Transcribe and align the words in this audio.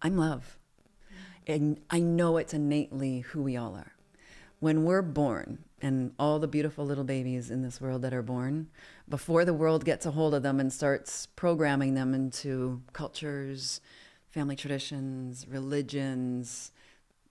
I'm 0.00 0.16
love. 0.16 0.58
And 1.46 1.80
I 1.90 2.00
know 2.00 2.36
it's 2.36 2.54
innately 2.54 3.20
who 3.20 3.42
we 3.42 3.56
all 3.56 3.74
are. 3.74 3.92
When 4.60 4.84
we're 4.84 5.02
born, 5.02 5.64
and 5.80 6.12
all 6.18 6.38
the 6.38 6.48
beautiful 6.48 6.84
little 6.84 7.04
babies 7.04 7.50
in 7.50 7.62
this 7.62 7.80
world 7.80 8.02
that 8.02 8.12
are 8.12 8.22
born, 8.22 8.68
before 9.08 9.44
the 9.44 9.54
world 9.54 9.84
gets 9.84 10.04
a 10.06 10.10
hold 10.10 10.34
of 10.34 10.42
them 10.42 10.60
and 10.60 10.72
starts 10.72 11.26
programming 11.26 11.94
them 11.94 12.14
into 12.14 12.82
cultures, 12.92 13.80
family 14.30 14.56
traditions, 14.56 15.46
religions, 15.48 16.72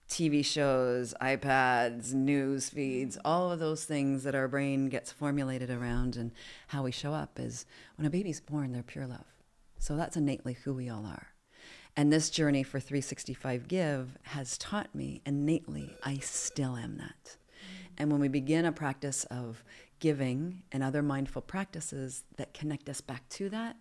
TV 0.08 0.44
shows, 0.44 1.14
iPads, 1.20 2.14
news 2.14 2.70
feeds, 2.70 3.18
all 3.24 3.52
of 3.52 3.58
those 3.58 3.84
things 3.84 4.24
that 4.24 4.34
our 4.34 4.48
brain 4.48 4.88
gets 4.88 5.12
formulated 5.12 5.70
around 5.70 6.16
and 6.16 6.32
how 6.68 6.82
we 6.82 6.90
show 6.90 7.12
up 7.12 7.38
is 7.38 7.66
when 7.96 8.06
a 8.06 8.10
baby's 8.10 8.40
born, 8.40 8.72
they're 8.72 8.82
pure 8.82 9.06
love. 9.06 9.26
So 9.78 9.96
that's 9.96 10.16
innately 10.16 10.54
who 10.54 10.72
we 10.72 10.88
all 10.88 11.04
are. 11.04 11.28
And 11.98 12.12
this 12.12 12.30
journey 12.30 12.62
for 12.62 12.78
365 12.78 13.66
Give 13.66 14.16
has 14.22 14.56
taught 14.56 14.94
me 14.94 15.20
innately 15.26 15.96
I 16.04 16.18
still 16.18 16.76
am 16.76 16.96
that. 16.98 17.36
And 17.98 18.12
when 18.12 18.20
we 18.20 18.28
begin 18.28 18.66
a 18.66 18.70
practice 18.70 19.24
of 19.32 19.64
giving 19.98 20.62
and 20.70 20.84
other 20.84 21.02
mindful 21.02 21.42
practices 21.42 22.22
that 22.36 22.54
connect 22.54 22.88
us 22.88 23.00
back 23.00 23.28
to 23.30 23.48
that, 23.48 23.74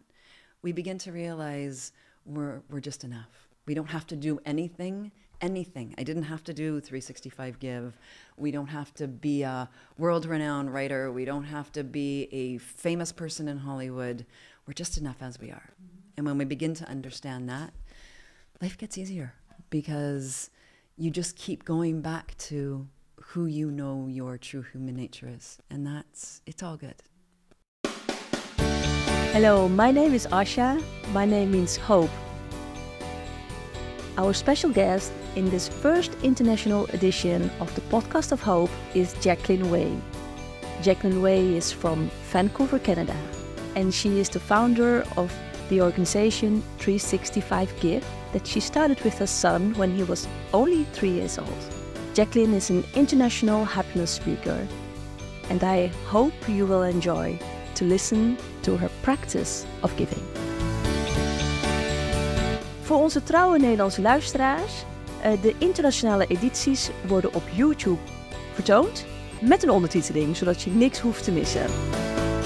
we 0.64 0.72
begin 0.72 0.98
to 0.98 1.12
realize 1.12 1.92
we're, 2.26 2.64
we're 2.72 2.80
just 2.80 3.04
enough. 3.04 3.50
We 3.68 3.76
don't 3.76 3.92
have 3.92 4.08
to 4.08 4.16
do 4.16 4.40
anything, 4.48 5.12
anything. 5.40 5.94
I 6.00 6.04
didn't 6.04 6.24
have 6.24 6.44
to 6.46 6.56
do 6.56 6.80
365 6.80 7.60
Give. 7.60 7.96
We 8.36 8.50
don't 8.50 8.66
have 8.66 8.96
to 8.96 9.08
be 9.08 9.44
a 9.44 9.70
world 10.00 10.26
renowned 10.26 10.74
writer. 10.74 11.12
We 11.12 11.26
don't 11.26 11.44
have 11.44 11.72
to 11.74 11.84
be 11.84 12.30
a 12.32 12.58
famous 12.58 13.12
person 13.12 13.48
in 13.48 13.58
Hollywood. 13.58 14.26
We're 14.66 14.74
just 14.74 14.98
enough 14.98 15.22
as 15.22 15.40
we 15.40 15.52
are. 15.52 15.70
And 16.18 16.26
when 16.26 16.40
we 16.40 16.46
begin 16.46 16.74
to 16.74 16.90
understand 16.90 17.48
that, 17.50 17.74
life 18.62 18.78
gets 18.78 18.98
easier 18.98 19.34
because 19.70 20.50
you 20.98 21.12
just 21.12 21.36
keep 21.36 21.64
going 21.66 22.02
back 22.02 22.36
to 22.38 22.88
who 23.22 23.46
you 23.46 23.70
know 23.70 24.08
your 24.10 24.38
true 24.38 24.64
human 24.64 24.96
nature 24.96 25.28
is. 25.30 25.60
And 25.70 25.86
that's, 25.86 26.42
it's 26.46 26.64
all 26.64 26.78
good. 26.78 26.96
Hello, 29.34 29.68
my 29.70 29.92
name 29.92 30.14
is 30.14 30.26
Asha. 30.28 30.82
My 31.12 31.26
name 31.26 31.52
means 31.52 31.78
hope. 31.78 32.10
Our 34.18 34.34
special 34.34 34.72
guest 34.72 35.12
in 35.36 35.50
this 35.52 35.68
first 35.68 36.16
international 36.24 36.86
edition 36.88 37.52
of 37.60 37.74
the 37.76 37.82
Podcast 37.82 38.32
of 38.32 38.42
Hope 38.42 38.72
is 38.96 39.14
Jacqueline 39.22 39.70
Way. 39.70 39.96
Jacqueline 40.82 41.22
Way 41.22 41.56
is 41.56 41.72
from 41.72 42.10
Vancouver, 42.32 42.80
Canada, 42.80 43.16
and 43.76 43.94
she 43.94 44.20
is 44.20 44.30
the 44.30 44.40
founder 44.40 45.06
of 45.18 45.32
the 45.70 45.82
organization 45.82 46.62
365 46.78 47.80
Give 47.80 48.06
that 48.34 48.48
she 48.48 48.60
started 48.60 49.02
with 49.04 49.18
her 49.20 49.28
son 49.28 49.74
when 49.78 49.96
he 49.96 50.04
was 50.04 50.28
only 50.52 50.86
three 50.92 51.12
years 51.12 51.38
old. 51.38 51.74
Jacqueline 52.14 52.56
is 52.56 52.70
an 52.70 52.84
international 52.94 53.66
happiness 53.66 54.12
speaker, 54.16 54.68
and 55.50 55.64
I 55.64 55.92
hope 56.06 56.34
you 56.48 56.66
will 56.66 56.84
enjoy 56.84 57.40
to 57.76 57.86
listen 57.86 58.38
to 58.62 58.78
her 58.78 58.90
practice 59.02 59.66
of 59.82 59.96
giving. 59.96 60.24
Voor 62.82 62.98
onze 62.98 63.24
trouwe 63.24 63.60
Nederlandse 63.60 64.02
luisteraars, 64.02 64.84
eh, 65.22 65.32
de 65.42 65.56
internationale 65.58 66.26
edities 66.28 66.90
worden 67.08 67.34
op 67.34 67.44
YouTube 67.52 68.00
vertoond 68.54 69.06
met 69.42 69.64
een 69.64 69.70
ondertiteling, 69.70 70.38
zodat 70.38 70.62
je 70.62 70.70
niks 70.70 71.00
hoeft 71.00 71.24
te 71.24 71.32
missen. 71.32 71.66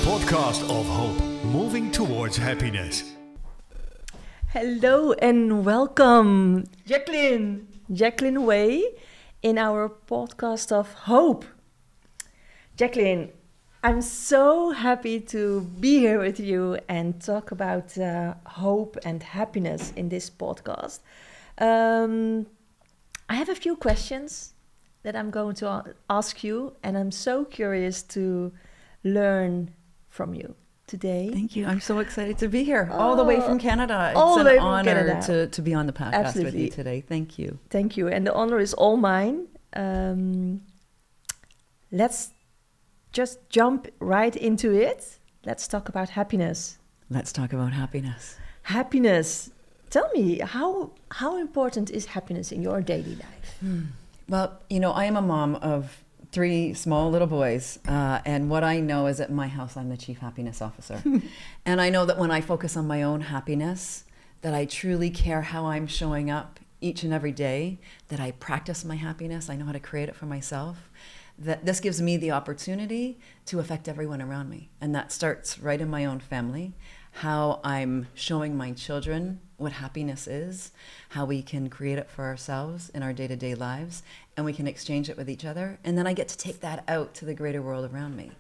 Podcast 0.03 0.67
of 0.67 0.87
Hope, 0.87 1.23
moving 1.51 1.91
towards 1.91 2.37
happiness. 2.37 3.03
Hello 4.53 5.11
and 5.11 5.65
welcome, 5.65 6.63
Jacqueline. 6.85 7.67
Jacqueline 7.91 8.45
Way. 8.45 8.85
in 9.41 9.57
our 9.57 9.89
podcast 9.89 10.71
of 10.71 10.93
hope. 10.93 11.43
Jacqueline, 12.77 13.31
I'm 13.83 14.01
so 14.01 14.71
happy 14.71 15.19
to 15.19 15.61
be 15.79 15.99
here 15.99 16.19
with 16.19 16.39
you 16.39 16.77
and 16.87 17.19
talk 17.19 17.51
about 17.51 17.97
uh, 17.97 18.35
hope 18.45 18.97
and 19.03 19.21
happiness 19.21 19.91
in 19.97 20.07
this 20.07 20.29
podcast. 20.29 20.99
Um, 21.57 22.45
I 23.27 23.33
have 23.33 23.49
a 23.49 23.55
few 23.55 23.75
questions 23.75 24.53
that 25.03 25.17
I'm 25.17 25.31
going 25.31 25.55
to 25.55 25.95
ask 26.09 26.45
you, 26.45 26.77
and 26.81 26.97
I'm 26.97 27.11
so 27.11 27.43
curious 27.43 28.03
to 28.15 28.53
learn 29.03 29.73
from 30.07 30.33
you 30.33 30.55
today. 30.91 31.29
Thank 31.31 31.55
you. 31.55 31.65
I'm 31.65 31.79
so 31.79 31.99
excited 31.99 32.37
to 32.39 32.47
be 32.49 32.63
here, 32.63 32.89
oh, 32.91 32.99
all 32.99 33.15
the 33.15 33.23
way 33.23 33.37
from 33.39 33.55
oh, 33.55 33.59
Canada. 33.69 34.09
It's 34.09 34.19
all 34.19 34.37
an 34.37 34.45
way 34.45 34.57
honor 34.57 35.21
to, 35.21 35.47
to 35.47 35.61
be 35.61 35.73
on 35.73 35.87
the 35.87 35.93
podcast 35.93 36.25
Absolutely. 36.25 36.51
with 36.51 36.61
you 36.61 36.69
today. 36.69 37.01
Thank 37.01 37.39
you. 37.39 37.57
Thank 37.69 37.97
you. 37.97 38.09
And 38.09 38.27
the 38.27 38.33
honor 38.33 38.59
is 38.59 38.73
all 38.73 38.97
mine. 38.97 39.47
Um, 39.73 40.61
let's 41.91 42.33
just 43.13 43.37
jump 43.49 43.87
right 43.99 44.35
into 44.35 44.69
it. 44.73 45.17
Let's 45.45 45.65
talk 45.67 45.87
about 45.87 46.09
happiness. 46.09 46.77
Let's 47.09 47.31
talk 47.31 47.53
about 47.53 47.71
happiness. 47.71 48.37
Happiness. 48.63 49.49
Tell 49.89 50.09
me, 50.13 50.39
how, 50.39 50.91
how 51.09 51.37
important 51.37 51.89
is 51.89 52.05
happiness 52.17 52.51
in 52.51 52.61
your 52.61 52.81
daily 52.81 53.15
life? 53.15 53.57
Hmm. 53.61 53.81
Well, 54.27 54.59
you 54.69 54.79
know, 54.79 54.91
I 54.91 55.05
am 55.05 55.15
a 55.15 55.21
mom 55.21 55.55
of 55.55 56.03
three 56.31 56.73
small 56.73 57.09
little 57.09 57.27
boys. 57.27 57.79
Uh, 57.87 58.19
and 58.25 58.49
what 58.49 58.63
I 58.63 58.79
know 58.79 59.07
is 59.07 59.19
at 59.19 59.31
my 59.31 59.47
house, 59.47 59.75
I'm 59.75 59.89
the 59.89 59.97
chief 59.97 60.19
happiness 60.19 60.61
officer. 60.61 61.01
and 61.65 61.81
I 61.81 61.89
know 61.89 62.05
that 62.05 62.17
when 62.17 62.31
I 62.31 62.41
focus 62.41 62.77
on 62.77 62.87
my 62.87 63.03
own 63.03 63.21
happiness, 63.21 64.05
that 64.41 64.53
I 64.53 64.65
truly 64.65 65.09
care 65.09 65.41
how 65.41 65.65
I'm 65.67 65.87
showing 65.87 66.29
up 66.31 66.59
each 66.79 67.03
and 67.03 67.13
every 67.13 67.31
day, 67.31 67.79
that 68.07 68.19
I 68.19 68.31
practice 68.31 68.83
my 68.83 68.95
happiness, 68.95 69.49
I 69.49 69.55
know 69.55 69.65
how 69.65 69.71
to 69.71 69.79
create 69.79 70.09
it 70.09 70.15
for 70.15 70.25
myself. 70.25 70.89
That 71.37 71.65
this 71.65 71.79
gives 71.79 72.01
me 72.01 72.17
the 72.17 72.31
opportunity 72.31 73.19
to 73.45 73.59
affect 73.59 73.87
everyone 73.87 74.21
around 74.21 74.49
me. 74.49 74.69
And 74.79 74.93
that 74.95 75.11
starts 75.11 75.59
right 75.59 75.79
in 75.79 75.89
my 75.89 76.05
own 76.05 76.19
family, 76.19 76.73
how 77.11 77.59
I'm 77.63 78.07
showing 78.13 78.55
my 78.55 78.71
children 78.71 79.41
what 79.61 79.73
happiness 79.73 80.27
is, 80.27 80.71
how 81.09 81.25
we 81.25 81.41
can 81.41 81.69
create 81.69 81.97
it 81.97 82.09
for 82.09 82.25
ourselves 82.25 82.89
in 82.89 83.03
our 83.03 83.13
day 83.13 83.27
to 83.27 83.35
day 83.35 83.55
lives, 83.55 84.03
and 84.35 84.45
we 84.45 84.53
can 84.53 84.67
exchange 84.67 85.09
it 85.09 85.17
with 85.17 85.29
each 85.29 85.45
other. 85.45 85.79
And 85.83 85.97
then 85.97 86.07
I 86.07 86.13
get 86.13 86.27
to 86.29 86.37
take 86.37 86.61
that 86.61 86.83
out 86.87 87.13
to 87.15 87.25
the 87.25 87.33
greater 87.33 87.61
world 87.61 87.89
around 87.93 88.15
me. 88.15 88.31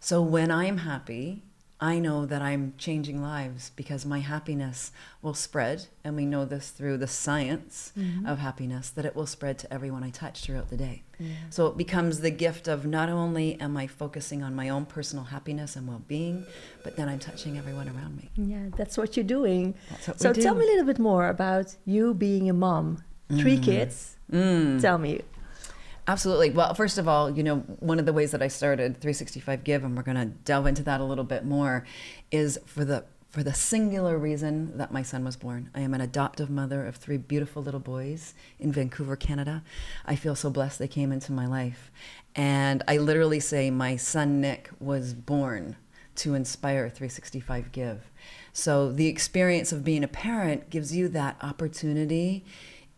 So 0.00 0.22
when 0.22 0.50
I'm 0.50 0.78
happy, 0.78 1.42
I 1.80 2.00
know 2.00 2.26
that 2.26 2.42
I'm 2.42 2.74
changing 2.76 3.22
lives 3.22 3.70
because 3.76 4.04
my 4.04 4.18
happiness 4.18 4.90
will 5.22 5.34
spread. 5.34 5.86
And 6.02 6.16
we 6.16 6.26
know 6.26 6.44
this 6.44 6.70
through 6.70 6.98
the 6.98 7.06
science 7.06 7.92
mm-hmm. 7.96 8.26
of 8.26 8.38
happiness 8.38 8.90
that 8.90 9.04
it 9.04 9.14
will 9.14 9.26
spread 9.26 9.58
to 9.60 9.72
everyone 9.72 10.02
I 10.02 10.10
touch 10.10 10.42
throughout 10.42 10.70
the 10.70 10.76
day. 10.76 11.04
Yeah. 11.20 11.34
So 11.50 11.66
it 11.68 11.76
becomes 11.76 12.20
the 12.20 12.30
gift 12.30 12.66
of 12.66 12.84
not 12.84 13.08
only 13.08 13.60
am 13.60 13.76
I 13.76 13.86
focusing 13.86 14.42
on 14.42 14.56
my 14.56 14.68
own 14.68 14.86
personal 14.86 15.24
happiness 15.26 15.76
and 15.76 15.86
well 15.86 16.02
being, 16.08 16.46
but 16.82 16.96
then 16.96 17.08
I'm 17.08 17.20
touching 17.20 17.58
everyone 17.58 17.88
around 17.88 18.16
me. 18.16 18.30
Yeah, 18.34 18.70
that's 18.76 18.98
what 18.98 19.16
you're 19.16 19.24
doing. 19.24 19.74
What 20.06 20.20
so 20.20 20.32
tell 20.32 20.54
me 20.54 20.64
a 20.64 20.68
little 20.68 20.86
bit 20.86 20.98
more 20.98 21.28
about 21.28 21.76
you 21.84 22.14
being 22.14 22.50
a 22.50 22.52
mom. 22.52 23.04
Three 23.28 23.58
mm. 23.58 23.62
kids. 23.62 24.16
Mm. 24.32 24.80
Tell 24.80 24.98
me, 24.98 25.20
Absolutely. 26.08 26.48
Well, 26.48 26.72
first 26.72 26.96
of 26.96 27.06
all, 27.06 27.30
you 27.30 27.42
know, 27.42 27.58
one 27.80 27.98
of 27.98 28.06
the 28.06 28.14
ways 28.14 28.30
that 28.30 28.40
I 28.40 28.48
started 28.48 28.94
365 28.94 29.62
Give, 29.62 29.84
and 29.84 29.94
we're 29.94 30.02
going 30.02 30.16
to 30.16 30.24
delve 30.24 30.66
into 30.66 30.82
that 30.84 31.02
a 31.02 31.04
little 31.04 31.22
bit 31.22 31.44
more, 31.44 31.84
is 32.32 32.58
for 32.64 32.84
the 32.84 33.04
for 33.28 33.42
the 33.42 33.52
singular 33.52 34.16
reason 34.16 34.78
that 34.78 34.90
my 34.90 35.02
son 35.02 35.22
was 35.22 35.36
born. 35.36 35.68
I 35.74 35.80
am 35.80 35.92
an 35.92 36.00
adoptive 36.00 36.48
mother 36.48 36.86
of 36.86 36.96
three 36.96 37.18
beautiful 37.18 37.62
little 37.62 37.78
boys 37.78 38.32
in 38.58 38.72
Vancouver, 38.72 39.16
Canada. 39.16 39.62
I 40.06 40.16
feel 40.16 40.34
so 40.34 40.48
blessed 40.48 40.78
they 40.78 40.88
came 40.88 41.12
into 41.12 41.30
my 41.32 41.44
life. 41.44 41.92
And 42.34 42.82
I 42.88 42.96
literally 42.96 43.38
say 43.38 43.70
my 43.70 43.96
son 43.96 44.40
Nick 44.40 44.70
was 44.80 45.12
born 45.12 45.76
to 46.16 46.34
inspire 46.34 46.88
365 46.88 47.70
Give. 47.70 48.10
So 48.54 48.90
the 48.90 49.08
experience 49.08 49.72
of 49.72 49.84
being 49.84 50.02
a 50.02 50.08
parent 50.08 50.70
gives 50.70 50.96
you 50.96 51.08
that 51.10 51.36
opportunity 51.42 52.46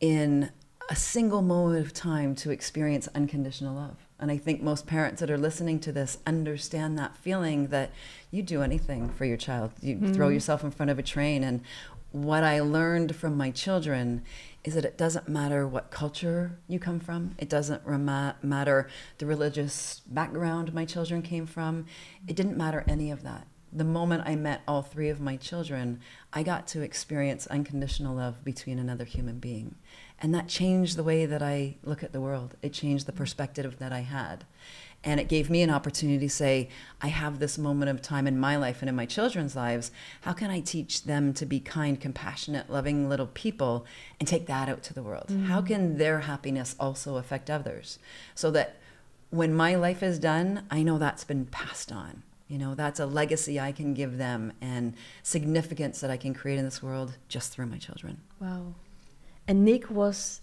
in 0.00 0.52
a 0.90 0.96
single 0.96 1.40
moment 1.40 1.86
of 1.86 1.92
time 1.92 2.34
to 2.34 2.50
experience 2.50 3.08
unconditional 3.14 3.76
love. 3.76 3.96
And 4.18 4.28
I 4.28 4.36
think 4.36 4.60
most 4.60 4.88
parents 4.88 5.20
that 5.20 5.30
are 5.30 5.38
listening 5.38 5.78
to 5.80 5.92
this 5.92 6.18
understand 6.26 6.98
that 6.98 7.16
feeling 7.16 7.68
that 7.68 7.92
you 8.32 8.42
do 8.42 8.60
anything 8.60 9.08
for 9.08 9.24
your 9.24 9.36
child. 9.36 9.70
You 9.80 9.94
mm-hmm. 9.94 10.12
throw 10.12 10.28
yourself 10.28 10.64
in 10.64 10.72
front 10.72 10.90
of 10.90 10.98
a 10.98 11.02
train. 11.02 11.44
And 11.44 11.62
what 12.10 12.42
I 12.42 12.60
learned 12.60 13.14
from 13.14 13.36
my 13.36 13.52
children 13.52 14.22
is 14.64 14.74
that 14.74 14.84
it 14.84 14.98
doesn't 14.98 15.28
matter 15.28 15.66
what 15.66 15.92
culture 15.92 16.58
you 16.66 16.80
come 16.80 16.98
from, 16.98 17.36
it 17.38 17.48
doesn't 17.48 17.82
rem- 17.86 18.34
matter 18.42 18.88
the 19.18 19.26
religious 19.26 20.02
background 20.06 20.74
my 20.74 20.84
children 20.84 21.22
came 21.22 21.46
from, 21.46 21.86
it 22.26 22.34
didn't 22.34 22.58
matter 22.58 22.84
any 22.88 23.12
of 23.12 23.22
that. 23.22 23.46
The 23.72 23.84
moment 23.84 24.24
I 24.26 24.34
met 24.34 24.62
all 24.66 24.82
three 24.82 25.08
of 25.08 25.20
my 25.20 25.36
children, 25.36 26.00
I 26.32 26.42
got 26.42 26.66
to 26.68 26.82
experience 26.82 27.46
unconditional 27.46 28.16
love 28.16 28.44
between 28.44 28.80
another 28.80 29.04
human 29.04 29.38
being. 29.38 29.76
And 30.20 30.34
that 30.34 30.48
changed 30.48 30.96
the 30.96 31.04
way 31.04 31.24
that 31.26 31.42
I 31.42 31.76
look 31.82 32.02
at 32.02 32.12
the 32.12 32.20
world. 32.20 32.54
It 32.62 32.72
changed 32.72 33.06
the 33.06 33.12
perspective 33.12 33.78
that 33.78 33.92
I 33.92 34.00
had. 34.00 34.44
And 35.02 35.18
it 35.18 35.28
gave 35.28 35.48
me 35.48 35.62
an 35.62 35.70
opportunity 35.70 36.26
to 36.26 36.30
say, 36.30 36.68
I 37.00 37.08
have 37.08 37.38
this 37.38 37.56
moment 37.56 37.90
of 37.90 38.02
time 38.02 38.26
in 38.26 38.38
my 38.38 38.56
life 38.56 38.82
and 38.82 38.88
in 38.88 38.94
my 38.94 39.06
children's 39.06 39.56
lives. 39.56 39.90
How 40.22 40.34
can 40.34 40.50
I 40.50 40.60
teach 40.60 41.04
them 41.04 41.32
to 41.34 41.46
be 41.46 41.58
kind, 41.58 41.98
compassionate, 41.98 42.68
loving 42.68 43.08
little 43.08 43.28
people 43.28 43.86
and 44.18 44.28
take 44.28 44.46
that 44.46 44.68
out 44.68 44.82
to 44.84 44.94
the 44.94 45.02
world? 45.02 45.28
Mm-hmm. 45.28 45.46
How 45.46 45.62
can 45.62 45.96
their 45.96 46.20
happiness 46.20 46.76
also 46.78 47.16
affect 47.16 47.48
others? 47.48 47.98
So 48.34 48.50
that 48.50 48.76
when 49.30 49.54
my 49.54 49.74
life 49.74 50.02
is 50.02 50.18
done, 50.18 50.64
I 50.70 50.82
know 50.82 50.98
that's 50.98 51.24
been 51.24 51.46
passed 51.46 51.90
on. 51.90 52.22
You 52.46 52.58
know, 52.58 52.74
that's 52.74 53.00
a 53.00 53.06
legacy 53.06 53.58
I 53.58 53.72
can 53.72 53.94
give 53.94 54.18
them 54.18 54.52
and 54.60 54.94
significance 55.22 56.00
that 56.00 56.10
I 56.10 56.18
can 56.18 56.34
create 56.34 56.58
in 56.58 56.64
this 56.64 56.82
world 56.82 57.16
just 57.28 57.52
through 57.52 57.66
my 57.66 57.78
children. 57.78 58.20
Wow. 58.38 58.74
And 59.50 59.64
Nick 59.64 59.90
was 59.90 60.42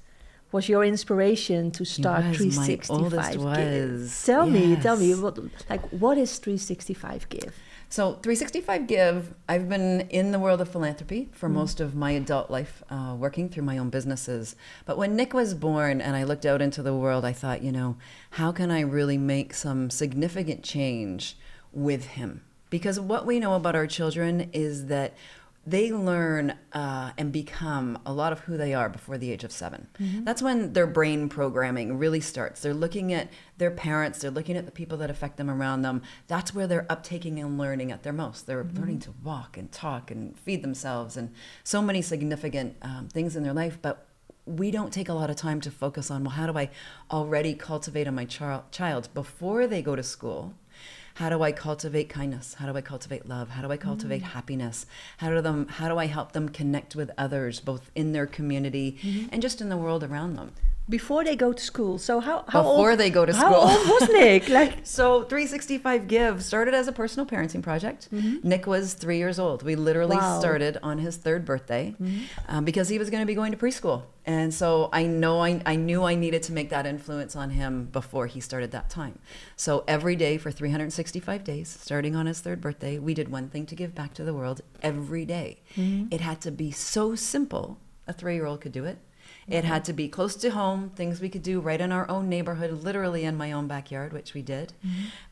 was 0.52 0.68
your 0.68 0.84
inspiration 0.84 1.72
to 1.72 1.86
start 1.86 2.26
was, 2.26 2.58
my 2.58 2.66
365 2.66 2.90
oldest 2.90 3.32
Give. 3.32 4.26
Tell 4.26 4.46
me, 4.46 4.76
tell 4.76 4.98
me 4.98 5.16
what 5.16 5.40
like 5.70 5.82
what 5.92 6.18
is 6.18 6.40
365 6.40 7.30
Give? 7.30 7.54
So, 7.88 8.16
365 8.16 8.86
Give, 8.86 9.34
I've 9.48 9.70
been 9.70 10.02
in 10.10 10.34
the 10.34 10.40
world 10.40 10.60
of 10.60 10.68
philanthropy 10.68 11.30
for 11.32 11.48
most 11.48 11.80
of 11.80 11.96
my 11.96 12.12
adult 12.12 12.52
life, 12.52 12.84
uh, 12.90 13.16
working 13.18 13.48
through 13.48 13.64
my 13.64 13.78
own 13.78 13.90
businesses. 13.90 14.58
But 14.86 14.98
when 14.98 15.16
Nick 15.16 15.34
was 15.34 15.54
born 15.54 16.02
and 16.02 16.18
I 16.18 16.26
looked 16.26 16.46
out 16.46 16.62
into 16.62 16.84
the 16.84 16.94
world, 16.94 17.24
I 17.24 17.32
thought, 17.32 17.62
you 17.62 17.72
know, 17.72 17.96
how 18.32 18.52
can 18.52 18.72
I 18.72 18.82
really 18.82 19.18
make 19.18 19.54
some 19.54 19.90
significant 19.90 20.64
change 20.64 21.38
with 21.72 22.08
him? 22.08 22.42
Because 22.70 23.00
what 23.00 23.26
we 23.26 23.40
know 23.40 23.54
about 23.54 23.78
our 23.78 23.88
children 23.88 24.50
is 24.52 24.88
that 24.88 25.14
they 25.68 25.92
learn 25.92 26.54
uh, 26.72 27.12
and 27.18 27.32
become 27.32 28.00
a 28.06 28.14
lot 28.14 28.32
of 28.32 28.40
who 28.42 28.56
they 28.56 28.74
are 28.74 28.88
before 28.88 29.18
the 29.18 29.32
age 29.32 29.44
of 29.44 29.52
7 29.52 29.88
That's 30.24 30.42
when 30.42 30.74
their 30.74 30.88
brain 30.88 31.28
programming 31.28 31.98
really 31.98 32.22
starts. 32.22 32.62
They're 32.62 32.74
looking 32.74 33.12
at 33.14 33.30
their 33.58 33.72
parents, 33.72 34.20
they're 34.20 34.32
looking 34.32 34.56
at 34.56 34.66
the 34.66 34.72
people 34.72 34.98
that 35.00 35.10
affect 35.10 35.36
them 35.38 35.50
around 35.50 35.82
them. 35.82 36.02
That's 36.28 36.56
where 36.56 36.68
they're 36.68 36.88
uptaking 36.90 37.40
and 37.40 37.58
learning 37.58 37.92
at 37.92 38.04
their 38.04 38.14
most. 38.14 38.48
They're 38.48 38.64
learning 38.64 39.00
to 39.02 39.14
walk 39.24 39.58
and 39.58 39.70
talk 39.72 40.10
and 40.10 40.38
feed 40.40 40.64
themselves 40.64 41.18
and 41.18 41.34
so 41.64 41.82
many 41.82 42.02
significant 42.02 42.78
um, 42.82 43.10
things 43.12 43.36
in 43.36 43.44
their 43.44 43.54
life. 43.54 43.78
But 43.82 44.08
we 44.46 44.72
don't 44.72 44.94
take 44.94 45.10
a 45.10 45.14
lot 45.14 45.30
of 45.30 45.36
time 45.36 45.60
to 45.62 45.70
focus 45.70 46.10
on 46.10 46.24
well, 46.24 46.32
how 46.32 46.48
do 46.48 46.58
I 46.58 46.70
already 47.12 47.54
cultivate 47.54 48.08
on 48.08 48.16
my 48.16 48.26
char- 48.26 48.64
child 48.72 49.10
before 49.14 49.68
they 49.68 49.82
go 49.82 49.96
to 49.96 50.04
school? 50.04 50.54
How 51.18 51.30
do 51.30 51.42
I 51.42 51.52
cultivate 51.52 52.10
kindness? 52.10 52.54
How 52.54 52.72
do 52.72 52.78
I 52.78 52.82
cultivate 52.82 53.28
love? 53.28 53.50
How 53.50 53.64
do 53.64 53.72
I 53.72 53.78
cultivate 53.78 54.22
mm. 54.22 54.26
happiness? 54.26 54.86
How 55.18 55.32
do 55.32 55.42
them 55.42 55.68
how 55.68 55.90
do 55.90 55.98
I 55.98 56.06
help 56.06 56.34
them 56.34 56.48
connect 56.48 56.96
with 56.96 57.10
others 57.18 57.60
both 57.60 57.90
in 57.96 58.12
their 58.12 58.28
community 58.28 59.00
mm-hmm. 59.02 59.30
and 59.32 59.42
just 59.42 59.60
in 59.60 59.70
the 59.70 59.78
world 59.78 60.04
around 60.04 60.36
them? 60.36 60.54
Before 60.90 61.24
they 61.24 61.36
go 61.36 61.52
to 61.52 61.62
school. 61.62 61.98
So 61.98 62.20
how 62.20 62.46
how 62.48 62.64
Before 62.64 62.92
old, 62.92 63.00
they 63.00 63.10
go 63.10 63.26
to 63.26 63.34
How 63.34 63.50
school. 63.52 63.64
old 63.70 63.88
was 64.02 64.10
Nick? 64.20 64.48
Like 64.48 64.74
So 64.84 65.24
365 65.24 66.08
Give 66.08 66.42
started 66.44 66.74
as 66.74 66.88
a 66.88 66.92
personal 66.94 67.26
parenting 67.26 67.62
project. 67.62 68.08
Mm-hmm. 68.14 68.48
Nick 68.48 68.68
was 68.68 68.94
three 68.94 69.18
years 69.18 69.38
old. 69.40 69.64
We 69.64 69.76
literally 69.76 70.16
Wow. 70.18 70.40
started 70.40 70.78
on 70.82 70.98
his 71.00 71.18
third 71.18 71.44
birthday 71.46 71.94
mm-hmm. 72.02 72.24
um, 72.48 72.64
because 72.66 72.88
he 72.90 72.98
was 72.98 73.10
going 73.10 73.22
to 73.22 73.26
be 73.28 73.36
going 73.36 73.52
to 73.52 73.58
preschool. 73.58 74.04
And 74.26 74.54
so 74.54 74.90
I 74.92 75.04
know 75.06 75.42
I, 75.42 75.62
I 75.66 75.76
knew 75.76 76.04
I 76.04 76.16
needed 76.16 76.44
to 76.44 76.52
make 76.54 76.70
that 76.70 76.86
influence 76.86 77.36
on 77.36 77.50
him 77.52 77.86
before 77.86 78.28
he 78.28 78.40
started 78.42 78.72
that 78.72 78.90
time. 78.90 79.20
So 79.56 79.84
every 79.88 80.16
day 80.16 80.38
for 80.38 80.52
365 80.52 81.44
days, 81.44 81.68
starting 81.70 82.16
on 82.16 82.26
his 82.26 82.40
third 82.42 82.60
birthday, 82.62 82.98
we 83.00 83.14
did 83.14 83.30
one 83.30 83.48
thing 83.50 83.66
to 83.68 83.76
give 83.76 83.96
back 83.96 84.14
to 84.16 84.24
the 84.24 84.34
world 84.34 84.62
every 84.82 85.26
day. 85.26 85.62
Mm-hmm. 85.76 86.08
It 86.12 86.22
had 86.22 86.42
to 86.42 86.52
be 86.52 86.72
so 86.72 87.16
simple, 87.16 87.78
a 88.06 88.14
three 88.14 88.36
year 88.36 88.46
old 88.46 88.62
could 88.62 88.74
do 88.74 88.84
it. 88.86 88.98
It 89.50 89.64
had 89.64 89.86
to 89.86 89.94
be 89.94 90.10
close 90.10 90.36
to 90.38 90.50
home, 90.50 90.92
things 90.96 91.22
we 91.22 91.30
could 91.30 91.44
do 91.44 91.62
right 91.62 91.80
in 91.80 91.92
our 91.94 92.10
own 92.10 92.28
neighborhood, 92.28 92.84
literally 92.84 93.24
in 93.24 93.38
my 93.38 93.54
own 93.54 93.68
backyard, 93.68 94.12
which 94.12 94.34
we 94.34 94.42
did. 94.42 94.74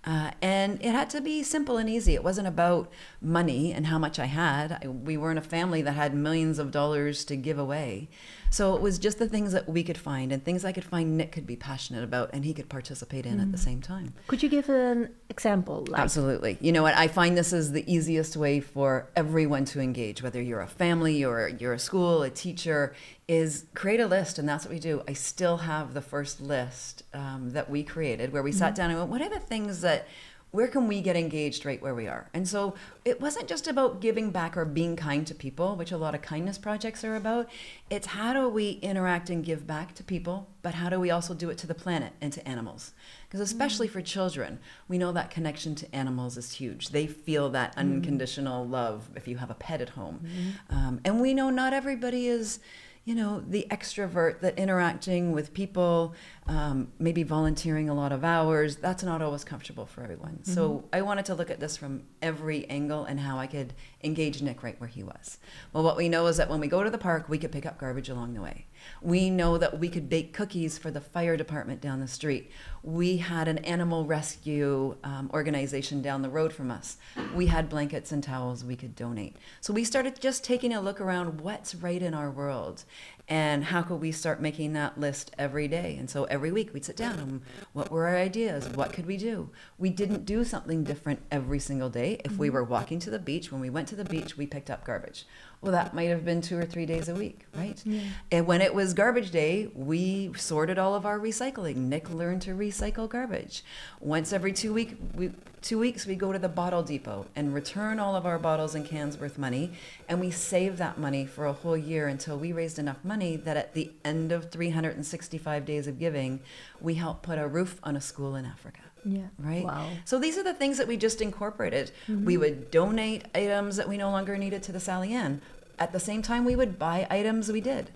Uh, 0.05 0.31
and 0.41 0.81
it 0.81 0.91
had 0.91 1.09
to 1.09 1.21
be 1.21 1.43
simple 1.43 1.75
and 1.77 1.89
easy. 1.89 2.13
It 2.13 2.23
wasn't 2.23 2.47
about 2.47 2.89
money 3.21 3.73
and 3.73 3.87
how 3.87 3.99
much 3.99 4.17
I 4.17 4.25
had. 4.25 4.79
I, 4.83 4.87
we 4.87 5.17
weren't 5.17 5.39
a 5.39 5.41
family 5.41 5.81
that 5.81 5.93
had 5.93 6.13
millions 6.13 6.59
of 6.59 6.71
dollars 6.71 7.25
to 7.25 7.35
give 7.35 7.59
away. 7.59 8.07
So 8.55 8.73
it 8.73 8.81
was 8.81 8.99
just 8.99 9.19
the 9.19 9.27
things 9.27 9.51
that 9.51 9.67
we 9.67 9.83
could 9.83 9.97
find 9.97 10.31
and 10.31 10.41
things 10.41 10.63
I 10.63 10.71
could 10.71 10.85
find 10.85 11.17
Nick 11.17 11.33
could 11.33 11.45
be 11.45 11.57
passionate 11.57 12.05
about 12.05 12.29
and 12.31 12.45
he 12.45 12.53
could 12.53 12.69
participate 12.69 13.25
in 13.25 13.41
at 13.41 13.51
the 13.51 13.57
same 13.57 13.81
time. 13.81 14.13
could 14.27 14.41
you 14.41 14.47
give 14.47 14.69
an 14.69 15.09
example? 15.29 15.85
Like 15.89 15.99
Absolutely. 15.99 16.57
You 16.61 16.71
know 16.71 16.81
what? 16.81 16.95
I 16.95 17.09
find 17.09 17.37
this 17.37 17.51
is 17.51 17.73
the 17.73 17.83
easiest 17.93 18.37
way 18.37 18.61
for 18.61 19.09
everyone 19.13 19.65
to 19.65 19.81
engage, 19.81 20.23
whether 20.23 20.41
you're 20.41 20.61
a 20.61 20.67
family 20.67 21.25
or 21.25 21.49
you're 21.49 21.73
a 21.73 21.79
school, 21.79 22.23
a 22.23 22.29
teacher, 22.29 22.95
is 23.27 23.65
create 23.73 23.99
a 23.99 24.07
list. 24.07 24.39
And 24.39 24.47
that's 24.47 24.63
what 24.63 24.73
we 24.73 24.79
do. 24.79 25.03
I 25.05 25.11
still 25.11 25.57
have 25.57 25.93
the 25.93 26.01
first 26.01 26.39
list 26.39 27.03
um, 27.13 27.49
that 27.49 27.69
we 27.69 27.83
created 27.83 28.31
where 28.31 28.41
we 28.41 28.53
sat 28.53 28.73
down 28.73 28.89
and 28.89 28.97
went, 28.97 29.11
what 29.11 29.21
are 29.21 29.29
the 29.29 29.45
things 29.45 29.81
that 29.81 30.07
where 30.51 30.67
can 30.69 30.87
we 30.87 31.01
get 31.01 31.17
engaged 31.17 31.65
right 31.65 31.81
where 31.81 31.93
we 31.93 32.07
are? 32.07 32.29
And 32.33 32.47
so 32.47 32.75
it 33.03 33.19
wasn't 33.19 33.47
just 33.47 33.67
about 33.67 33.99
giving 33.99 34.31
back 34.31 34.55
or 34.55 34.63
being 34.63 34.95
kind 34.95 35.27
to 35.27 35.35
people, 35.35 35.75
which 35.75 35.91
a 35.91 35.97
lot 35.97 36.15
of 36.15 36.21
kindness 36.21 36.57
projects 36.57 37.03
are 37.03 37.17
about. 37.17 37.49
It's 37.89 38.07
how 38.07 38.31
do 38.31 38.47
we 38.47 38.71
interact 38.81 39.29
and 39.29 39.43
give 39.43 39.67
back 39.67 39.93
to 39.95 40.03
people, 40.03 40.49
but 40.61 40.75
how 40.75 40.89
do 40.89 40.99
we 40.99 41.11
also 41.11 41.33
do 41.33 41.49
it 41.49 41.57
to 41.57 41.67
the 41.67 41.75
planet 41.75 42.13
and 42.21 42.31
to 42.31 42.47
animals? 42.47 42.93
Because 43.27 43.39
mm-hmm. 43.39 43.61
especially 43.61 43.87
for 43.89 44.01
children, 44.01 44.59
we 44.87 44.97
know 44.97 45.11
that 45.11 45.29
connection 45.29 45.75
to 45.75 45.93
animals 45.93 46.37
is 46.37 46.53
huge. 46.53 46.89
They 46.89 47.05
feel 47.05 47.49
that 47.49 47.71
mm-hmm. 47.71 47.79
unconditional 47.81 48.65
love 48.65 49.09
if 49.15 49.27
you 49.27 49.37
have 49.37 49.49
a 49.49 49.55
pet 49.55 49.81
at 49.81 49.89
home. 49.89 50.21
Mm-hmm. 50.23 50.77
Um, 50.77 51.01
and 51.03 51.19
we 51.19 51.33
know 51.33 51.49
not 51.49 51.73
everybody 51.73 52.27
is 52.27 52.59
you 53.05 53.13
know, 53.13 53.39
the 53.47 53.67
extrovert 53.69 54.39
that 54.39 54.57
interacting 54.57 55.31
with 55.31 55.53
people, 55.53 56.15
um, 56.47 56.91
maybe 56.97 57.21
volunteering 57.21 57.87
a 57.87 57.93
lot 57.93 58.11
of 58.11 58.23
hours, 58.23 58.77
that's 58.77 59.03
not 59.03 59.21
always 59.21 59.43
comfortable 59.43 59.85
for 59.85 60.03
everyone. 60.03 60.43
So 60.43 60.85
I 60.91 61.01
wanted 61.03 61.25
to 61.25 61.35
look 61.35 61.51
at 61.51 61.59
this 61.59 61.77
from 61.77 62.03
every 62.23 62.67
angle 62.67 63.05
and 63.05 63.19
how 63.19 63.37
I 63.37 63.45
could 63.45 63.73
engage 64.03 64.41
Nick 64.41 64.63
right 64.63 64.79
where 64.81 64.87
he 64.89 65.03
was. 65.03 65.37
Well, 65.71 65.83
what 65.83 65.97
we 65.97 66.09
know 66.09 66.25
is 66.25 66.37
that 66.37 66.49
when 66.49 66.59
we 66.59 66.67
go 66.67 66.83
to 66.83 66.89
the 66.89 66.97
park, 66.97 67.29
we 67.29 67.37
could 67.37 67.51
pick 67.51 67.67
up 67.67 67.77
garbage 67.77 68.09
along 68.09 68.33
the 68.33 68.41
way. 68.41 68.65
We 69.01 69.29
know 69.29 69.57
that 69.57 69.79
we 69.79 69.89
could 69.89 70.09
bake 70.09 70.33
cookies 70.33 70.77
for 70.77 70.91
the 70.91 71.01
fire 71.01 71.37
department 71.37 71.81
down 71.81 71.99
the 71.99 72.07
street. 72.07 72.51
We 72.83 73.17
had 73.17 73.47
an 73.47 73.59
animal 73.59 74.05
rescue 74.05 74.95
um, 75.03 75.29
organization 75.33 76.01
down 76.01 76.21
the 76.21 76.29
road 76.29 76.53
from 76.53 76.71
us. 76.71 76.97
We 77.35 77.47
had 77.47 77.69
blankets 77.69 78.11
and 78.11 78.23
towels 78.23 78.63
we 78.63 78.75
could 78.75 78.95
donate. 78.95 79.37
So 79.61 79.73
we 79.73 79.83
started 79.83 80.19
just 80.19 80.43
taking 80.43 80.73
a 80.73 80.81
look 80.81 81.01
around 81.01 81.41
what's 81.41 81.73
right 81.75 82.01
in 82.01 82.13
our 82.13 82.29
world 82.29 82.83
and 83.27 83.63
how 83.63 83.81
could 83.81 84.01
we 84.01 84.11
start 84.11 84.39
making 84.39 84.73
that 84.73 84.99
list 84.99 85.31
every 85.37 85.67
day. 85.67 85.95
And 85.97 86.09
so 86.09 86.25
every 86.25 86.51
week 86.51 86.73
we'd 86.73 86.85
sit 86.85 86.95
down 86.95 87.17
and 87.17 87.41
what 87.73 87.89
were 87.89 88.05
our 88.07 88.15
ideas? 88.15 88.69
What 88.69 88.93
could 88.93 89.07
we 89.07 89.17
do? 89.17 89.49
We 89.79 89.89
didn't 89.89 90.25
do 90.25 90.43
something 90.43 90.83
different 90.83 91.21
every 91.31 91.59
single 91.59 91.89
day. 91.89 92.21
If 92.23 92.37
we 92.37 92.51
were 92.51 92.63
walking 92.63 92.99
to 92.99 93.09
the 93.09 93.19
beach, 93.19 93.51
when 93.51 93.61
we 93.61 93.69
went 93.69 93.87
to 93.89 93.95
the 93.95 94.05
beach, 94.05 94.37
we 94.37 94.45
picked 94.45 94.69
up 94.69 94.85
garbage. 94.85 95.25
Well, 95.65 95.71
that 95.71 95.95
might 95.95 96.09
have 96.09 96.23
been 96.23 96.41
two 96.41 96.59
or 96.59 96.65
three 96.65 96.85
days 96.85 97.09
a 97.09 97.15
week, 97.15 97.47
right? 97.55 97.83
And 98.31 98.45
when 98.45 98.61
it 98.61 98.75
was 98.75 98.93
garbage 98.93 99.31
day, 99.31 99.71
we 99.73 100.31
sorted 100.37 100.77
all 100.77 100.93
of 100.93 101.07
our 101.07 101.19
recycling. 101.19 101.75
Nick 101.75 102.07
learned 102.11 102.43
to 102.43 102.51
recycle 102.51 103.09
garbage. 103.09 103.63
Once 103.99 104.31
every 104.31 104.53
two 104.53 104.71
week, 104.71 104.95
we, 105.15 105.31
two 105.63 105.79
weeks, 105.79 106.05
we 106.05 106.13
go 106.13 106.31
to 106.31 106.37
the 106.37 106.47
bottle 106.47 106.83
depot 106.83 107.25
and 107.35 107.51
return 107.51 107.97
all 107.97 108.15
of 108.15 108.27
our 108.27 108.37
bottles 108.37 108.75
and 108.75 108.85
cans 108.85 109.17
worth 109.17 109.39
money, 109.39 109.71
and 110.07 110.19
we 110.19 110.29
save 110.29 110.77
that 110.77 110.99
money 110.99 111.25
for 111.25 111.47
a 111.47 111.53
whole 111.53 111.75
year 111.75 112.07
until 112.07 112.37
we 112.37 112.51
raised 112.51 112.77
enough 112.77 113.03
money 113.03 113.35
that 113.35 113.57
at 113.57 113.73
the 113.73 113.91
end 114.03 114.31
of 114.31 114.51
365 114.51 115.65
days 115.65 115.87
of 115.87 115.97
giving, 115.97 116.41
we 116.79 116.93
helped 116.93 117.23
put 117.23 117.39
a 117.39 117.47
roof 117.47 117.79
on 117.81 117.95
a 117.95 118.01
school 118.01 118.35
in 118.35 118.45
Africa 118.45 118.81
Yeah. 119.03 119.21
right? 119.39 119.63
Wow. 119.63 119.89
So 120.05 120.19
these 120.19 120.37
are 120.37 120.43
the 120.43 120.53
things 120.53 120.77
that 120.77 120.87
we 120.87 120.97
just 120.97 121.21
incorporated. 121.21 121.89
We 122.07 122.13
mm-hmm. 122.13 122.39
would 122.39 122.71
donate 122.71 123.25
items 123.33 123.77
that 123.77 123.89
we 123.89 123.97
no 123.97 124.11
longer 124.11 124.37
needed 124.37 124.61
to 124.63 124.71
the 124.71 124.79
Sally 124.79 125.13
Ann. 125.13 125.41
At 125.79 125.91
the 125.91 125.99
same 125.99 126.21
time, 126.21 126.45
we 126.45 126.55
would 126.55 126.79
buy 126.79 127.05
items 127.09 127.51
we 127.51 127.61
did. 127.61 127.91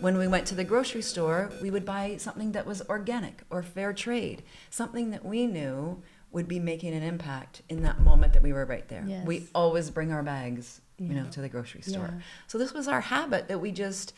When 0.00 0.16
we 0.18 0.26
went 0.26 0.46
to 0.48 0.54
the 0.54 0.64
grocery 0.64 1.02
store, 1.02 1.50
we 1.62 1.70
would 1.70 1.84
buy 1.84 2.16
something 2.16 2.52
that 2.52 2.66
was 2.66 2.82
organic 2.88 3.42
or 3.50 3.62
fair 3.62 3.92
trade, 3.92 4.42
something 4.70 5.10
that 5.10 5.24
we 5.24 5.46
knew 5.46 6.02
would 6.32 6.48
be 6.48 6.58
making 6.58 6.94
an 6.94 7.02
impact 7.02 7.62
in 7.68 7.82
that 7.82 8.00
moment 8.00 8.32
that 8.32 8.42
we 8.42 8.52
were 8.52 8.64
right 8.64 8.88
there. 8.88 9.04
Yes. 9.06 9.26
We 9.26 9.46
always 9.54 9.90
bring 9.90 10.10
our 10.12 10.22
bags, 10.22 10.80
you 10.98 11.14
know, 11.14 11.26
to 11.32 11.40
the 11.40 11.48
grocery 11.48 11.82
store. 11.82 12.10
Yeah. 12.14 12.20
So 12.46 12.56
this 12.56 12.72
was 12.72 12.88
our 12.88 13.00
habit 13.00 13.48
that 13.48 13.60
we 13.60 13.72
just 13.72 14.12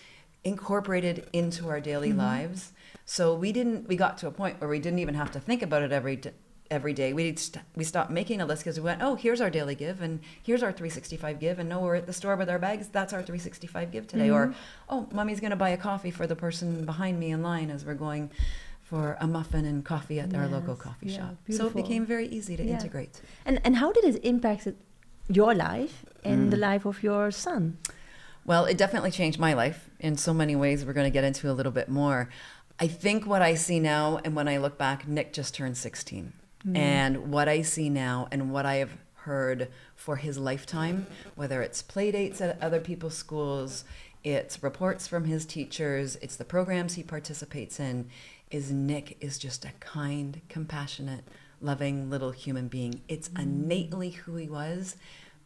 incorporated 0.44 1.28
into 1.32 1.68
our 1.68 1.80
daily 1.80 2.10
Mm-hmm. 2.10 2.18
lives. 2.18 2.72
So 3.04 3.34
we 3.34 3.52
didn't. 3.52 3.88
We 3.88 3.96
got 3.96 4.18
to 4.18 4.26
a 4.26 4.30
point 4.30 4.60
where 4.60 4.68
we 4.70 4.78
didn't 4.78 4.98
even 5.00 5.14
have 5.14 5.30
to 5.32 5.40
think 5.40 5.62
about 5.62 5.82
it 5.82 5.92
every 5.92 6.16
d- 6.16 6.30
every 6.72 6.92
day. 6.94 7.12
We 7.12 7.36
st- 7.36 7.64
we 7.76 7.84
stopped 7.84 8.10
making 8.10 8.40
a 8.40 8.46
list 8.46 8.64
because 8.64 8.78
we 8.80 8.84
went, 8.84 9.02
oh, 9.02 9.14
here's 9.14 9.40
our 9.40 9.50
daily 9.50 9.74
give, 9.74 10.00
and 10.02 10.18
here's 10.42 10.62
our 10.62 10.72
365 10.72 11.38
give, 11.38 11.58
and 11.60 11.68
no, 11.68 11.78
we're 11.80 11.96
at 11.96 12.06
the 12.06 12.12
store 12.12 12.34
with 12.34 12.50
our 12.50 12.58
bags. 12.58 12.88
That's 12.88 13.12
our 13.12 13.20
365 13.22 13.92
give 13.92 14.06
today. 14.08 14.30
Or, 14.30 14.46
Mm-hmm. 14.48 14.54
oh, 14.88 15.08
mommy's 15.12 15.38
going 15.40 15.50
to 15.50 15.56
buy 15.56 15.68
a 15.70 15.76
coffee 15.76 16.10
for 16.10 16.26
the 16.26 16.34
person 16.34 16.84
behind 16.84 17.20
me 17.20 17.30
in 17.30 17.42
line 17.42 17.70
as 17.70 17.84
we're 17.84 17.94
going 17.94 18.30
for 18.82 19.16
a 19.20 19.26
muffin 19.26 19.64
and 19.64 19.84
coffee 19.84 20.18
at 20.18 20.34
our 20.34 20.48
local 20.48 20.74
coffee 20.74 21.06
Yeah, 21.10 21.16
shop. 21.18 21.34
So 21.50 21.66
it 21.68 21.74
became 21.76 22.04
very 22.04 22.26
easy 22.26 22.56
to 22.56 22.64
Yeah. 22.64 22.74
integrate. 22.74 23.20
And 23.46 23.60
and 23.64 23.76
how 23.76 23.92
did 23.92 24.04
it 24.04 24.24
impact 24.24 24.66
your 25.28 25.54
life 25.54 26.04
and 26.24 26.48
Mm. 26.48 26.50
the 26.50 26.56
life 26.56 26.84
of 26.84 27.02
your 27.02 27.30
son? 27.30 27.78
Well, 28.44 28.64
it 28.64 28.76
definitely 28.76 29.12
changed 29.12 29.38
my 29.38 29.52
life 29.54 29.88
in 30.00 30.16
so 30.16 30.34
many 30.34 30.56
ways. 30.56 30.84
We're 30.84 30.92
going 31.00 31.10
to 31.12 31.16
get 31.18 31.24
into 31.24 31.48
a 31.50 31.54
little 31.58 31.72
bit 31.72 31.88
more. 31.88 32.28
I 32.80 32.88
think 32.88 33.24
what 33.26 33.40
I 33.40 33.54
see 33.54 33.78
now, 33.78 34.18
and 34.24 34.34
when 34.34 34.48
I 34.48 34.56
look 34.58 34.76
back, 34.78 35.06
Nick 35.06 35.32
just 35.32 35.54
turned 35.54 35.76
16. 35.76 36.32
Mm-hmm. 36.66 36.76
And 36.76 37.32
what 37.32 37.48
I 37.48 37.62
see 37.62 37.88
now 37.88 38.28
and 38.30 38.52
what 38.52 38.66
I 38.66 38.76
have 38.76 38.96
heard 39.14 39.68
for 39.94 40.16
his 40.16 40.38
lifetime, 40.38 41.06
whether 41.34 41.62
it's 41.62 41.82
play 41.82 42.10
dates 42.10 42.40
at 42.40 42.60
other 42.62 42.80
people's 42.80 43.16
schools, 43.16 43.84
it's 44.24 44.62
reports 44.62 45.06
from 45.06 45.24
his 45.24 45.44
teachers, 45.44 46.16
it's 46.16 46.36
the 46.36 46.44
programs 46.44 46.94
he 46.94 47.02
participates 47.02 47.80
in, 47.80 48.08
is 48.50 48.70
Nick 48.70 49.16
is 49.20 49.38
just 49.38 49.64
a 49.64 49.72
kind, 49.80 50.40
compassionate, 50.48 51.24
loving 51.60 52.10
little 52.10 52.32
human 52.32 52.68
being. 52.68 53.00
It's 53.08 53.28
mm-hmm. 53.28 53.42
innately 53.42 54.10
who 54.10 54.36
he 54.36 54.48
was 54.48 54.96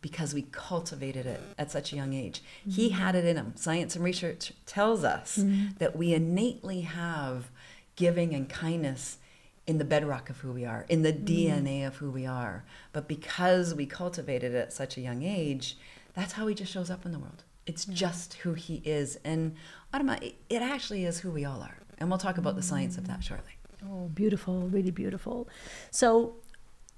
because 0.00 0.35
we 0.35 0.42
cultivated 0.52 1.26
it 1.26 1.40
at 1.58 1.70
such 1.70 1.92
a 1.92 1.96
young 1.96 2.12
age. 2.12 2.42
He 2.68 2.88
mm-hmm. 2.88 2.99
had 2.99 3.14
it 3.14 3.25
in 3.25 3.37
him. 3.37 3.54
Science 3.56 3.96
and 3.96 4.04
research 4.04 4.52
tells 4.64 5.04
us 5.04 5.42
that 5.78 5.96
we 5.96 6.12
innately 6.12 6.82
have 6.82 7.50
giving 7.96 8.35
and 8.35 8.49
kindness 8.49 9.18
in 9.66 9.78
the 9.78 9.85
bedrock 9.85 10.30
of 10.30 10.38
who 10.38 10.52
we 10.52 10.64
are, 10.64 10.87
in 10.88 11.02
the 11.02 11.12
DNA 11.12 11.87
of 11.87 11.96
who 11.96 12.11
we 12.11 12.25
are. 12.26 12.64
But 12.92 13.08
because 13.08 13.75
we 13.75 13.87
cultivated 13.87 14.54
it 14.54 14.58
at 14.58 14.73
such 14.73 14.96
a 14.96 15.00
young 15.00 15.23
age, 15.23 15.76
that's 16.14 16.32
how 16.35 16.46
he 16.46 16.54
just 16.54 16.73
shows 16.73 16.90
up 16.90 17.04
in 17.04 17.12
the 17.12 17.18
world. 17.18 17.42
It's 17.66 17.85
just 17.85 18.35
who 18.35 18.54
he 18.54 18.76
is. 18.85 19.18
And 19.25 19.56
Adama, 19.92 20.23
it- 20.23 20.37
it 20.49 20.62
actually 20.62 21.04
is 21.04 21.20
who 21.20 21.30
we 21.32 21.44
all 21.44 21.61
are. 21.62 21.78
And 21.99 22.08
we'll 22.08 22.18
talk 22.18 22.38
about 22.38 22.54
the 22.56 22.62
science 22.62 22.96
of 22.96 23.06
that 23.08 23.25
shortly. 23.25 23.52
Oh, 23.85 24.08
beautiful, 24.14 24.68
really 24.68 24.90
beautiful. 24.92 25.49
So, 25.90 26.37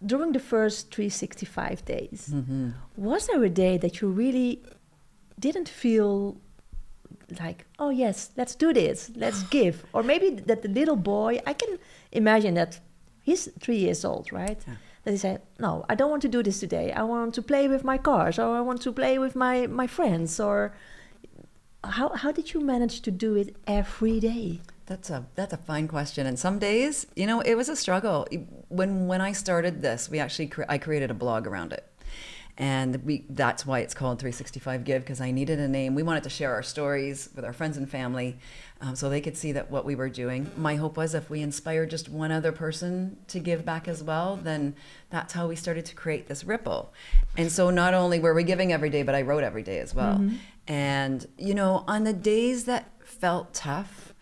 during 0.05 0.33
the 0.33 0.39
first 0.41 0.93
365 0.95 1.85
days, 1.85 2.31
Mm-hmm. 2.33 2.71
was 2.97 3.27
there 3.29 3.43
a 3.43 3.49
day 3.51 3.79
that 3.79 4.01
you 4.01 4.09
really 4.09 4.63
didn't 5.41 5.69
feel 5.69 6.37
like, 7.41 7.67
oh, 7.79 7.91
yes, 7.91 8.31
let's 8.37 8.55
do 8.55 8.73
this, 8.73 9.11
let's 9.15 9.43
give? 9.51 9.85
Or 9.93 10.03
maybe 10.03 10.31
that 10.31 10.63
the 10.63 10.69
little 10.69 10.97
boy, 10.97 11.41
I 11.47 11.53
can 11.53 11.79
imagine 12.13 12.55
that 12.55 12.81
he's 13.23 13.49
three 13.61 13.79
years 13.79 14.05
old, 14.05 14.33
right? 14.33 14.59
Yeah. 14.67 14.75
That 15.05 15.11
he 15.13 15.17
said, 15.17 15.43
no, 15.59 15.85
I 15.89 15.95
don't 15.95 16.11
want 16.11 16.23
to 16.23 16.29
do 16.29 16.43
this 16.43 16.61
today. 16.61 16.93
I 16.93 17.03
want 17.03 17.35
to 17.35 17.43
play 17.43 17.69
with 17.69 17.85
my 17.85 17.99
cars, 17.99 18.39
or 18.39 18.57
I 18.57 18.61
want 18.61 18.83
to 18.83 18.93
play 18.93 19.19
with 19.19 19.37
my, 19.37 19.67
my 19.67 19.87
friends, 19.87 20.41
or 20.41 20.75
how, 21.85 22.11
how 22.11 22.33
did 22.33 22.53
you 22.53 22.61
manage 22.61 23.01
to 23.03 23.11
do 23.11 23.35
it 23.35 23.57
every 23.67 24.21
day? 24.21 24.61
That's 24.87 25.11
a 25.11 25.27
that's 25.35 25.53
a 25.53 25.59
fine 25.59 25.87
question. 25.87 26.27
And 26.27 26.39
some 26.39 26.59
days, 26.59 27.07
you 27.15 27.27
know, 27.27 27.43
it 27.43 27.57
was 27.57 27.69
a 27.69 27.77
struggle. 27.77 28.27
When 28.69 29.07
when 29.07 29.21
I 29.21 29.33
started 29.33 29.83
this, 29.83 30.09
we 30.09 30.19
actually 30.19 30.47
cre- 30.47 30.63
I 30.67 30.79
created 30.79 31.11
a 31.11 31.15
blog 31.15 31.47
around 31.47 31.75
it, 31.75 31.87
and 32.59 32.97
we 33.05 33.25
that's 33.31 33.65
why 33.65 33.79
it's 33.79 33.95
called 33.95 34.19
365 34.19 34.83
Give 34.83 35.01
because 35.01 35.21
I 35.21 35.31
needed 35.31 35.61
a 35.61 35.69
name. 35.69 35.95
We 35.95 36.03
wanted 36.03 36.25
to 36.25 36.29
share 36.29 36.53
our 36.53 36.63
stories 36.65 37.29
with 37.37 37.45
our 37.45 37.53
friends 37.53 37.77
and 37.77 37.89
family, 37.89 38.37
um, 38.81 38.97
so 38.97 39.09
they 39.09 39.21
could 39.21 39.37
see 39.37 39.53
that 39.53 39.71
what 39.71 39.85
we 39.85 39.95
were 39.95 40.09
doing. 40.09 40.51
My 40.57 40.75
hope 40.75 40.97
was 40.97 41.15
if 41.15 41.31
we 41.31 41.41
inspired 41.41 41.89
just 41.89 42.09
one 42.09 42.33
other 42.33 42.51
person 42.51 43.17
to 43.29 43.39
give 43.39 43.65
back 43.65 43.87
as 43.87 44.03
well, 44.03 44.37
then 44.37 44.75
that's 45.09 45.33
how 45.35 45.47
we 45.47 45.55
started 45.55 45.87
to 45.87 45.95
create 45.95 46.27
this 46.27 46.43
ripple. 46.43 46.93
And 47.37 47.51
so 47.51 47.71
not 47.71 47.95
only 47.95 48.19
were 48.19 48.35
we 48.35 48.43
giving 48.43 48.73
every 48.73 48.91
day, 48.91 49.05
but 49.05 49.15
I 49.15 49.23
wrote 49.23 49.45
every 49.45 49.63
day 49.63 49.79
as 49.79 49.95
well. 49.95 50.29
And 50.67 51.25
you 51.39 51.55
know, 51.55 51.85
on 51.87 52.03
the 52.03 52.13
days 52.13 52.65
that 52.65 52.91
felt 53.05 53.55
tough 53.55 54.13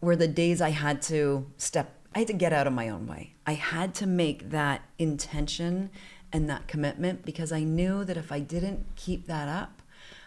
were 0.00 0.16
the 0.16 0.28
days 0.28 0.62
I 0.62 0.70
had 0.70 1.02
to 1.02 1.46
step, 1.58 1.94
I 2.14 2.20
had 2.20 2.28
to 2.28 2.32
get 2.32 2.54
out 2.54 2.66
of 2.66 2.72
my 2.72 2.88
own 2.88 3.06
way. 3.06 3.34
I 3.46 3.52
had 3.52 3.94
to 3.96 4.06
make 4.06 4.50
that 4.50 4.82
intention 4.98 5.90
and 6.34 6.50
that 6.50 6.66
commitment 6.66 7.24
because 7.24 7.52
I 7.52 7.62
knew 7.62 8.04
that 8.04 8.16
if 8.16 8.32
I 8.32 8.40
didn't 8.40 8.84
keep 8.96 9.28
that 9.28 9.48
up, 9.48 9.80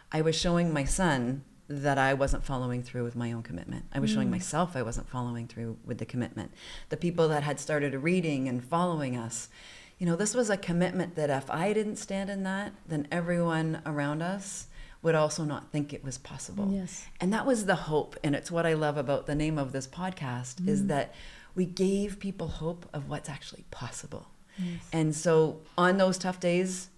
I 0.09 0.21
was 0.21 0.37
showing 0.37 0.71
my 0.71 0.85
son 0.85 1.43
that 1.67 1.97
I 1.97 2.13
wasn't 2.13 2.45
following 2.45 2.81
through 2.81 3.03
with 3.03 3.17
my 3.17 3.33
own 3.33 3.43
commitment. 3.43 3.83
I 3.93 3.99
was 3.99 4.09
showing 4.09 4.29
mm. 4.29 4.31
myself 4.31 4.77
I 4.77 4.83
wasn't 4.83 5.09
following 5.09 5.47
through 5.47 5.77
with 5.85 5.97
the 5.97 6.05
commitment. 6.05 6.51
The 6.87 6.95
people 6.95 7.27
that 7.27 7.43
had 7.43 7.59
started 7.59 7.93
reading 7.93 8.47
and 8.47 8.63
following 8.63 9.17
us, 9.17 9.49
you 9.99 10.05
know, 10.05 10.15
this 10.15 10.33
was 10.33 10.49
a 10.49 10.55
commitment 10.55 11.15
that 11.15 11.29
if 11.29 11.51
I 11.51 11.73
didn't 11.73 11.97
stand 11.97 12.29
in 12.29 12.43
that, 12.43 12.71
then 12.87 13.05
everyone 13.11 13.81
around 13.85 14.21
us 14.21 14.67
would 15.01 15.13
also 15.13 15.43
not 15.43 15.73
think 15.73 15.93
it 15.93 16.05
was 16.05 16.17
possible. 16.17 16.69
Yes. 16.71 17.05
And 17.19 17.33
that 17.33 17.45
was 17.45 17.65
the 17.65 17.75
hope. 17.75 18.15
And 18.23 18.33
it's 18.33 18.49
what 18.49 18.65
I 18.65 18.75
love 18.75 18.95
about 18.95 19.25
the 19.25 19.35
name 19.35 19.57
of 19.57 19.73
this 19.73 19.87
podcast 19.87 20.65
is 20.65 20.83
mm. 20.83 20.87
that 20.87 21.13
we 21.53 21.65
gave 21.65 22.17
people 22.17 22.47
hope 22.47 22.85
of 22.93 23.09
what's 23.09 23.27
actually 23.27 23.65
possible. 23.71 24.27
And 24.91 25.15
so 25.15 25.61
on 25.77 25.97
those 25.97 26.17
tough 26.17 26.39
days, 26.39 26.89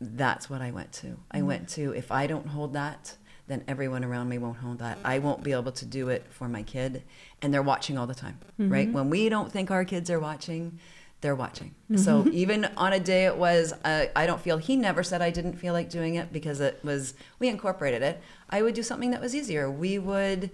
that's 0.00 0.50
what 0.50 0.60
I 0.60 0.70
went 0.70 0.92
to. 0.94 1.16
I 1.30 1.42
went 1.42 1.66
mm. 1.66 1.74
to, 1.74 1.92
if 1.92 2.12
I 2.12 2.26
don't 2.26 2.48
hold 2.48 2.74
that, 2.74 3.16
then 3.48 3.64
everyone 3.68 4.04
around 4.04 4.28
me 4.28 4.38
won't 4.38 4.58
hold 4.58 4.78
that. 4.80 4.98
I 5.04 5.18
won't 5.18 5.42
be 5.42 5.52
able 5.52 5.72
to 5.72 5.86
do 5.86 6.08
it 6.08 6.26
for 6.30 6.48
my 6.48 6.62
kid. 6.62 7.02
And 7.40 7.54
they're 7.54 7.62
watching 7.62 7.96
all 7.96 8.06
the 8.06 8.14
time, 8.14 8.38
right? 8.58 8.86
Mm-hmm. 8.86 8.92
When 8.92 9.10
we 9.10 9.28
don't 9.28 9.52
think 9.52 9.70
our 9.70 9.84
kids 9.84 10.10
are 10.10 10.18
watching, 10.18 10.78
they're 11.20 11.34
watching. 11.34 11.74
So 11.96 12.22
mm-hmm. 12.22 12.30
even 12.32 12.64
on 12.76 12.92
a 12.92 13.00
day 13.00 13.24
it 13.26 13.36
was, 13.36 13.72
uh, 13.84 14.06
I 14.14 14.26
don't 14.26 14.40
feel, 14.40 14.58
he 14.58 14.76
never 14.76 15.02
said 15.02 15.22
I 15.22 15.30
didn't 15.30 15.54
feel 15.54 15.72
like 15.72 15.88
doing 15.88 16.16
it 16.16 16.32
because 16.32 16.60
it 16.60 16.80
was, 16.82 17.14
we 17.38 17.48
incorporated 17.48 18.02
it. 18.02 18.20
I 18.50 18.62
would 18.62 18.74
do 18.74 18.82
something 18.82 19.10
that 19.12 19.20
was 19.20 19.34
easier. 19.34 19.70
We 19.70 19.98
would, 19.98 20.50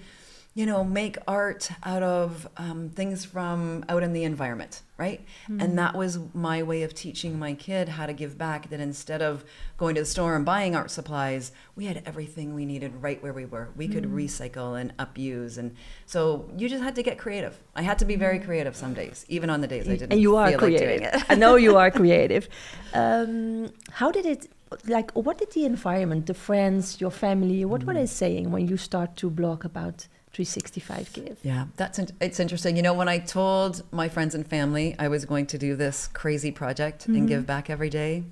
you 0.55 0.67
know, 0.67 0.85
make 0.85 1.17
art 1.27 1.71
out 1.83 2.03
of 2.03 2.47
um, 2.59 2.91
things 2.91 3.25
from 3.25 3.83
out 3.89 4.03
in 4.03 4.13
the 4.13 4.23
environment, 4.25 4.83
right? 4.99 5.21
And 5.49 5.79
that 5.79 5.95
was 5.97 6.19
my 6.35 6.63
way 6.63 6.83
of 6.83 6.93
teaching 6.95 7.39
my 7.39 7.55
kid 7.55 7.89
how 7.89 8.05
to 8.05 8.13
give 8.13 8.37
back. 8.37 8.69
That 8.69 8.79
instead 8.79 9.23
of 9.23 9.45
going 9.79 9.95
to 9.95 10.03
the 10.03 10.07
store 10.07 10.37
and 10.37 10.45
buying 10.45 10.77
art 10.77 10.91
supplies, 10.91 11.53
we 11.75 11.87
had 11.87 12.03
everything 12.05 12.55
we 12.55 12.67
needed 12.67 12.93
right 13.01 13.23
where 13.23 13.33
we 13.33 13.47
were. 13.47 13.71
We 13.77 13.89
could 13.89 14.05
recycle 14.05 14.79
and 14.79 14.93
upuse, 14.99 15.57
and 15.57 15.75
so 16.05 16.51
you 16.59 16.69
just 16.69 16.83
had 16.83 16.95
to 16.97 17.03
get 17.03 17.17
creative. 17.17 17.59
I 17.75 17.81
had 17.83 17.99
to 18.01 18.05
be 18.05 18.17
very 18.17 18.39
creative 18.39 18.77
some 18.77 18.93
days, 18.93 19.25
even 19.31 19.49
on 19.49 19.63
the 19.63 19.67
days 19.69 19.89
I 19.89 19.93
didn't. 19.93 20.13
and 20.13 20.21
you 20.21 20.37
are 20.37 20.53
creative. 20.53 21.01
Like. 21.13 21.31
I 21.31 21.35
know 21.35 21.57
you 21.57 21.77
are 21.79 21.91
creative. 22.01 22.47
Um, 22.93 23.71
how 23.91 24.11
did 24.11 24.27
it? 24.27 24.49
Like, 24.87 25.11
what 25.13 25.37
did 25.39 25.51
the 25.53 25.65
environment, 25.67 26.27
the 26.27 26.35
friends, 26.35 27.01
your 27.01 27.11
family, 27.11 27.65
what 27.65 27.83
Mm. 27.83 27.87
were 27.87 27.95
they 27.95 28.07
saying 28.07 28.51
when 28.51 28.69
you 28.69 28.77
start 28.79 29.17
to 29.17 29.29
blog 29.31 29.65
about 29.67 30.09
365 30.33 31.13
Give? 31.13 31.39
Yeah, 31.43 31.67
that's 31.77 31.99
in- 31.99 32.09
it's 32.21 32.41
interesting. 32.41 32.77
You 32.77 32.83
know, 32.83 32.95
when 32.95 33.09
I 33.09 33.19
told 33.19 33.83
my 33.93 34.09
friends 34.09 34.35
and 34.35 34.47
family 34.47 34.97
I 34.99 35.09
was 35.09 35.25
going 35.25 35.47
to 35.47 35.59
do 35.59 35.77
this 35.77 36.09
crazy 36.09 36.51
project 36.51 37.07
and 37.07 37.17
mm-hmm. 37.17 37.27
give 37.27 37.47
back 37.47 37.69
every 37.69 37.91
day, 37.91 38.25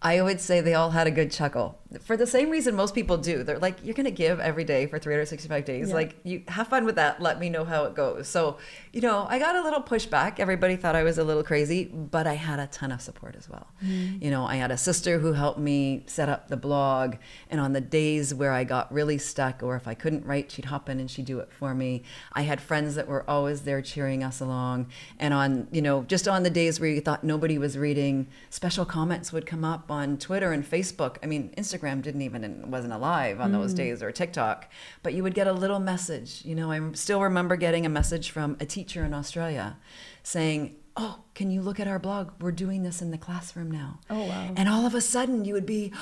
I 0.00 0.22
would 0.22 0.40
say 0.40 0.60
they 0.60 0.74
all 0.74 0.90
had 0.90 1.06
a 1.06 1.10
good 1.10 1.30
chuckle 1.30 1.78
for 2.02 2.18
the 2.18 2.26
same 2.26 2.50
reason 2.50 2.74
most 2.74 2.94
people 2.94 3.16
do. 3.16 3.42
They're 3.42 3.58
like, 3.58 3.78
"You're 3.82 3.94
going 3.94 4.04
to 4.04 4.10
give 4.10 4.40
every 4.40 4.64
day 4.64 4.86
for 4.86 4.98
365 4.98 5.64
days. 5.64 5.88
Yeah. 5.88 5.94
Like, 5.94 6.16
you 6.22 6.42
have 6.48 6.68
fun 6.68 6.84
with 6.84 6.96
that. 6.96 7.22
Let 7.22 7.40
me 7.40 7.48
know 7.48 7.64
how 7.64 7.84
it 7.84 7.94
goes." 7.94 8.28
So, 8.28 8.58
you 8.92 9.00
know, 9.00 9.26
I 9.28 9.38
got 9.38 9.56
a 9.56 9.62
little 9.62 9.82
pushback. 9.82 10.38
Everybody 10.38 10.76
thought 10.76 10.94
I 10.94 11.02
was 11.02 11.16
a 11.16 11.24
little 11.24 11.42
crazy, 11.42 11.86
but 11.86 12.26
I 12.26 12.34
had 12.34 12.58
a 12.58 12.66
ton 12.66 12.92
of 12.92 13.00
support 13.00 13.36
as 13.36 13.48
well. 13.48 13.68
Mm-hmm. 13.82 14.22
You 14.22 14.30
know, 14.30 14.44
I 14.44 14.56
had 14.56 14.70
a 14.70 14.76
sister 14.76 15.18
who 15.18 15.32
helped 15.32 15.58
me 15.58 16.04
set 16.06 16.28
up 16.28 16.48
the 16.48 16.58
blog, 16.58 17.16
and 17.48 17.58
on 17.58 17.72
the 17.72 17.80
days 17.80 18.34
where 18.34 18.52
I 18.52 18.64
got 18.64 18.92
really 18.92 19.16
stuck 19.16 19.62
or 19.62 19.74
if 19.74 19.88
I 19.88 19.94
couldn't 19.94 20.26
write, 20.26 20.52
she'd 20.52 20.66
hop 20.66 20.90
in 20.90 21.00
and 21.00 21.10
she'd 21.10 21.24
do 21.24 21.38
it 21.38 21.50
for 21.50 21.74
me. 21.74 22.02
I 22.34 22.42
had 22.42 22.60
friends 22.60 22.96
that 22.96 23.08
were 23.08 23.28
always 23.28 23.62
there 23.62 23.80
cheering 23.80 24.22
us 24.22 24.40
along, 24.40 24.88
and 25.18 25.32
on 25.32 25.68
you 25.72 25.80
know 25.80 26.02
just 26.02 26.28
on 26.28 26.42
the 26.42 26.50
days 26.50 26.80
where 26.80 26.90
you 26.90 27.00
thought 27.00 27.24
nobody 27.24 27.56
was 27.56 27.78
reading, 27.78 28.28
special 28.50 28.84
comments 28.84 29.32
would 29.32 29.46
come 29.46 29.64
up 29.64 29.90
on 29.90 30.18
Twitter 30.18 30.52
and 30.52 30.68
Facebook. 30.68 31.16
I 31.22 31.26
mean, 31.26 31.48
Instagram 31.56 31.77
didn't 31.78 32.22
even 32.22 32.44
and 32.44 32.70
wasn't 32.72 32.92
alive 32.92 33.40
on 33.40 33.52
those 33.52 33.72
mm. 33.72 33.78
days 33.78 34.02
or 34.02 34.12
TikTok, 34.12 34.70
but 35.02 35.14
you 35.14 35.22
would 35.22 35.34
get 35.34 35.46
a 35.46 35.52
little 35.52 35.80
message. 35.80 36.44
You 36.44 36.54
know, 36.54 36.70
I 36.70 36.80
still 36.92 37.20
remember 37.22 37.56
getting 37.56 37.86
a 37.86 37.88
message 37.88 38.30
from 38.30 38.56
a 38.60 38.66
teacher 38.66 39.04
in 39.04 39.14
Australia 39.14 39.76
saying. 40.22 40.76
Oh, 41.00 41.20
can 41.32 41.48
you 41.52 41.62
look 41.62 41.78
at 41.78 41.86
our 41.86 42.00
blog? 42.00 42.32
We're 42.40 42.50
doing 42.50 42.82
this 42.82 43.00
in 43.00 43.12
the 43.12 43.18
classroom 43.18 43.70
now. 43.70 44.00
Oh, 44.10 44.24
wow. 44.24 44.52
And 44.56 44.68
all 44.68 44.84
of 44.84 44.96
a 44.96 45.00
sudden, 45.00 45.44
you 45.44 45.54
would 45.54 45.64
be, 45.64 45.92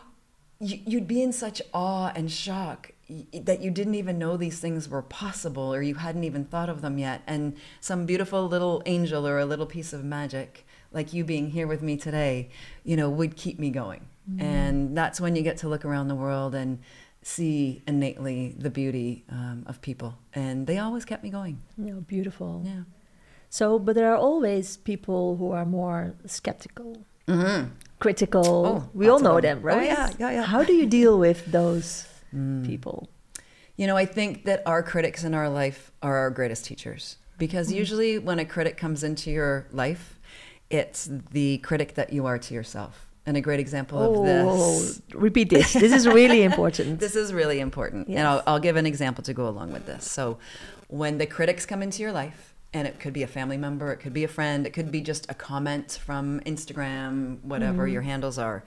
you- 0.58 0.80
you'd 0.86 1.06
be 1.06 1.20
in 1.20 1.34
such 1.34 1.60
awe 1.74 2.10
and 2.14 2.32
shock 2.32 2.92
that 3.32 3.62
you 3.62 3.70
didn't 3.70 3.94
even 3.94 4.18
know 4.18 4.36
these 4.36 4.60
things 4.60 4.88
were 4.88 5.02
possible 5.02 5.74
or 5.74 5.80
you 5.80 5.94
hadn't 5.94 6.24
even 6.24 6.44
thought 6.44 6.68
of 6.68 6.82
them 6.82 6.98
yet. 6.98 7.22
And 7.26 7.56
some 7.80 8.04
beautiful 8.04 8.46
little 8.46 8.82
angel 8.84 9.26
or 9.26 9.38
a 9.38 9.46
little 9.46 9.66
piece 9.66 9.92
of 9.92 10.04
magic, 10.04 10.66
like 10.92 11.14
you 11.14 11.24
being 11.24 11.50
here 11.50 11.66
with 11.66 11.80
me 11.80 11.96
today, 11.96 12.50
you 12.84 12.96
know, 12.96 13.08
would 13.08 13.36
keep 13.36 13.58
me 13.58 13.70
going. 13.70 14.08
And 14.38 14.96
that's 14.96 15.20
when 15.20 15.34
you 15.36 15.42
get 15.42 15.56
to 15.58 15.68
look 15.68 15.84
around 15.84 16.08
the 16.08 16.14
world 16.14 16.54
and 16.54 16.78
see 17.22 17.82
innately 17.86 18.54
the 18.58 18.70
beauty 18.70 19.24
um, 19.30 19.64
of 19.66 19.80
people. 19.80 20.18
And 20.34 20.66
they 20.66 20.78
always 20.78 21.04
kept 21.04 21.22
me 21.22 21.30
going. 21.30 21.60
Know, 21.76 22.00
beautiful. 22.02 22.62
Yeah. 22.64 22.82
So, 23.48 23.78
but 23.78 23.94
there 23.94 24.12
are 24.12 24.16
always 24.16 24.76
people 24.76 25.36
who 25.36 25.52
are 25.52 25.64
more 25.64 26.14
skeptical, 26.26 26.98
Mm-hmm. 27.26 27.68
critical. 27.98 28.66
Oh, 28.66 28.90
we 28.94 29.08
all 29.08 29.18
know 29.18 29.40
them. 29.40 29.58
them, 29.62 29.64
Oh, 29.64 29.76
right? 29.76 29.86
yeah, 29.86 30.10
yeah, 30.18 30.30
yeah. 30.30 30.42
How 30.44 30.62
do 30.64 30.72
you 30.72 30.86
deal 30.98 31.18
with 31.18 31.44
those 31.50 32.06
Mm. 32.34 32.66
people? 32.66 33.08
You 33.76 33.86
know, 33.86 33.96
I 33.96 34.04
think 34.04 34.44
that 34.44 34.62
our 34.66 34.82
critics 34.82 35.24
in 35.24 35.32
our 35.34 35.48
life 35.48 35.90
are 36.02 36.16
our 36.18 36.30
greatest 36.30 36.64
teachers 36.66 37.16
because 37.38 37.72
usually 37.72 38.18
when 38.18 38.38
a 38.38 38.44
critic 38.44 38.76
comes 38.76 39.02
into 39.02 39.30
your 39.30 39.66
life, 39.72 40.18
it's 40.68 41.08
the 41.32 41.58
critic 41.58 41.94
that 41.94 42.12
you 42.12 42.26
are 42.26 42.38
to 42.38 42.52
yourself. 42.54 43.06
And 43.28 43.36
a 43.36 43.42
great 43.42 43.60
example 43.60 43.98
of 43.98 44.16
oh, 44.16 44.24
this. 44.24 45.02
Oh, 45.14 45.18
repeat 45.18 45.50
this. 45.50 45.74
This 45.74 45.92
is 45.92 46.08
really 46.08 46.42
important. 46.50 46.98
This 46.98 47.14
is 47.14 47.34
really 47.34 47.60
important. 47.60 48.08
Yes. 48.08 48.18
And 48.18 48.26
I'll, 48.26 48.42
I'll 48.46 48.58
give 48.58 48.76
an 48.76 48.86
example 48.86 49.22
to 49.24 49.34
go 49.34 49.46
along 49.46 49.70
with 49.70 49.84
this. 49.84 50.10
So, 50.10 50.38
when 50.86 51.18
the 51.18 51.26
critics 51.26 51.66
come 51.66 51.82
into 51.82 52.00
your 52.00 52.12
life, 52.12 52.54
And 52.72 52.86
it 52.88 53.00
could 53.00 53.12
be 53.12 53.22
a 53.22 53.26
family 53.26 53.56
member, 53.56 53.92
it 53.92 53.98
could 53.98 54.12
be 54.14 54.24
a 54.24 54.28
friend, 54.28 54.66
it 54.66 54.72
could 54.72 54.90
be 54.90 55.02
just 55.02 55.30
a 55.30 55.34
comment 55.34 55.98
from 56.04 56.40
Instagram, 56.40 57.42
whatever 57.42 57.84
mm-hmm. 57.84 57.92
your 57.92 58.02
handles 58.02 58.38
are. 58.38 58.62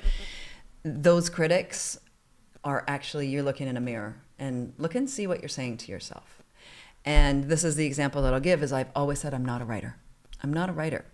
Those 0.83 1.29
critics 1.29 1.99
are 2.63 2.83
actually, 2.87 3.27
you're 3.27 3.43
looking 3.43 3.67
in 3.67 3.77
a 3.77 3.81
mirror 3.81 4.15
and 4.39 4.73
look 4.77 4.95
and 4.95 5.09
see 5.09 5.25
what 5.27 5.39
you're 5.41 5.49
saying 5.49 5.77
to 5.77 5.91
yourself. 5.91 6.43
And 7.05 7.45
this 7.45 7.63
is 7.63 7.75
the 7.75 7.85
example 7.85 8.21
that 8.23 8.33
I'll 8.33 8.39
give 8.51 8.61
is 8.63 8.71
I've 8.71 8.91
always 8.95 9.19
said 9.19 9.33
I'm 9.33 9.45
not 9.45 9.61
a 9.61 9.65
writer. 9.65 9.95
I'm 10.43 10.53
not 10.53 10.69
a 10.69 10.73
writer. 10.73 11.05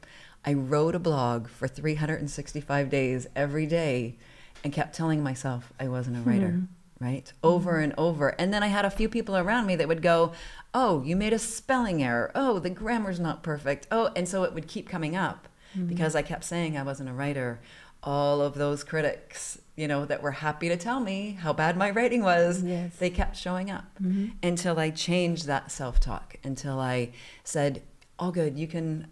I 0.45 0.53
wrote 0.53 0.95
a 0.95 0.99
blog 0.99 1.47
for 1.47 1.67
365 1.67 2.89
days 2.89 3.27
every 3.35 3.65
day 3.65 4.15
and 4.63 4.73
kept 4.73 4.95
telling 4.95 5.23
myself 5.23 5.71
I 5.79 5.87
wasn't 5.87 6.17
a 6.17 6.21
writer, 6.21 6.49
hmm. 6.49 6.65
right? 6.99 7.31
Over 7.43 7.79
and 7.79 7.93
over. 7.97 8.29
And 8.39 8.53
then 8.53 8.63
I 8.63 8.67
had 8.67 8.85
a 8.85 8.89
few 8.89 9.09
people 9.09 9.35
around 9.37 9.65
me 9.65 9.75
that 9.75 9.87
would 9.87 10.01
go, 10.01 10.33
Oh, 10.73 11.01
you 11.03 11.15
made 11.15 11.33
a 11.33 11.39
spelling 11.39 12.03
error. 12.03 12.31
Oh, 12.35 12.59
the 12.59 12.69
grammar's 12.69 13.19
not 13.19 13.43
perfect. 13.43 13.87
Oh, 13.91 14.11
and 14.15 14.27
so 14.27 14.43
it 14.43 14.53
would 14.53 14.67
keep 14.67 14.89
coming 14.89 15.15
up 15.15 15.47
hmm. 15.73 15.87
because 15.87 16.15
I 16.15 16.21
kept 16.21 16.43
saying 16.43 16.77
I 16.77 16.83
wasn't 16.83 17.09
a 17.09 17.13
writer. 17.13 17.59
All 18.03 18.41
of 18.41 18.55
those 18.55 18.83
critics, 18.83 19.59
you 19.75 19.87
know, 19.87 20.05
that 20.05 20.21
were 20.21 20.31
happy 20.31 20.69
to 20.69 20.77
tell 20.77 20.99
me 20.99 21.37
how 21.41 21.51
bad 21.51 21.75
my 21.75 21.89
writing 21.89 22.23
was, 22.23 22.63
Yes. 22.63 22.95
they 22.97 23.09
kept 23.09 23.35
showing 23.35 23.69
up 23.69 23.85
mm-hmm. 24.01 24.27
until 24.43 24.79
I 24.79 24.91
changed 24.91 25.45
that 25.47 25.71
self 25.71 25.99
talk, 25.99 26.37
until 26.43 26.79
I 26.79 27.09
said, 27.43 27.81
All 28.19 28.31
good, 28.31 28.57
you 28.57 28.67
can 28.67 29.11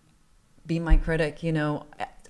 be 0.66 0.80
my 0.80 0.98
critic, 0.98 1.44
you 1.44 1.52
know. 1.52 1.86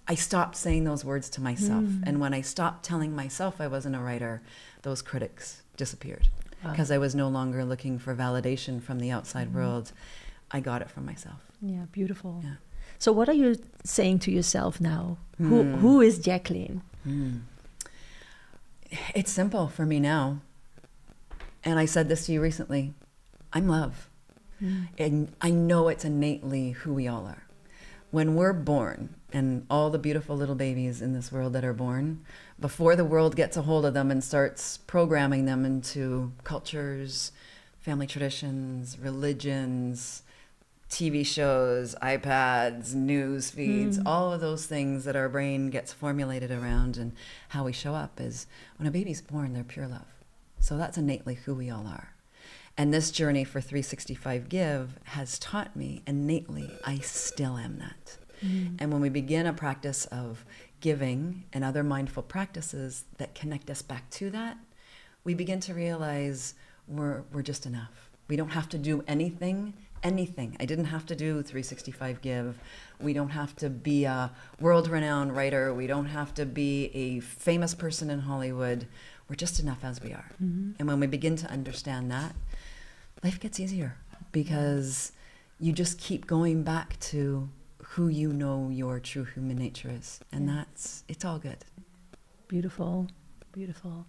I 0.07 0.13
stopped 0.13 0.55
saying 0.55 0.83
those 0.83 1.03
words 1.03 1.29
to 1.31 1.41
myself. 1.41 1.85
Mm. 1.85 2.03
And 2.05 2.19
when 2.19 2.33
I 2.33 2.41
stopped 2.41 2.85
telling 2.85 3.15
myself 3.15 3.59
I 3.59 3.67
wasn't 3.67 3.95
a 3.95 3.99
writer, 3.99 4.41
those 4.83 5.01
critics 5.01 5.63
disappeared 5.77 6.29
because 6.63 6.91
I 6.91 6.97
was 6.97 7.15
no 7.15 7.27
longer 7.27 7.65
looking 7.65 7.97
for 7.97 8.15
validation 8.15 8.81
from 8.81 8.99
the 8.99 9.11
outside 9.11 9.49
mm. 9.49 9.53
world. 9.53 9.91
I 10.51 10.59
got 10.59 10.81
it 10.81 10.89
from 10.89 11.05
myself. 11.05 11.39
Yeah, 11.61 11.85
beautiful. 11.91 12.41
Yeah. 12.43 12.55
So, 12.99 13.11
what 13.11 13.27
are 13.27 13.33
you 13.33 13.55
saying 13.83 14.19
to 14.19 14.31
yourself 14.31 14.79
now? 14.79 15.17
Who 15.37 15.63
hmm. 15.63 15.73
Who 15.75 16.01
is 16.01 16.19
Jacqueline? 16.19 16.81
Hmm. 17.03 17.37
It's 19.13 19.31
simple 19.31 19.67
for 19.67 19.85
me 19.85 19.99
now. 19.99 20.39
And 21.63 21.79
I 21.79 21.85
said 21.85 22.07
this 22.07 22.27
to 22.27 22.31
you 22.31 22.41
recently 22.41 22.93
I'm 23.51 23.67
love. 23.67 24.09
Hmm. 24.59 24.83
And 24.97 25.31
I 25.41 25.49
know 25.49 25.87
it's 25.87 26.05
innately 26.05 26.71
who 26.71 26.93
we 26.93 27.07
all 27.07 27.25
are. 27.25 27.44
When 28.12 28.35
we're 28.35 28.53
born, 28.53 29.15
and 29.33 29.65
all 29.69 29.89
the 29.89 30.00
beautiful 30.00 30.38
little 30.38 30.55
babies 30.55 31.01
in 31.01 31.13
this 31.13 31.31
world 31.31 31.53
that 31.53 31.65
are 31.65 31.74
born, 31.74 32.24
before 32.59 32.95
the 32.95 33.03
world 33.03 33.35
gets 33.35 33.57
a 33.57 33.63
hold 33.63 33.85
of 33.85 33.93
them 33.93 34.09
and 34.09 34.24
starts 34.24 34.77
programming 34.77 35.45
them 35.45 35.65
into 35.65 36.31
cultures, 36.43 37.33
family 37.81 38.07
traditions, 38.07 38.97
religions, 38.97 40.24
TV 40.89 41.25
shows, 41.25 41.95
iPads, 42.01 42.93
news 42.93 43.50
feeds, 43.50 43.97
hmm. 43.97 44.07
all 44.07 44.31
of 44.31 44.39
those 44.39 44.65
things 44.65 45.03
that 45.03 45.15
our 45.15 45.27
brain 45.27 45.69
gets 45.69 45.91
formulated 45.91 46.51
around 46.51 46.95
and 46.95 47.12
how 47.50 47.65
we 47.65 47.74
show 47.74 47.93
up 47.93 48.21
is 48.21 48.47
when 48.77 48.88
a 48.88 48.91
baby's 48.91 49.21
born, 49.21 49.53
they're 49.53 49.63
pure 49.63 49.88
love. 49.88 50.05
So 50.59 50.77
that's 50.77 50.97
innately 50.97 51.35
who 51.35 51.53
we 51.53 51.69
all 51.69 51.85
are. 51.88 52.14
And 52.77 52.94
this 52.94 53.10
journey 53.12 53.44
for 53.44 53.62
365 53.62 54.50
Give 54.50 55.00
has 55.03 55.39
taught 55.39 55.75
me 55.75 56.01
innately 56.05 56.70
I 56.84 56.98
still 57.00 57.58
am 57.58 57.79
that. 57.79 58.17
Mm-hmm. 58.44 58.75
And 58.79 58.91
when 58.91 59.01
we 59.01 59.10
begin 59.10 59.46
a 59.46 59.53
practice 59.53 60.05
of 60.08 60.44
giving 60.82 61.46
and 61.53 61.63
other 61.63 61.84
mindful 61.84 62.24
practices 62.24 63.05
that 63.17 63.34
connect 63.34 63.70
us 63.70 63.82
back 63.82 64.10
to 64.12 64.29
that, 64.32 64.58
we 65.24 65.34
begin 65.34 65.60
to 65.62 65.74
realize 65.74 66.53
we're, 66.88 67.24
we're 67.32 67.41
just 67.41 67.65
enough. 67.65 68.10
We 68.27 68.36
don't 68.36 68.50
have 68.50 68.70
to 68.70 68.77
do 68.77 69.03
anything, 69.08 69.74
anything. 70.03 70.55
I 70.60 70.65
didn't 70.65 70.86
have 70.86 71.05
to 71.08 71.15
do 71.15 71.41
365 71.41 72.22
Give. 72.22 72.60
We 73.00 73.13
don't 73.13 73.29
have 73.29 73.55
to 73.58 73.70
be 73.70 74.05
a 74.05 74.32
world 74.60 74.88
renowned 74.88 75.36
writer. 75.36 75.74
We 75.74 75.88
don't 75.88 76.08
have 76.08 76.34
to 76.36 76.46
be 76.46 76.91
a 76.94 77.20
famous 77.22 77.74
person 77.74 78.10
in 78.10 78.20
Hollywood. 78.20 78.88
We're 79.29 79.36
just 79.36 79.60
enough 79.60 79.84
as 79.84 80.01
we 80.01 80.12
are. 80.12 80.32
Mm-hmm. 80.44 80.74
And 80.77 80.88
when 80.88 81.00
we 81.00 81.08
begin 81.08 81.36
to 81.38 81.50
understand 81.50 82.12
that, 82.12 82.36
life 83.24 83.39
gets 83.39 83.60
easier 83.60 83.98
because 84.31 85.12
you 85.60 85.72
just 85.72 85.98
keep 86.00 86.27
going 86.27 86.63
back 86.63 87.00
to 87.00 87.50
who 87.83 88.07
you 88.07 88.33
know 88.33 88.70
your 88.70 89.00
true 89.00 89.24
human 89.24 89.57
nature 89.57 89.89
is. 89.89 90.20
And 90.31 90.48
that's, 90.50 91.03
it's 91.07 91.24
all 91.24 91.39
good. 91.39 91.63
Beautiful, 92.48 93.07
beautiful. 93.51 94.05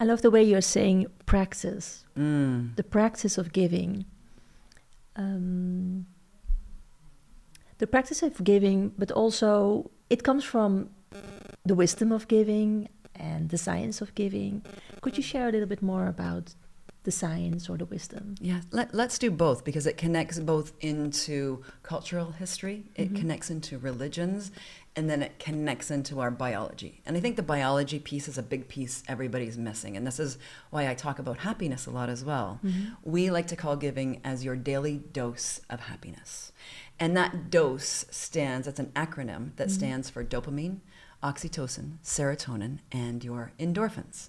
I 0.00 0.04
love 0.04 0.22
the 0.22 0.30
way 0.30 0.42
you're 0.44 0.60
saying 0.60 1.06
practice, 1.26 2.04
Mm. 2.16 2.76
the 2.76 2.84
practice 2.84 3.36
of 3.38 3.52
giving. 3.52 4.04
Um, 5.16 6.06
the 7.78 7.86
practice 7.86 8.22
of 8.22 8.42
giving, 8.44 8.92
but 8.96 9.10
also 9.10 9.90
it 10.10 10.22
comes 10.22 10.44
from 10.44 10.90
the 11.64 11.74
wisdom 11.74 12.12
of 12.12 12.28
giving 12.28 12.88
and 13.16 13.48
the 13.50 13.58
science 13.58 14.00
of 14.00 14.14
giving. 14.14 14.62
Could 15.00 15.16
you 15.16 15.22
share 15.22 15.48
a 15.48 15.52
little 15.52 15.66
bit 15.66 15.82
more 15.82 16.06
about 16.06 16.54
the 17.08 17.12
science 17.12 17.70
or 17.70 17.78
the 17.78 17.86
wisdom? 17.86 18.34
Yeah, 18.38 18.60
let, 18.70 18.94
let's 18.94 19.18
do 19.18 19.30
both 19.30 19.64
because 19.64 19.86
it 19.86 19.96
connects 19.96 20.38
both 20.38 20.74
into 20.80 21.64
cultural 21.82 22.32
history, 22.32 22.84
it 22.96 23.06
mm-hmm. 23.06 23.16
connects 23.16 23.48
into 23.48 23.78
religions, 23.78 24.50
and 24.94 25.08
then 25.08 25.22
it 25.22 25.38
connects 25.38 25.90
into 25.90 26.20
our 26.20 26.30
biology. 26.30 27.00
And 27.06 27.16
I 27.16 27.20
think 27.20 27.36
the 27.36 27.42
biology 27.42 27.98
piece 27.98 28.28
is 28.28 28.36
a 28.36 28.42
big 28.42 28.68
piece 28.68 29.02
everybody's 29.08 29.56
missing. 29.56 29.96
And 29.96 30.06
this 30.06 30.20
is 30.20 30.36
why 30.68 30.86
I 30.86 30.92
talk 30.92 31.18
about 31.18 31.38
happiness 31.38 31.86
a 31.86 31.90
lot 31.90 32.10
as 32.10 32.26
well. 32.26 32.60
Mm-hmm. 32.62 33.10
We 33.10 33.30
like 33.30 33.46
to 33.46 33.56
call 33.56 33.76
giving 33.76 34.20
as 34.22 34.44
your 34.44 34.54
daily 34.54 34.98
dose 34.98 35.62
of 35.70 35.80
happiness. 35.80 36.52
And 37.00 37.16
that 37.16 37.48
dose 37.48 38.04
stands, 38.10 38.68
it's 38.68 38.80
an 38.80 38.92
acronym 38.94 39.56
that 39.56 39.68
mm-hmm. 39.68 39.78
stands 39.78 40.10
for 40.10 40.22
dopamine, 40.22 40.80
oxytocin, 41.22 42.00
serotonin, 42.04 42.80
and 42.92 43.24
your 43.24 43.52
endorphins. 43.58 44.28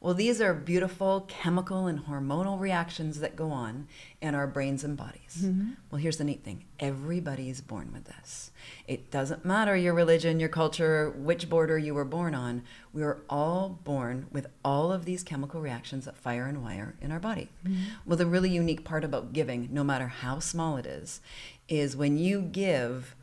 Well, 0.00 0.14
these 0.14 0.40
are 0.40 0.54
beautiful 0.54 1.26
chemical 1.28 1.86
and 1.86 2.06
hormonal 2.06 2.58
reactions 2.58 3.20
that 3.20 3.36
go 3.36 3.50
on 3.50 3.86
in 4.22 4.34
our 4.34 4.46
brains 4.46 4.82
and 4.82 4.96
bodies. 4.96 5.42
Mm-hmm. 5.42 5.70
Well, 5.90 6.00
here's 6.00 6.16
the 6.16 6.24
neat 6.24 6.42
thing 6.42 6.64
everybody's 6.78 7.60
born 7.60 7.92
with 7.92 8.04
this. 8.04 8.50
It 8.88 9.10
doesn't 9.10 9.44
matter 9.44 9.76
your 9.76 9.92
religion, 9.92 10.40
your 10.40 10.48
culture, 10.48 11.10
which 11.10 11.50
border 11.50 11.76
you 11.76 11.94
were 11.94 12.04
born 12.04 12.34
on, 12.34 12.62
we 12.92 13.02
are 13.02 13.18
all 13.28 13.78
born 13.84 14.26
with 14.32 14.46
all 14.64 14.90
of 14.90 15.04
these 15.04 15.22
chemical 15.22 15.60
reactions 15.60 16.06
that 16.06 16.16
fire 16.16 16.46
and 16.46 16.62
wire 16.62 16.96
in 17.00 17.12
our 17.12 17.20
body. 17.20 17.48
Mm-hmm. 17.64 17.82
Well, 18.06 18.16
the 18.16 18.26
really 18.26 18.50
unique 18.50 18.84
part 18.84 19.04
about 19.04 19.32
giving, 19.32 19.68
no 19.70 19.84
matter 19.84 20.08
how 20.08 20.38
small 20.38 20.76
it 20.76 20.86
is, 20.86 21.20
is 21.68 21.96
when 21.96 22.16
you 22.16 22.40
give, 22.40 23.14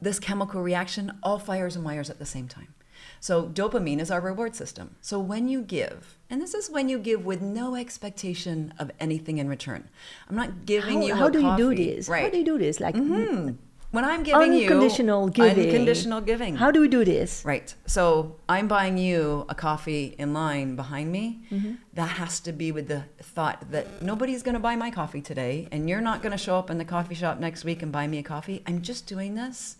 this 0.00 0.18
chemical 0.18 0.62
reaction 0.62 1.12
all 1.22 1.38
fires 1.38 1.76
and 1.76 1.84
wires 1.84 2.10
at 2.10 2.18
the 2.18 2.26
same 2.26 2.48
time. 2.48 2.74
So 3.20 3.44
dopamine 3.44 4.00
is 4.00 4.10
our 4.10 4.20
reward 4.20 4.56
system. 4.56 4.96
So 5.02 5.20
when 5.20 5.46
you 5.46 5.60
give, 5.60 6.16
and 6.30 6.40
this 6.40 6.54
is 6.54 6.70
when 6.70 6.88
you 6.88 6.98
give 6.98 7.24
with 7.26 7.42
no 7.42 7.76
expectation 7.76 8.72
of 8.78 8.90
anything 8.98 9.36
in 9.36 9.48
return. 9.48 9.88
I'm 10.28 10.36
not 10.36 10.64
giving 10.64 11.02
How, 11.02 11.06
you 11.06 11.14
how 11.14 11.28
do 11.28 11.40
you 11.40 11.56
do 11.56 11.74
this? 11.74 12.08
Right. 12.08 12.24
How 12.24 12.30
do 12.30 12.38
you 12.38 12.44
do 12.44 12.58
this? 12.58 12.80
Like 12.80 12.96
Hmm. 12.96 13.50
When 13.90 14.04
I'm 14.04 14.22
giving 14.22 14.52
you 14.52 14.68
unconditional 14.70 15.28
giving. 15.28 15.66
unconditional 15.66 16.20
giving. 16.20 16.54
How 16.54 16.70
do 16.70 16.80
we 16.80 16.86
do 16.86 17.04
this? 17.04 17.44
Right. 17.44 17.74
So 17.86 18.36
I'm 18.48 18.68
buying 18.68 18.96
you 18.96 19.44
a 19.48 19.54
coffee 19.54 20.14
in 20.16 20.32
line 20.32 20.76
behind 20.76 21.10
me. 21.10 21.40
Mm-hmm. 21.50 21.74
That 21.94 22.10
has 22.10 22.38
to 22.40 22.52
be 22.52 22.70
with 22.70 22.86
the 22.86 23.04
thought 23.20 23.72
that 23.72 24.00
nobody's 24.00 24.44
going 24.44 24.54
to 24.54 24.60
buy 24.60 24.76
my 24.76 24.92
coffee 24.92 25.20
today, 25.20 25.66
and 25.72 25.88
you're 25.88 26.00
not 26.00 26.22
going 26.22 26.30
to 26.30 26.38
show 26.38 26.56
up 26.56 26.70
in 26.70 26.78
the 26.78 26.84
coffee 26.84 27.16
shop 27.16 27.40
next 27.40 27.64
week 27.64 27.82
and 27.82 27.90
buy 27.90 28.06
me 28.06 28.18
a 28.18 28.22
coffee. 28.22 28.62
I'm 28.64 28.80
just 28.80 29.08
doing 29.08 29.34
this 29.34 29.76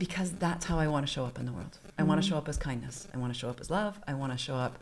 because 0.00 0.32
that's 0.32 0.64
how 0.64 0.78
I 0.78 0.88
want 0.88 1.06
to 1.06 1.12
show 1.12 1.26
up 1.26 1.38
in 1.38 1.44
the 1.44 1.52
world. 1.52 1.78
I 1.98 2.02
want 2.04 2.20
to 2.20 2.26
mm-hmm. 2.26 2.34
show 2.34 2.38
up 2.38 2.48
as 2.48 2.56
kindness. 2.56 3.06
I 3.14 3.18
want 3.18 3.34
to 3.34 3.38
show 3.38 3.50
up 3.50 3.60
as 3.60 3.70
love. 3.70 4.00
I 4.08 4.14
want 4.14 4.32
to 4.32 4.38
show 4.38 4.54
up 4.54 4.78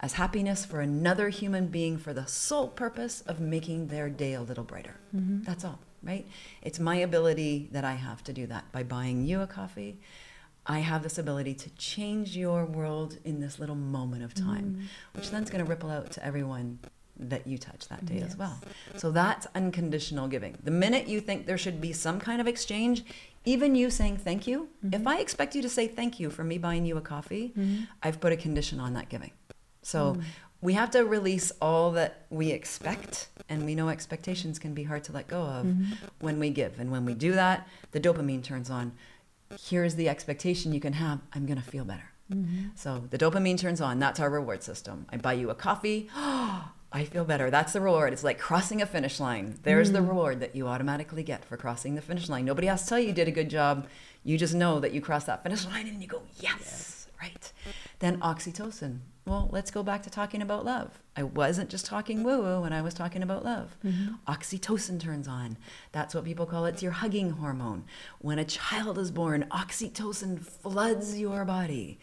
as 0.00 0.14
happiness 0.14 0.64
for 0.64 0.80
another 0.80 1.28
human 1.28 1.68
being 1.68 1.96
for 1.96 2.12
the 2.12 2.26
sole 2.26 2.66
purpose 2.66 3.20
of 3.22 3.38
making 3.38 3.86
their 3.86 4.10
day 4.10 4.34
a 4.34 4.42
little 4.42 4.64
brighter. 4.64 4.96
Mm-hmm. 5.14 5.44
That's 5.44 5.64
all, 5.64 5.78
right? 6.02 6.26
It's 6.62 6.80
my 6.80 6.96
ability 6.96 7.68
that 7.70 7.84
I 7.84 7.92
have 7.94 8.24
to 8.24 8.32
do 8.32 8.48
that 8.48 8.72
by 8.72 8.82
buying 8.82 9.24
you 9.24 9.40
a 9.40 9.46
coffee. 9.46 10.00
I 10.66 10.80
have 10.80 11.04
this 11.04 11.16
ability 11.16 11.54
to 11.54 11.70
change 11.70 12.36
your 12.36 12.64
world 12.64 13.18
in 13.24 13.38
this 13.38 13.60
little 13.60 13.76
moment 13.76 14.24
of 14.24 14.34
time, 14.34 14.64
mm-hmm. 14.64 14.86
which 15.12 15.30
then's 15.30 15.48
going 15.48 15.64
to 15.64 15.70
ripple 15.70 15.90
out 15.90 16.10
to 16.10 16.26
everyone 16.26 16.80
that 17.18 17.46
you 17.46 17.58
touch 17.58 17.88
that 17.88 18.04
day 18.04 18.20
as 18.20 18.36
well. 18.36 18.60
So 18.96 19.10
that's 19.10 19.46
unconditional 19.54 20.28
giving. 20.28 20.56
The 20.62 20.70
minute 20.70 21.08
you 21.08 21.20
think 21.20 21.46
there 21.46 21.58
should 21.58 21.80
be 21.80 21.92
some 21.92 22.20
kind 22.20 22.40
of 22.40 22.46
exchange, 22.46 23.04
even 23.44 23.74
you 23.74 23.90
saying 23.90 24.18
thank 24.18 24.46
you, 24.46 24.68
if 24.82 24.90
mm-hmm. 24.90 25.08
I 25.08 25.18
expect 25.18 25.54
you 25.54 25.62
to 25.62 25.68
say 25.68 25.86
thank 25.86 26.20
you 26.20 26.30
for 26.30 26.44
me 26.44 26.58
buying 26.58 26.84
you 26.84 26.96
a 26.96 27.00
coffee, 27.00 27.52
mm-hmm. 27.56 27.84
I've 28.02 28.20
put 28.20 28.32
a 28.32 28.36
condition 28.36 28.80
on 28.80 28.94
that 28.94 29.08
giving. 29.08 29.32
So 29.82 30.14
mm. 30.14 30.22
we 30.60 30.72
have 30.72 30.90
to 30.90 31.04
release 31.04 31.52
all 31.62 31.92
that 31.92 32.26
we 32.28 32.50
expect, 32.50 33.28
and 33.48 33.64
we 33.64 33.76
know 33.76 33.88
expectations 33.88 34.58
can 34.58 34.74
be 34.74 34.82
hard 34.82 35.04
to 35.04 35.12
let 35.12 35.28
go 35.28 35.42
of 35.42 35.66
mm-hmm. 35.66 35.92
when 36.18 36.40
we 36.40 36.50
give. 36.50 36.80
And 36.80 36.90
when 36.90 37.04
we 37.04 37.14
do 37.14 37.32
that, 37.32 37.68
the 37.92 38.00
dopamine 38.00 38.42
turns 38.42 38.68
on. 38.68 38.92
Here's 39.68 39.94
the 39.94 40.08
expectation 40.08 40.72
you 40.72 40.80
can 40.80 40.94
have 40.94 41.20
I'm 41.32 41.46
going 41.46 41.58
to 41.58 41.64
feel 41.64 41.84
better. 41.84 42.10
So 42.74 43.04
the 43.10 43.18
dopamine 43.18 43.58
turns 43.58 43.80
on. 43.80 43.98
That's 43.98 44.18
our 44.18 44.28
reward 44.28 44.62
system. 44.62 45.06
I 45.10 45.16
buy 45.16 45.34
you 45.34 45.50
a 45.50 45.54
coffee. 45.54 46.10
Oh, 46.18 46.70
I 46.92 47.04
feel 47.04 47.24
better. 47.24 47.50
That's 47.50 47.72
the 47.72 47.80
reward. 47.80 48.12
It's 48.12 48.24
like 48.24 48.38
crossing 48.38 48.80
a 48.80 48.86
finish 48.86 49.18
line. 49.20 49.58
There's 49.62 49.92
the 49.92 49.98
mm. 49.98 50.08
reward 50.08 50.40
that 50.40 50.54
you 50.54 50.68
automatically 50.68 51.22
get 51.22 51.44
for 51.44 51.56
crossing 51.56 51.94
the 51.94 52.00
finish 52.00 52.28
line. 52.28 52.44
Nobody 52.44 52.68
has 52.68 52.82
to 52.84 52.88
tell 52.88 52.98
you 52.98 53.08
you 53.08 53.12
did 53.12 53.28
a 53.28 53.32
good 53.32 53.50
job. 53.50 53.86
You 54.24 54.38
just 54.38 54.54
know 54.54 54.80
that 54.80 54.92
you 54.92 55.00
crossed 55.00 55.26
that 55.26 55.42
finish 55.42 55.66
line 55.66 55.88
and 55.88 56.00
you 56.00 56.08
go, 56.08 56.22
yes, 56.40 57.08
right. 57.20 57.52
Then 57.98 58.18
oxytocin. 58.20 59.00
Well, 59.26 59.48
let's 59.50 59.72
go 59.72 59.82
back 59.82 60.04
to 60.04 60.10
talking 60.10 60.40
about 60.40 60.64
love. 60.64 61.00
I 61.16 61.24
wasn't 61.24 61.68
just 61.68 61.84
talking 61.84 62.22
woo 62.22 62.42
woo 62.42 62.60
when 62.60 62.72
I 62.72 62.80
was 62.80 62.94
talking 62.94 63.24
about 63.24 63.44
love. 63.44 63.76
Mm-hmm. 63.84 64.14
Oxytocin 64.28 65.00
turns 65.00 65.26
on. 65.26 65.56
That's 65.90 66.14
what 66.14 66.24
people 66.24 66.46
call 66.46 66.64
it. 66.66 66.74
It's 66.74 66.82
your 66.82 66.92
hugging 66.92 67.30
hormone. 67.30 67.86
When 68.20 68.38
a 68.38 68.44
child 68.44 68.98
is 68.98 69.10
born, 69.10 69.46
oxytocin 69.50 70.40
floods 70.44 71.18
your 71.18 71.44
body. 71.44 71.98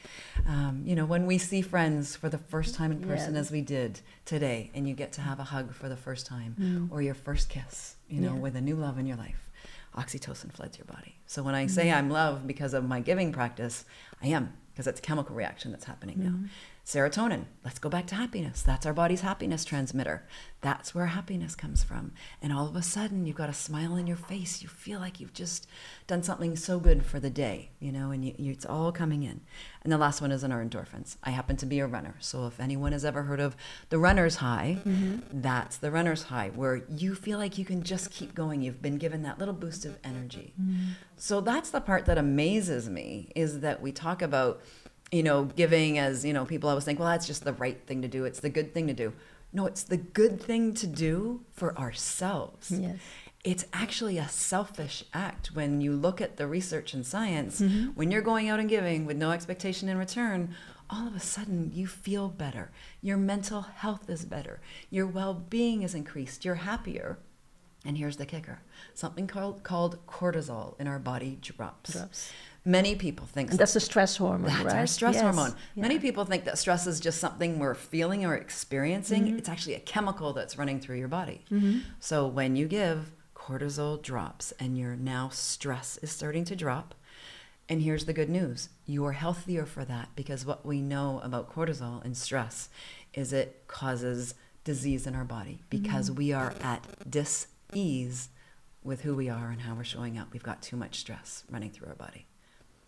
Um, 0.45 0.81
you 0.85 0.95
know, 0.95 1.05
when 1.05 1.25
we 1.25 1.37
see 1.37 1.61
friends 1.61 2.13
for 2.13 2.27
the 2.27 2.37
first 2.37 2.75
time 2.75 2.91
in 2.91 2.99
person, 2.99 3.35
Yes. 3.35 3.45
as 3.45 3.51
we 3.51 3.61
did 3.61 4.01
today, 4.25 4.69
and 4.73 4.89
you 4.89 4.93
get 4.93 5.13
to 5.13 5.21
have 5.21 5.39
a 5.39 5.45
hug 5.45 5.73
for 5.73 5.87
the 5.87 5.95
first 5.95 6.25
time, 6.25 6.57
mm. 6.59 6.91
or 6.91 7.01
your 7.01 7.15
first 7.15 7.47
kiss, 7.47 7.95
you 8.09 8.19
know, 8.19 8.33
Yeah. 8.33 8.39
with 8.39 8.57
a 8.57 8.61
new 8.61 8.75
love 8.75 8.97
in 8.99 9.05
your 9.05 9.17
life, 9.17 9.49
oxytocin 9.95 10.51
floods 10.51 10.77
your 10.77 10.85
body. 10.85 11.15
So 11.25 11.41
when 11.41 11.55
I 11.55 11.67
mm-hmm. 11.67 11.73
say 11.73 11.89
I'm 11.89 12.09
love 12.09 12.45
because 12.45 12.73
of 12.73 12.83
my 12.83 12.99
giving 12.99 13.31
practice, 13.31 13.85
I 14.21 14.27
am, 14.27 14.51
because 14.73 14.87
it's 14.87 14.99
a 14.99 15.03
chemical 15.03 15.35
reaction 15.37 15.71
that's 15.71 15.85
happening 15.85 16.17
now. 16.19 16.31
Mm-hmm. 16.31 16.45
Serotonin, 16.85 17.45
let's 17.63 17.79
go 17.79 17.87
back 17.87 18.07
to 18.07 18.15
happiness. 18.15 18.61
That's 18.61 18.85
our 18.85 18.93
body's 18.93 19.21
happiness 19.21 19.63
transmitter. 19.63 20.25
That's 20.59 20.93
where 20.93 21.05
happiness 21.05 21.55
comes 21.55 21.81
from. 21.81 22.11
And 22.41 22.51
all 22.51 22.67
of 22.67 22.75
a 22.75 22.81
sudden, 22.81 23.25
you've 23.25 23.37
got 23.37 23.49
a 23.49 23.53
smile 23.53 23.95
in 23.95 24.05
your 24.05 24.17
face. 24.17 24.61
You 24.61 24.67
feel 24.67 24.99
like 24.99 25.21
you've 25.21 25.33
just 25.33 25.65
done 26.07 26.23
something 26.23 26.57
so 26.57 26.79
good 26.81 27.05
for 27.05 27.21
the 27.21 27.29
day, 27.29 27.69
you 27.79 27.93
know, 27.93 28.11
and 28.11 28.25
you, 28.25 28.35
you, 28.37 28.51
it's 28.51 28.65
all 28.65 28.91
coming 28.91 29.23
in. 29.23 29.39
And 29.81 29.93
the 29.93 29.97
last 29.97 30.19
one 30.19 30.33
is 30.33 30.43
in 30.43 30.51
our 30.51 30.63
endorphins. 30.63 31.15
I 31.23 31.29
happen 31.29 31.55
to 31.57 31.65
be 31.65 31.79
a 31.79 31.87
runner. 31.87 32.15
So 32.19 32.47
if 32.47 32.59
anyone 32.59 32.91
has 32.91 33.05
ever 33.05 33.23
heard 33.23 33.39
of 33.39 33.55
the 33.87 33.97
runner's 33.97 34.35
high, 34.35 34.79
mm-hmm. 34.85 35.19
that's 35.41 35.77
the 35.77 35.89
runner's 35.89 36.23
high, 36.23 36.49
where 36.49 36.83
you 36.89 37.15
feel 37.15 37.37
like 37.37 37.57
you 37.57 37.63
can 37.63 37.83
just 37.83 38.11
keep 38.11 38.35
going. 38.35 38.61
You've 38.61 38.81
been 38.81 38.97
given 38.97 39.23
that 39.23 39.39
little 39.39 39.53
boost 39.53 39.85
of 39.85 39.97
energy. 40.03 40.53
Mm-hmm. 40.61 40.91
So 41.15 41.39
that's 41.39 41.69
the 41.69 41.79
part 41.79 42.05
that 42.07 42.17
amazes 42.17 42.89
me 42.89 43.31
is 43.35 43.61
that 43.61 43.81
we 43.81 43.93
talk 43.93 44.21
about 44.21 44.61
you 45.13 45.21
know, 45.21 45.45
giving 45.45 45.99
as, 45.99 46.25
you 46.25 46.33
know, 46.33 46.43
people 46.43 46.69
always 46.69 46.83
think, 46.83 46.99
well, 46.99 47.07
that's 47.07 47.27
just 47.27 47.43
the 47.43 47.53
right 47.53 47.79
thing 47.85 48.01
to 48.01 48.07
do. 48.07 48.25
It's 48.25 48.39
the 48.39 48.49
good 48.49 48.73
thing 48.73 48.87
to 48.87 48.93
do. 48.93 49.13
No, 49.53 49.67
it's 49.67 49.83
the 49.83 49.97
good 49.97 50.41
thing 50.41 50.73
to 50.73 50.87
do 50.87 51.41
for 51.51 51.77
ourselves. 51.77 52.71
Yes. 52.71 52.97
It's 53.43 53.65
actually 53.71 54.17
a 54.17 54.27
selfish 54.27 55.03
act 55.13 55.47
when 55.53 55.81
you 55.81 55.93
look 55.95 56.19
at 56.19 56.37
the 56.37 56.47
research 56.47 56.93
and 56.93 57.05
science. 57.05 57.61
Mm-hmm. 57.61 57.89
When 57.89 58.09
you're 58.09 58.21
going 58.23 58.49
out 58.49 58.59
and 58.59 58.67
giving 58.67 59.05
with 59.05 59.17
no 59.17 59.31
expectation 59.31 59.87
in 59.87 59.97
return, 59.97 60.55
all 60.89 61.07
of 61.07 61.15
a 61.15 61.19
sudden 61.19 61.71
you 61.73 61.85
feel 61.85 62.29
better. 62.29 62.71
Your 63.01 63.17
mental 63.17 63.61
health 63.61 64.09
is 64.09 64.25
better. 64.25 64.61
Your 64.89 65.05
well 65.05 65.33
being 65.35 65.83
is 65.83 65.93
increased. 65.93 66.43
You're 66.43 66.55
happier. 66.55 67.19
And 67.85 67.97
here's 67.97 68.17
the 68.17 68.25
kicker 68.25 68.61
something 68.93 69.27
called, 69.27 69.63
called 69.63 70.05
cortisol 70.07 70.79
in 70.79 70.87
our 70.87 70.99
body 70.99 71.37
drops. 71.41 71.93
Drops. 71.93 72.31
Many 72.65 72.95
people 72.95 73.25
think 73.25 73.51
And 73.51 73.59
that's 73.59 73.73
the 73.73 73.79
stress 73.81 74.15
hormone, 74.17 74.47
that's 74.47 74.63
right? 74.63 74.75
our 74.77 74.87
stress 74.87 75.15
Yes. 75.15 75.21
hormone. 75.23 75.53
Many 75.75 75.99
people 75.99 76.23
think 76.23 76.45
that 76.45 76.57
stress 76.57 76.87
is 76.87 76.99
just 77.01 77.19
something 77.19 77.59
we're 77.59 77.75
feeling 77.75 78.25
or 78.25 78.35
experiencing. 78.35 79.25
Mm-hmm. 79.25 79.37
It's 79.37 79.49
actually 79.49 79.73
a 79.75 79.79
chemical 79.81 80.31
that's 80.31 80.57
running 80.57 80.79
through 80.79 80.97
your 80.97 81.09
body. 81.09 81.43
So 81.99 82.25
when 82.25 82.55
you 82.55 82.67
give, 82.67 83.11
cortisol 83.35 84.01
drops 84.01 84.53
and 84.59 84.77
your 84.77 84.95
now 84.95 85.27
stress 85.29 85.97
is 85.97 86.09
starting 86.11 86.45
to 86.45 86.55
drop. 86.55 86.95
And 87.67 87.81
here's 87.81 88.05
the 88.05 88.13
good 88.13 88.29
news 88.29 88.69
you're 88.85 89.13
healthier 89.13 89.65
for 89.65 89.83
that 89.85 90.09
because 90.15 90.45
what 90.45 90.65
we 90.65 90.81
know 90.81 91.19
about 91.23 91.53
cortisol 91.53 92.03
and 92.05 92.15
stress 92.15 92.69
is 93.13 93.31
it 93.33 93.63
causes 93.67 94.35
disease 94.63 95.05
in 95.07 95.15
our 95.15 95.23
body 95.25 95.63
because 95.69 96.09
Mm-hmm. 96.09 96.17
we 96.17 96.31
are 96.33 96.53
at 96.61 96.85
dis 97.09 97.47
ease 97.73 98.29
with 98.83 99.01
who 99.01 99.15
we 99.15 99.29
are 99.29 99.49
and 99.49 99.61
how 99.61 99.75
we're 99.75 99.83
showing 99.83 100.17
up. 100.17 100.31
We've 100.31 100.43
got 100.43 100.61
too 100.61 100.77
much 100.77 100.99
stress 100.99 101.43
running 101.49 101.71
through 101.71 101.87
our 101.89 101.95
body. 101.95 102.25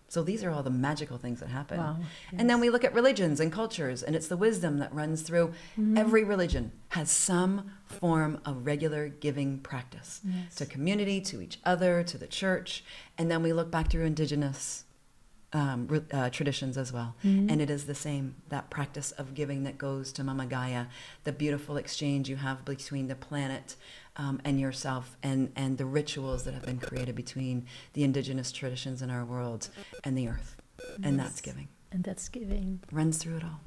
So 0.08 0.24
these 0.24 0.44
are 0.44 0.52
all 0.52 0.63
the 0.63 0.70
magical 0.70 1.18
things 1.18 1.39
that 1.39 1.50
happen. 1.50 1.78
Wow, 1.80 1.98
And 2.38 2.50
then 2.50 2.60
we 2.60 2.70
look 2.70 2.84
at 2.84 2.94
religions 2.94 3.39
and 3.39 3.52
cultures, 3.52 4.04
and 4.04 4.15
it's 4.15 4.28
the 4.28 4.38
wisdom 4.38 4.78
that 4.80 4.94
runs 4.94 5.22
through 5.24 5.48
Mm-hmm. 5.78 5.98
every 5.98 6.24
religion 6.24 6.72
has 6.89 7.10
some 7.12 7.72
form 7.86 8.39
of 8.46 8.65
regular 8.65 9.10
giving 9.10 9.60
practice 9.60 10.22
Yes. 10.24 10.56
to 10.56 10.65
community, 10.65 11.20
to 11.22 11.41
each 11.41 11.60
other, 11.65 12.04
to 12.04 12.18
the 12.18 12.28
church. 12.28 12.84
And 13.18 13.30
then 13.30 13.41
we 13.44 13.52
look 13.52 13.70
back 13.72 13.89
through 13.91 14.06
indigenous 14.06 14.84
um, 15.54 15.88
uh, 16.12 16.30
traditions 16.32 16.78
as 16.78 16.91
well. 16.91 17.15
Mm-hmm. 17.24 17.50
And 17.50 17.62
it 17.62 17.70
is 17.70 17.86
the 17.86 17.96
same 17.96 18.36
that 18.50 18.70
practice 18.70 19.12
of 19.12 19.34
giving 19.34 19.63
that 19.63 19.78
goes 19.78 20.12
to 20.13 20.24
Mama 20.24 20.46
Gaia, 20.46 20.86
the 21.24 21.32
beautiful 21.32 21.78
exchange 21.78 22.30
you 22.30 22.36
have 22.38 22.65
between 22.65 23.08
the 23.08 23.15
planet 23.15 23.76
um, 24.17 24.39
and 24.45 24.60
yourself, 24.60 25.17
and, 25.23 25.51
and 25.56 25.78
the 25.78 25.86
rituals 25.86 26.43
that 26.45 26.54
have 26.54 26.65
been 26.65 26.80
created 26.80 27.15
between 27.15 27.65
the 27.93 28.04
indigenous 28.04 28.51
traditions 28.51 29.01
in 29.01 29.10
our 29.10 29.25
world 29.25 29.69
and 30.04 30.17
the 30.17 30.28
earth. 30.28 30.56
And 31.04 31.19
that's 31.19 31.41
giving. 31.41 31.67
And 31.91 32.04
that's 32.04 32.30
giving. 32.30 32.80
Runs 32.91 33.17
through 33.17 33.38
it 33.38 33.43
all. 33.43 33.60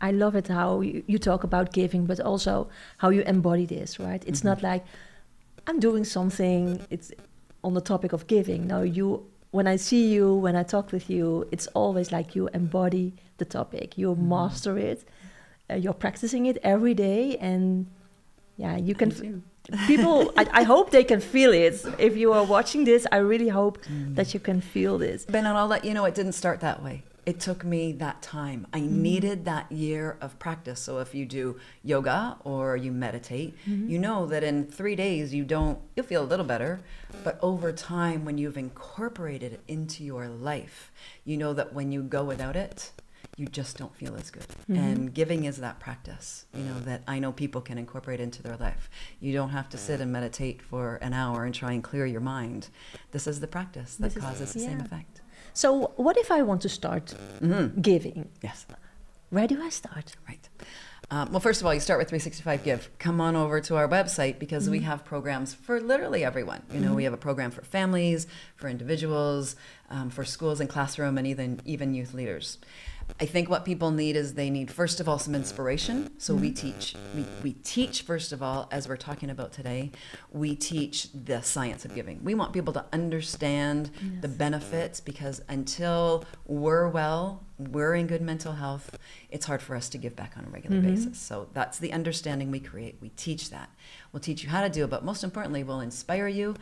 I 0.00 0.10
love 0.10 0.34
it 0.36 0.48
how 0.48 0.80
you, 0.80 1.02
you 1.06 1.18
talk 1.18 1.44
about 1.44 1.72
giving, 1.72 2.04
but 2.04 2.20
also 2.20 2.68
how 2.98 3.10
you 3.10 3.22
embody 3.22 3.64
this, 3.66 3.98
right? 3.98 4.22
It's 4.26 4.40
Mm-hmm. 4.40 4.48
not 4.48 4.62
like 4.62 4.84
I'm 5.66 5.80
doing 5.80 6.04
something, 6.04 6.84
it's 6.90 7.10
on 7.62 7.74
the 7.74 7.80
topic 7.80 8.12
of 8.12 8.26
giving. 8.26 8.66
No, 8.66 8.82
you, 8.82 9.24
when 9.52 9.66
I 9.66 9.76
see 9.76 10.12
you, 10.12 10.34
when 10.34 10.56
I 10.56 10.62
talk 10.62 10.92
with 10.92 11.08
you, 11.08 11.48
it's 11.52 11.66
always 11.68 12.12
like 12.12 12.34
you 12.36 12.48
embody 12.52 13.14
the 13.38 13.44
topic, 13.44 13.96
you 13.96 14.10
Mm-hmm. 14.10 14.28
master 14.28 14.76
it, 14.78 15.04
uh, 15.70 15.74
you're 15.74 15.94
practicing 15.94 16.44
it 16.46 16.58
every 16.62 16.92
day, 16.92 17.38
and 17.38 17.86
yeah, 18.56 18.76
you 18.76 18.94
can. 18.94 19.42
People, 19.86 20.30
I, 20.36 20.46
I 20.52 20.62
hope 20.72 20.90
they 20.90 21.04
can 21.04 21.20
feel 21.20 21.52
it. 21.52 21.84
If 21.98 22.16
you 22.16 22.32
are 22.32 22.44
watching 22.44 22.84
this, 22.84 23.06
I 23.10 23.16
really 23.18 23.48
hope 23.48 23.78
Mm. 23.84 24.14
that 24.14 24.34
you 24.34 24.40
can 24.40 24.60
feel 24.60 24.98
this. 24.98 25.24
Ben, 25.24 25.46
and 25.46 25.56
I'll 25.56 25.66
let 25.66 25.84
you 25.84 25.94
know 25.94 26.04
it 26.04 26.14
didn't 26.14 26.32
start 26.34 26.60
that 26.60 26.82
way. 26.82 27.02
It 27.26 27.40
took 27.40 27.64
me 27.64 27.92
that 27.92 28.20
time. 28.20 28.66
I 28.74 28.80
needed 28.80 29.46
that 29.46 29.72
year 29.72 30.18
of 30.20 30.38
practice. 30.38 30.78
So 30.80 30.98
if 30.98 31.14
you 31.14 31.24
do 31.24 31.58
yoga 31.82 32.36
or 32.44 32.76
you 32.76 32.92
meditate, 32.92 33.56
you 33.66 33.98
know 33.98 34.26
that 34.26 34.44
in 34.44 34.66
three 34.66 34.94
days 34.94 35.32
you 35.32 35.42
don't, 35.44 35.78
you'll 35.96 36.04
feel 36.04 36.22
a 36.22 36.28
little 36.32 36.44
better. 36.44 36.80
But 37.24 37.38
over 37.40 37.72
time, 37.72 38.26
when 38.26 38.36
you've 38.36 38.58
incorporated 38.58 39.54
it 39.54 39.60
into 39.68 40.04
your 40.04 40.28
life, 40.28 40.92
you 41.24 41.38
know 41.38 41.54
that 41.54 41.72
when 41.72 41.90
you 41.92 42.02
go 42.02 42.22
without 42.24 42.56
it, 42.56 42.92
you 43.36 43.46
just 43.46 43.76
don't 43.76 43.94
feel 43.96 44.14
as 44.16 44.30
good. 44.30 44.46
And 44.68 45.12
giving 45.12 45.44
is 45.44 45.56
that 45.58 45.80
practice, 45.80 46.46
you 46.54 46.62
know, 46.64 46.78
that 46.80 47.02
I 47.08 47.18
know 47.18 47.32
people 47.32 47.60
can 47.60 47.78
incorporate 47.78 48.20
into 48.20 48.42
their 48.42 48.56
life. 48.56 48.88
You 49.20 49.32
don't 49.32 49.50
have 49.50 49.68
to 49.70 49.78
sit 49.78 50.00
and 50.00 50.12
meditate 50.12 50.62
for 50.62 50.96
an 50.96 51.12
hour 51.12 51.44
and 51.44 51.54
try 51.54 51.72
and 51.72 51.82
clear 51.82 52.06
your 52.06 52.20
mind. 52.20 52.68
This 53.10 53.26
is 53.26 53.40
the 53.40 53.48
practice 53.48 53.96
that 53.96 54.04
This 54.04 54.16
is- 54.16 54.22
causes 54.22 54.52
the 54.52 54.60
same 54.60 54.80
effect. 54.80 55.20
So, 55.52 55.92
what 55.96 56.16
if 56.16 56.30
I 56.30 56.42
want 56.42 56.62
to 56.62 56.68
start 56.68 57.14
Mm-hmm. 57.40 57.80
giving? 57.80 58.28
Yes, 58.42 58.66
Where 59.30 59.46
do 59.48 59.60
I 59.62 59.68
start? 59.68 60.14
right. 60.28 60.48
Um, 61.10 61.30
well, 61.32 61.40
first 61.40 61.60
of 61.60 61.66
all, 61.66 61.74
you 61.74 61.80
start 61.80 61.98
with 61.98 62.08
365 62.08 62.64
Give. 62.64 62.88
Come 62.98 63.20
on 63.20 63.36
over 63.36 63.60
to 63.60 63.76
our 63.76 63.86
website 63.86 64.38
because 64.38 64.70
we 64.70 64.80
have 64.80 65.04
programs 65.04 65.52
for 65.52 65.78
literally 65.80 66.24
everyone. 66.24 66.62
You 66.72 66.80
know, 66.80 66.94
we 66.94 67.04
have 67.04 67.12
a 67.12 67.18
program 67.18 67.50
for 67.50 67.62
families, 67.62 68.26
for 68.56 68.68
individuals, 68.68 69.54
um, 69.90 70.08
for 70.08 70.24
schools 70.24 70.60
and 70.60 70.68
classroom, 70.68 71.18
and 71.18 71.26
even 71.26 71.60
even 71.66 71.92
youth 71.94 72.14
leaders. 72.14 72.58
I 73.20 73.26
think 73.26 73.48
what 73.48 73.64
people 73.64 73.90
need 73.90 74.16
is 74.16 74.34
they 74.34 74.50
need 74.50 74.70
first 74.70 74.98
of 74.98 75.08
all 75.08 75.18
some 75.18 75.34
inspiration. 75.34 76.10
So 76.18 76.34
we 76.34 76.50
mm-hmm. 76.50 76.72
teach 76.72 76.96
we, 77.14 77.24
we 77.42 77.52
teach 77.52 78.02
first 78.02 78.32
of 78.32 78.42
all 78.42 78.68
as 78.72 78.88
we're 78.88 78.96
talking 78.96 79.30
about 79.30 79.52
today, 79.52 79.92
we 80.32 80.56
teach 80.56 81.08
the 81.12 81.40
science 81.42 81.84
of 81.84 81.94
giving. 81.94 82.22
We 82.24 82.34
want 82.34 82.52
people 82.52 82.72
to 82.74 82.84
understand 82.92 83.90
the 84.20 84.28
benefits 84.28 85.00
because 85.00 85.42
until 85.48 86.24
we're 86.46 86.88
well, 86.88 87.44
we're 87.58 87.94
in 87.94 88.06
good 88.08 88.22
mental 88.22 88.54
health, 88.54 88.98
it's 89.30 89.46
hard 89.46 89.62
for 89.62 89.76
us 89.76 89.88
to 89.90 89.98
give 89.98 90.16
back 90.16 90.34
on 90.36 90.44
a 90.44 90.48
regular 90.48 90.78
mm-hmm. 90.78 90.94
basis. 90.94 91.18
So 91.18 91.48
that's 91.52 91.78
the 91.78 91.92
understanding 91.92 92.50
we 92.50 92.60
create. 92.60 92.96
We 93.00 93.10
teach 93.10 93.50
that. 93.50 93.70
We'll 94.12 94.20
teach 94.20 94.42
you 94.42 94.48
how 94.48 94.62
to 94.62 94.68
do 94.68 94.84
it, 94.84 94.90
but 94.90 95.04
most 95.04 95.22
importantly, 95.22 95.62
we'll 95.62 95.80
inspire 95.80 96.28
you 96.28 96.56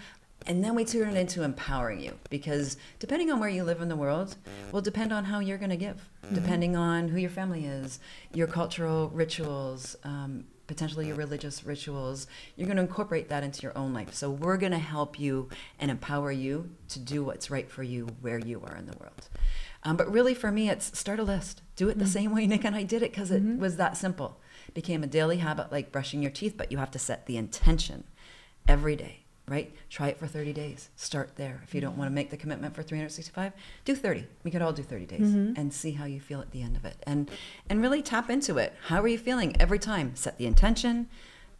and 0.46 0.64
then 0.64 0.74
we 0.74 0.85
turn 0.85 1.16
it 1.16 1.20
into 1.20 1.42
empowering 1.42 2.00
you 2.00 2.18
because 2.31 2.76
depending 2.98 3.31
on 3.31 3.38
where 3.38 3.48
you 3.48 3.64
live 3.64 3.81
in 3.81 3.88
the 3.88 3.96
world 3.96 4.37
will 4.72 4.81
depend 4.81 5.12
on 5.12 5.24
how 5.24 5.38
you're 5.38 5.59
going 5.59 5.70
to 5.70 5.76
give, 5.76 6.09
depending 6.33 6.76
on 6.76 7.09
who 7.09 7.18
your 7.18 7.31
family 7.31 7.66
is, 7.66 8.00
your 8.33 8.46
cultural 8.46 9.09
rituals, 9.11 9.96
um, 10.05 10.44
potentially 10.66 11.09
your 11.09 11.16
religious 11.16 11.64
rituals. 11.64 12.26
You're 12.57 12.66
going 12.66 12.76
to 12.76 12.83
incorporate 12.83 13.28
that 13.28 13.42
into 13.42 13.62
your 13.62 13.76
own 13.76 13.92
life. 13.92 14.14
So 14.14 14.31
we're 14.31 14.57
going 14.57 14.72
to 14.72 14.78
help 14.78 15.18
you 15.20 15.48
and 15.78 15.90
empower 15.90 16.33
you 16.33 16.70
to 16.88 16.98
do 16.98 17.22
what's 17.22 17.50
right 17.50 17.70
for 17.70 17.83
you 17.83 18.07
where 18.20 18.38
you 18.38 18.62
are 18.66 18.76
in 18.76 18.87
the 18.87 18.96
world. 18.98 19.28
Um, 19.85 19.96
but 19.96 20.11
really, 20.11 20.35
for 20.35 20.50
me, 20.52 20.70
it's 20.70 20.96
start 20.96 21.18
a 21.18 21.24
list. 21.24 21.61
Do 21.76 21.88
it 21.88 21.98
the 21.98 22.07
same 22.07 22.33
way 22.33 22.46
Nick 22.46 22.64
and 22.64 22.76
I 22.76 22.85
did 22.85 23.02
it 23.02 23.11
because 23.11 23.31
it 23.31 23.42
was 23.42 23.76
that 23.76 23.96
simple. 23.96 24.40
Became 24.74 25.02
a 25.02 25.09
daily 25.09 25.38
habit 25.38 25.72
like 25.72 25.92
brushing 25.92 26.22
your 26.22 26.31
teeth, 26.31 26.55
but 26.57 26.70
you 26.70 26.78
have 26.78 26.92
to 26.92 26.98
set 26.98 27.26
the 27.26 27.37
intention 27.37 28.05
every 28.68 28.94
day 28.94 29.22
right? 29.53 29.71
Try 29.91 30.09
it 30.09 30.19
for 30.19 30.27
30 30.27 30.55
days. 30.55 30.88
Start 30.97 31.37
there. 31.37 31.61
If 31.62 31.75
you 31.75 31.83
don't 31.83 31.99
want 31.99 32.07
to 32.07 32.09
mm-hmm. 32.09 32.15
make 32.15 32.31
the 32.31 32.38
commitment 32.38 32.75
for 32.75 32.83
365, 32.83 33.53
do 33.85 33.95
30. 33.95 34.27
We 34.45 34.51
could 34.51 34.62
all 34.62 34.73
do 34.73 34.83
30 34.83 35.05
days 35.05 35.21
mm-hmm. 35.21 35.61
and 35.61 35.75
see 35.75 35.93
how 35.93 36.07
you 36.07 36.21
feel 36.21 36.41
at 36.41 36.53
the 36.53 36.62
end 36.62 36.75
of 36.75 36.87
it. 36.87 36.97
And 37.07 37.31
and 37.69 37.83
really 37.83 38.01
tap 38.01 38.31
into 38.31 38.57
it. 38.57 38.73
How 38.87 39.03
are 39.03 39.09
you 39.09 39.19
feeling 39.19 39.55
every 39.61 39.79
time? 39.79 40.17
Set 40.17 40.38
the 40.38 40.47
intention, 40.47 41.07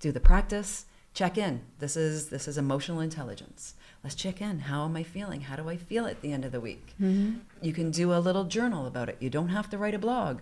do 0.01 0.11
the 0.11 0.21
practice, 0.21 0.87
check 1.13 1.37
in. 1.37 1.61
This 1.81 1.95
is 1.95 2.31
this 2.31 2.49
is 2.49 2.57
emotional 2.57 3.01
intelligence. 3.01 3.75
Let's 4.03 4.17
check 4.17 4.41
in. 4.41 4.61
How 4.61 4.87
am 4.87 4.97
I 4.97 5.03
feeling? 5.03 5.43
How 5.43 5.57
do 5.57 5.69
I 5.69 5.77
feel 5.77 6.07
at 6.07 6.23
the 6.23 6.33
end 6.33 6.47
of 6.47 6.51
the 6.51 6.61
week? 6.61 6.95
Mm-hmm. 7.01 7.41
You 7.61 7.75
can 7.75 7.91
do 7.91 8.15
a 8.15 8.19
little 8.19 8.45
journal 8.45 8.87
about 8.87 9.11
it. 9.11 9.19
You 9.21 9.29
don't 9.29 9.51
have 9.51 9.69
to 9.69 9.77
write 9.77 9.95
a 9.95 9.99
blog 9.99 10.41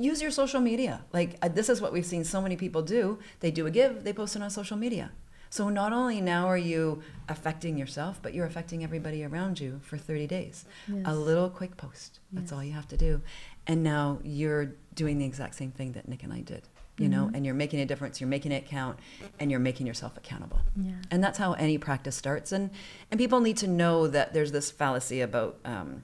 use 0.00 0.22
your 0.22 0.30
social 0.30 0.60
media. 0.60 1.04
Like 1.12 1.36
uh, 1.42 1.48
this 1.48 1.68
is 1.68 1.80
what 1.80 1.92
we've 1.92 2.06
seen 2.06 2.22
so 2.22 2.40
many 2.40 2.56
people 2.56 2.82
do. 2.82 3.18
They 3.40 3.50
do 3.50 3.66
a 3.66 3.70
give, 3.70 4.04
they 4.04 4.12
post 4.12 4.36
it 4.36 4.42
on 4.42 4.50
social 4.50 4.76
media. 4.76 5.10
So 5.50 5.68
not 5.68 5.92
only 5.92 6.20
now 6.20 6.46
are 6.46 6.58
you 6.58 7.02
affecting 7.28 7.78
yourself, 7.78 8.20
but 8.22 8.34
you're 8.34 8.46
affecting 8.46 8.84
everybody 8.84 9.24
around 9.24 9.60
you 9.60 9.80
for 9.82 9.96
30 9.96 10.26
days. 10.26 10.64
Yes. 10.86 11.02
A 11.06 11.14
little 11.14 11.48
quick 11.50 11.76
post. 11.76 12.20
That's 12.32 12.52
all 12.52 12.62
you 12.62 12.72
have 12.72 12.88
to 12.88 12.96
do. 12.96 13.22
And 13.66 13.82
now 13.82 14.18
you're 14.22 14.72
doing 14.94 15.18
the 15.18 15.24
exact 15.24 15.54
same 15.54 15.70
thing 15.70 15.92
that 15.92 16.08
Nick 16.08 16.22
and 16.22 16.32
I 16.32 16.40
did. 16.40 16.62
You 17.00 17.08
know, 17.08 17.30
and 17.32 17.46
you're 17.46 17.54
making 17.54 17.78
a 17.78 17.86
difference, 17.86 18.20
you're 18.20 18.26
making 18.26 18.50
it 18.50 18.66
count, 18.66 18.98
and 19.38 19.52
you're 19.52 19.60
making 19.60 19.86
yourself 19.86 20.16
accountable. 20.16 20.58
Yeah. 20.74 20.94
And 21.12 21.22
that's 21.22 21.38
how 21.38 21.52
any 21.52 21.78
practice 21.78 22.16
starts. 22.16 22.50
And 22.50 22.70
and 23.12 23.20
people 23.20 23.38
need 23.38 23.56
to 23.58 23.68
know 23.68 24.08
that 24.08 24.32
there's 24.32 24.50
this 24.50 24.72
fallacy 24.72 25.20
about 25.20 25.58
um, 25.64 26.02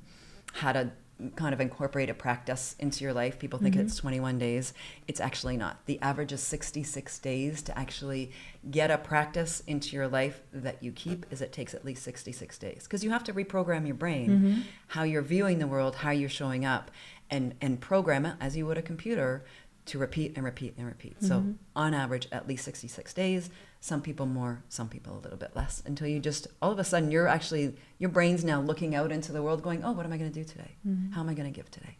how 0.52 0.70
to 0.70 0.92
kind 1.36 1.54
of 1.54 1.60
incorporate 1.60 2.10
a 2.10 2.14
practice 2.14 2.74
into 2.78 3.04
your 3.04 3.12
life. 3.12 3.38
People 3.38 3.58
think 3.58 3.76
mm-hmm. 3.76 3.86
it's 3.86 3.96
21 3.96 4.38
days. 4.38 4.74
It's 5.06 5.20
actually 5.20 5.56
not. 5.56 5.84
The 5.86 6.00
average 6.00 6.32
is 6.32 6.42
66 6.42 7.18
days 7.20 7.62
to 7.62 7.78
actually 7.78 8.32
get 8.70 8.90
a 8.90 8.98
practice 8.98 9.62
into 9.66 9.94
your 9.94 10.08
life 10.08 10.42
that 10.52 10.82
you 10.82 10.92
keep 10.92 11.26
is 11.30 11.40
it 11.40 11.52
takes 11.52 11.72
at 11.74 11.84
least 11.84 12.02
66 12.02 12.58
days 12.58 12.82
because 12.84 13.04
you 13.04 13.10
have 13.10 13.24
to 13.24 13.32
reprogram 13.32 13.86
your 13.86 13.94
brain 13.94 14.28
mm-hmm. 14.28 14.60
how 14.88 15.02
you're 15.04 15.22
viewing 15.22 15.58
the 15.58 15.66
world, 15.66 15.96
how 15.96 16.10
you're 16.10 16.28
showing 16.28 16.64
up 16.64 16.90
and 17.30 17.54
and 17.60 17.80
program 17.80 18.26
it 18.26 18.36
as 18.40 18.56
you 18.56 18.66
would 18.66 18.78
a 18.78 18.82
computer 18.82 19.44
to 19.86 19.98
repeat 19.98 20.32
and 20.34 20.44
repeat 20.44 20.74
and 20.78 20.86
repeat. 20.86 21.22
So 21.22 21.40
mm-hmm. 21.40 21.52
on 21.76 21.94
average 21.94 22.26
at 22.32 22.48
least 22.48 22.64
66 22.64 23.12
days. 23.12 23.50
Some 23.90 24.00
people 24.00 24.24
more, 24.24 24.62
some 24.70 24.88
people 24.88 25.12
a 25.18 25.20
little 25.24 25.36
bit 25.36 25.52
less 25.54 25.82
until 25.84 26.08
you 26.08 26.18
just 26.18 26.46
all 26.62 26.72
of 26.72 26.78
a 26.78 26.84
sudden 26.84 27.10
you're 27.10 27.28
actually 27.28 27.64
your 27.98 28.08
brain's 28.16 28.42
now 28.42 28.58
looking 28.70 28.94
out 28.94 29.12
into 29.12 29.30
the 29.30 29.42
world 29.42 29.60
going, 29.62 29.84
"Oh, 29.84 29.92
what 29.96 30.06
am 30.06 30.12
I 30.14 30.16
going 30.16 30.32
to 30.32 30.40
do 30.42 30.46
today? 30.54 30.70
How 31.14 31.20
am 31.20 31.28
I 31.28 31.34
going 31.34 31.50
to 31.52 31.56
give 31.60 31.70
today?" 31.70 31.94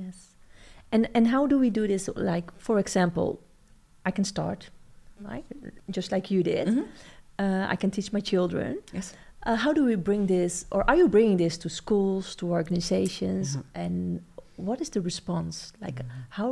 Yes. 0.00 0.16
And 0.92 1.02
and 1.16 1.26
how 1.34 1.48
do 1.48 1.58
we 1.58 1.70
do 1.70 1.88
this? 1.88 2.08
Like, 2.14 2.46
for 2.66 2.78
example, 2.78 3.40
I 4.06 4.12
can 4.12 4.24
start, 4.24 4.70
right? 5.30 5.44
Just 5.90 6.12
like 6.12 6.30
you 6.34 6.44
did. 6.44 6.68
Mhm. 6.68 6.86
Uh, 7.44 7.66
I 7.74 7.76
can 7.82 7.90
teach 7.90 8.12
my 8.12 8.20
children. 8.32 8.78
Yes. 8.92 9.14
Uh, 9.46 9.56
how 9.64 9.72
do 9.78 9.82
we 9.84 9.96
bring 9.96 10.26
this, 10.28 10.66
or 10.70 10.80
are 10.88 10.96
you 11.00 11.08
bringing 11.08 11.36
this 11.44 11.58
to 11.58 11.68
schools, 11.68 12.36
to 12.36 12.44
organizations, 12.58 13.56
Mhm. 13.56 13.64
and 13.84 14.22
what 14.68 14.80
is 14.80 14.88
the 14.90 15.00
response? 15.10 15.72
Like, 15.80 15.98
how 16.38 16.48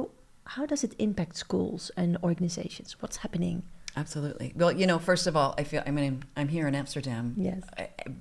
how 0.57 0.67
does 0.67 0.83
it 0.83 0.93
impact 0.99 1.37
schools 1.37 1.93
and 1.97 2.17
organizations? 2.31 2.97
What's 3.01 3.19
happening? 3.25 3.63
Absolutely. 3.97 4.53
Well, 4.57 4.73
you 4.73 4.87
know, 4.87 4.99
first 4.99 5.27
of 5.27 5.37
all, 5.37 5.55
I 5.59 5.65
feel 5.65 5.83
I 5.87 5.91
mean 5.91 6.23
I'm 6.37 6.49
here 6.49 6.67
in 6.67 6.75
Amsterdam. 6.75 7.35
Yes. 7.37 7.63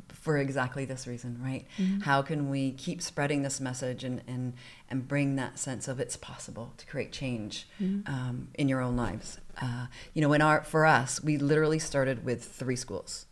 For 0.10 0.38
exactly 0.38 0.86
this 0.86 1.08
reason, 1.08 1.40
right? 1.42 1.66
Mm-hmm. 1.78 2.02
How 2.02 2.22
can 2.22 2.50
we 2.50 2.74
keep 2.74 3.02
spreading 3.02 3.42
this 3.42 3.60
message 3.60 4.04
and 4.04 4.22
and 4.28 4.54
and 4.90 5.08
bring 5.08 5.36
that 5.38 5.58
sense 5.60 5.88
of 5.88 6.00
it's 6.00 6.18
possible 6.18 6.74
to 6.78 6.86
create 6.86 7.12
change 7.12 7.68
Mm-hmm. 7.82 8.12
um, 8.14 8.48
in 8.56 8.68
your 8.70 8.82
own 8.82 8.96
lives? 8.96 9.40
Uh, 9.62 9.88
you 10.14 10.22
know, 10.22 10.34
in 10.34 10.42
our 10.42 10.64
for 10.64 10.86
us, 10.86 11.24
we 11.24 11.38
literally 11.38 11.80
started 11.80 12.26
with 12.26 12.44
three 12.44 12.76
schools 12.76 13.26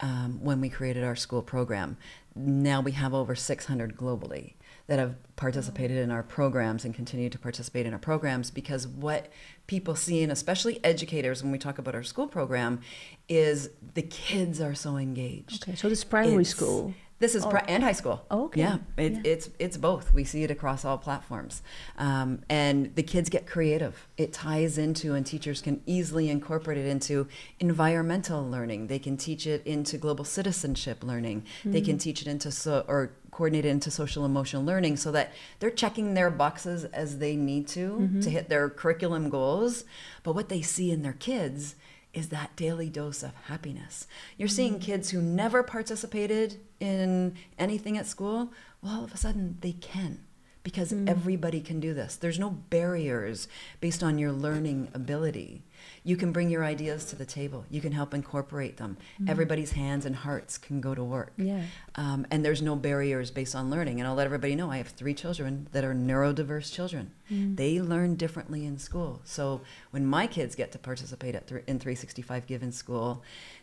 um, 0.00 0.38
when 0.42 0.60
we 0.60 0.68
created 0.68 1.04
our 1.04 1.16
school 1.16 1.42
program. 1.42 1.96
Now 2.34 2.80
we 2.80 2.92
have 2.92 3.12
over 3.12 3.34
600 3.34 3.96
globally 3.96 4.54
that 4.86 4.98
have 4.98 5.14
participated 5.36 5.96
in 5.98 6.10
our 6.10 6.22
programs 6.22 6.84
and 6.84 6.94
continue 6.94 7.30
to 7.30 7.38
participate 7.38 7.86
in 7.86 7.92
our 7.92 7.98
programs 7.98 8.50
because 8.50 8.86
what 8.86 9.30
people 9.66 9.94
see, 9.94 10.22
and 10.22 10.30
especially 10.32 10.84
educators, 10.84 11.42
when 11.42 11.52
we 11.52 11.58
talk 11.58 11.78
about 11.78 11.94
our 11.94 12.02
school 12.02 12.26
program, 12.26 12.80
is 13.28 13.70
the 13.94 14.02
kids 14.02 14.60
are 14.60 14.74
so 14.74 14.96
engaged. 14.96 15.62
Okay, 15.62 15.74
so 15.76 15.88
this 15.88 16.04
primary 16.04 16.42
It's- 16.42 16.48
school. 16.50 16.94
This 17.22 17.36
is 17.36 17.44
Oh. 17.44 17.50
pri- 17.50 17.64
and 17.68 17.84
high 17.84 17.92
school. 17.92 18.24
Okay, 18.32 18.60
Yeah, 18.62 18.78
it, 18.96 19.12
yeah. 19.12 19.20
it's 19.32 19.48
it's 19.60 19.76
both. 19.76 20.12
We 20.12 20.24
see 20.24 20.42
it 20.42 20.50
across 20.50 20.84
all 20.84 20.98
platforms, 20.98 21.62
um, 21.96 22.40
and 22.50 22.76
the 22.96 23.04
kids 23.04 23.28
get 23.30 23.46
creative. 23.46 23.94
It 24.16 24.32
ties 24.32 24.76
into, 24.76 25.14
and 25.14 25.24
teachers 25.24 25.60
can 25.62 25.82
easily 25.86 26.28
incorporate 26.28 26.78
it 26.78 26.86
into 26.86 27.28
environmental 27.60 28.42
learning. 28.54 28.88
They 28.88 28.98
can 28.98 29.16
teach 29.16 29.46
it 29.46 29.64
into 29.64 29.98
global 29.98 30.24
citizenship 30.24 31.04
learning. 31.04 31.44
They 31.64 31.80
Mm. 31.80 31.84
can 31.84 31.98
teach 31.98 32.20
it 32.22 32.26
into 32.28 32.50
so 32.50 32.84
or 32.88 33.12
coordinate 33.30 33.64
it 33.64 33.70
into 33.70 33.90
social 33.90 34.24
emotional 34.26 34.62
learning, 34.64 34.96
so 34.96 35.10
that 35.12 35.32
they're 35.60 35.70
checking 35.70 36.14
their 36.14 36.28
boxes 36.28 36.84
as 36.86 37.18
they 37.18 37.34
need 37.36 37.66
to 37.68 37.86
Mm-hmm. 38.00 38.20
to 38.20 38.30
hit 38.30 38.48
their 38.48 38.68
curriculum 38.68 39.30
goals. 39.30 39.84
But 40.24 40.34
what 40.34 40.48
they 40.48 40.60
see 40.60 40.90
in 40.90 41.02
their 41.02 41.14
kids 41.14 41.76
is 42.14 42.28
that 42.28 42.54
daily 42.56 42.90
dose 42.90 43.22
of 43.22 43.34
happiness. 43.44 44.06
You're 44.36 44.48
mm-hmm. 44.48 44.54
seeing 44.56 44.78
kids 44.80 45.10
who 45.10 45.22
never 45.22 45.62
participated 45.62 46.60
in 46.80 47.36
anything 47.58 47.96
at 47.96 48.06
school, 48.06 48.52
well, 48.82 48.98
all 48.98 49.04
of 49.04 49.14
a 49.14 49.16
sudden 49.16 49.58
they 49.60 49.72
can 49.72 50.20
because 50.62 50.90
hmm. 50.90 51.08
everybody 51.08 51.60
can 51.60 51.80
do 51.80 51.94
this. 51.94 52.16
There's 52.16 52.38
no 52.38 52.50
barriers 52.50 53.48
based 53.80 54.02
on 54.02 54.18
your 54.18 54.32
learning 54.32 54.88
ability. 54.94 55.62
You 56.04 56.16
can 56.16 56.32
bring 56.32 56.48
your 56.50 56.64
ideas 56.64 57.04
to 57.06 57.16
the 57.16 57.24
table, 57.24 57.64
you 57.70 57.80
can 57.80 57.92
help 57.92 58.14
incorporate 58.14 58.76
them. 58.76 58.96
Hmm. 59.18 59.28
Everybody's 59.28 59.72
hands 59.72 60.06
and 60.06 60.14
hearts 60.14 60.58
can 60.58 60.80
go 60.80 60.94
to 60.94 61.02
work. 61.02 61.32
Yeah. 61.36 61.62
Um, 61.96 62.26
and 62.30 62.44
there's 62.44 62.62
no 62.62 62.76
barriers 62.76 63.30
based 63.30 63.54
on 63.54 63.70
learning. 63.70 64.00
And 64.00 64.08
I'll 64.08 64.14
let 64.14 64.26
everybody 64.26 64.54
know 64.54 64.70
I 64.70 64.78
have 64.78 64.88
three 64.88 65.14
children 65.14 65.68
that 65.72 65.84
are 65.84 65.94
neurodiverse 65.94 66.72
children. 66.72 67.12
Hmm. 67.28 67.54
They 67.56 67.80
learn 67.80 68.16
differently 68.16 68.64
in 68.64 68.78
school. 68.78 69.20
So 69.24 69.62
when 69.90 70.06
my 70.06 70.26
kids 70.26 70.54
get 70.54 70.72
to 70.72 70.78
participate 70.78 71.34
at 71.34 71.48
th- 71.48 71.64
in 71.66 71.78
365 71.78 72.46
Given 72.46 72.72
School, 72.72 73.22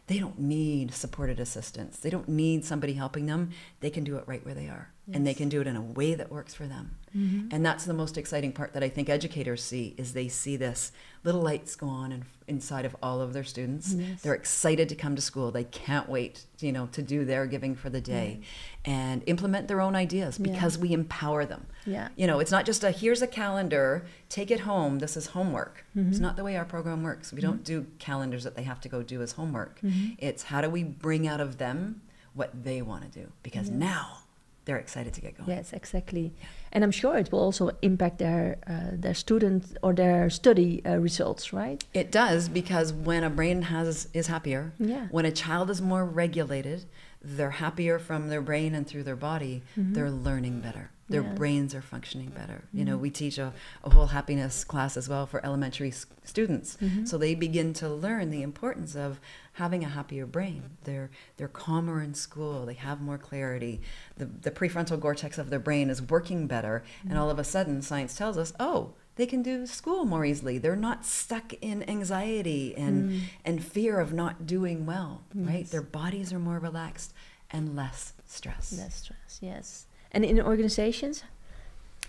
they 0.10 0.17
don't 0.17 0.39
need 0.39 0.91
supported 0.91 1.39
assistance. 1.39 2.00
They 2.00 2.10
don't 2.10 2.28
need 2.28 2.65
somebody 2.65 2.93
helping 2.93 3.28
them. 3.28 3.52
They 3.80 3.91
can 3.91 4.04
do 4.04 4.17
it 4.17 4.24
right 4.26 4.43
where 4.43 4.56
they 4.56 4.67
are. 4.67 4.91
And 5.13 5.26
they 5.26 5.36
can 5.36 5.50
do 5.50 5.62
it 5.62 5.67
in 5.67 5.76
a 5.76 5.82
way 5.82 6.15
that 6.15 6.32
works 6.32 6.56
for 6.56 6.65
them. 6.65 6.98
And 7.13 7.65
that's 7.65 7.86
the 7.86 7.93
most 7.93 8.17
exciting 8.17 8.52
part 8.52 8.74
that 8.74 8.84
I 8.84 8.89
think 8.89 9.10
educators 9.10 9.63
see 9.63 9.95
is 9.98 10.13
they 10.13 10.28
see 10.28 10.56
this 10.58 10.91
little 11.24 11.41
lights 11.41 11.76
go 11.76 11.88
on 11.88 12.12
in, 12.12 12.24
inside 12.48 12.86
of 12.86 12.95
all 13.04 13.19
of 13.22 13.34
their 13.34 13.43
students. 13.43 13.93
Yes. 13.93 14.22
They're 14.22 14.34
excited 14.34 14.88
to 14.89 14.95
come 14.95 15.15
to 15.15 15.22
school. 15.22 15.52
They 15.52 15.65
can't 15.65 16.08
wait, 16.08 16.45
you 16.60 16.72
know, 16.72 16.88
to 16.93 17.02
do 17.02 17.26
their 17.26 17.45
giving 17.45 17.76
for 17.76 17.89
the 17.89 18.00
day 18.00 18.39
and 18.86 19.22
implement 19.26 19.67
their 19.67 19.82
own 19.82 19.95
ideas 19.95 20.39
Yeah. 20.39 20.52
because 20.54 20.78
we 20.78 20.93
empower 20.93 21.45
them. 21.45 21.65
Yeah. 21.86 22.08
You 22.15 22.28
know, 22.28 22.39
it's 22.39 22.52
not 22.52 22.65
just 22.65 22.84
a 22.84 22.91
here's 22.91 23.22
a 23.22 23.28
calendar, 23.28 24.06
take 24.30 24.50
it 24.50 24.62
home, 24.62 25.00
this 25.00 25.17
is 25.17 25.28
homework. 25.28 25.86
Mm-hmm. 25.98 26.10
It's 26.12 26.19
not 26.19 26.38
the 26.38 26.43
way 26.43 26.56
our 26.56 26.65
program 26.65 27.04
works. 27.04 27.34
We 27.34 27.41
don't 27.41 27.63
do 27.63 27.86
calendars 28.00 28.43
that 28.45 28.56
they 28.56 28.63
have 28.63 28.80
to 28.82 28.89
go 28.89 29.04
do 29.04 29.22
as 29.22 29.34
homework. 29.34 29.82
Mm-hmm. 29.82 30.13
It's 30.19 30.43
how 30.43 30.62
do 30.62 30.69
we 30.69 30.84
bring 30.84 31.28
out 31.28 31.41
of 31.41 31.58
them 31.58 32.02
what 32.34 32.63
they 32.63 32.82
want 32.82 33.12
to 33.12 33.19
do 33.19 33.32
because 33.43 33.69
now 33.69 34.19
they're 34.65 34.78
excited 34.78 35.13
to 35.15 35.22
get 35.22 35.36
going. 35.38 35.50
Yes, 35.50 35.74
exactly. 35.74 36.32
And 36.71 36.84
I'm 36.84 36.91
sure 36.91 37.17
it 37.17 37.32
will 37.32 37.39
also 37.39 37.71
impact 37.82 38.17
their 38.19 38.58
uh, 38.67 38.91
their 38.93 39.13
student 39.13 39.77
or 39.82 39.93
their 39.93 40.29
study 40.29 40.82
uh, 40.86 40.97
results, 40.97 41.51
right? 41.53 41.84
It 41.93 42.12
does 42.12 42.49
because 42.49 42.93
when 42.93 43.23
a 43.23 43.29
brain 43.29 43.62
has 43.63 44.08
is 44.13 44.27
happier, 44.27 44.71
Yeah. 44.79 45.08
when 45.12 45.25
a 45.25 45.32
child 45.32 45.69
is 45.69 45.82
more 45.82 46.05
regulated, 46.05 46.86
they're 47.21 47.58
happier 47.65 47.99
from 47.99 48.29
their 48.29 48.41
brain 48.41 48.75
and 48.75 48.88
through 48.88 49.03
their 49.03 49.15
body. 49.15 49.62
They're 49.75 50.12
learning 50.12 50.62
better. 50.62 50.91
Their 51.10 51.24
Yeah. 51.24 51.34
brains 51.34 51.76
are 51.76 51.82
functioning 51.82 52.30
better. 52.30 52.63
You 52.72 52.86
know, 52.86 52.93
mm-hmm. 52.93 53.02
we 53.02 53.10
teach 53.10 53.38
a, 53.38 53.54
a 53.84 53.89
whole 53.89 54.08
happiness 54.08 54.63
class 54.63 54.95
as 54.95 55.10
well 55.10 55.26
for 55.26 55.43
elementary 55.43 55.89
s- 55.89 56.06
students, 56.24 56.78
mm-hmm. 56.82 57.06
so 57.06 57.17
they 57.17 57.36
begin 57.36 57.74
to 57.74 57.89
learn 57.89 58.30
the 58.30 58.43
importance 58.43 58.95
of 58.95 59.19
having 59.54 59.84
a 59.84 59.89
happier 59.89 60.26
brain. 60.26 60.78
They're 60.84 61.10
they're 61.38 61.48
calmer 61.48 62.02
in 62.02 62.13
school. 62.13 62.65
They 62.65 62.76
have 62.76 63.02
more 63.02 63.17
clarity. 63.17 63.82
The 64.17 64.26
the 64.26 64.52
prefrontal 64.52 65.02
cortex 65.02 65.38
of 65.38 65.50
their 65.50 65.60
brain 65.60 65.89
is 65.89 66.02
working 66.02 66.48
better, 66.48 66.84
and 67.02 67.12
mm-hmm. 67.12 67.19
all 67.19 67.30
of 67.30 67.39
a 67.39 67.43
sudden, 67.43 67.82
science 67.82 68.15
tells 68.15 68.38
us, 68.38 68.54
oh 68.60 68.93
they 69.19 69.26
can 69.26 69.41
do 69.43 69.65
school 69.67 70.06
more 70.06 70.24
easily. 70.24 70.58
They're 70.60 70.78
not 70.78 71.06
stuck 71.06 71.52
in 71.60 71.88
anxiety 71.89 72.74
and 72.78 73.12
mm. 73.12 73.22
and 73.43 73.62
fear 73.62 74.00
of 74.00 74.13
not 74.13 74.45
doing 74.48 74.86
well, 74.86 75.26
right? 75.36 75.69
Their 75.69 75.82
bodies 75.82 76.32
are 76.32 76.39
more 76.39 76.58
relaxed 76.58 77.13
and 77.52 77.76
less 77.76 78.13
stress. 78.26 78.72
Less 78.78 78.95
stress, 78.95 79.39
yes. 79.41 79.88
And 80.12 80.26
in 80.26 80.39
organizations, 80.41 81.24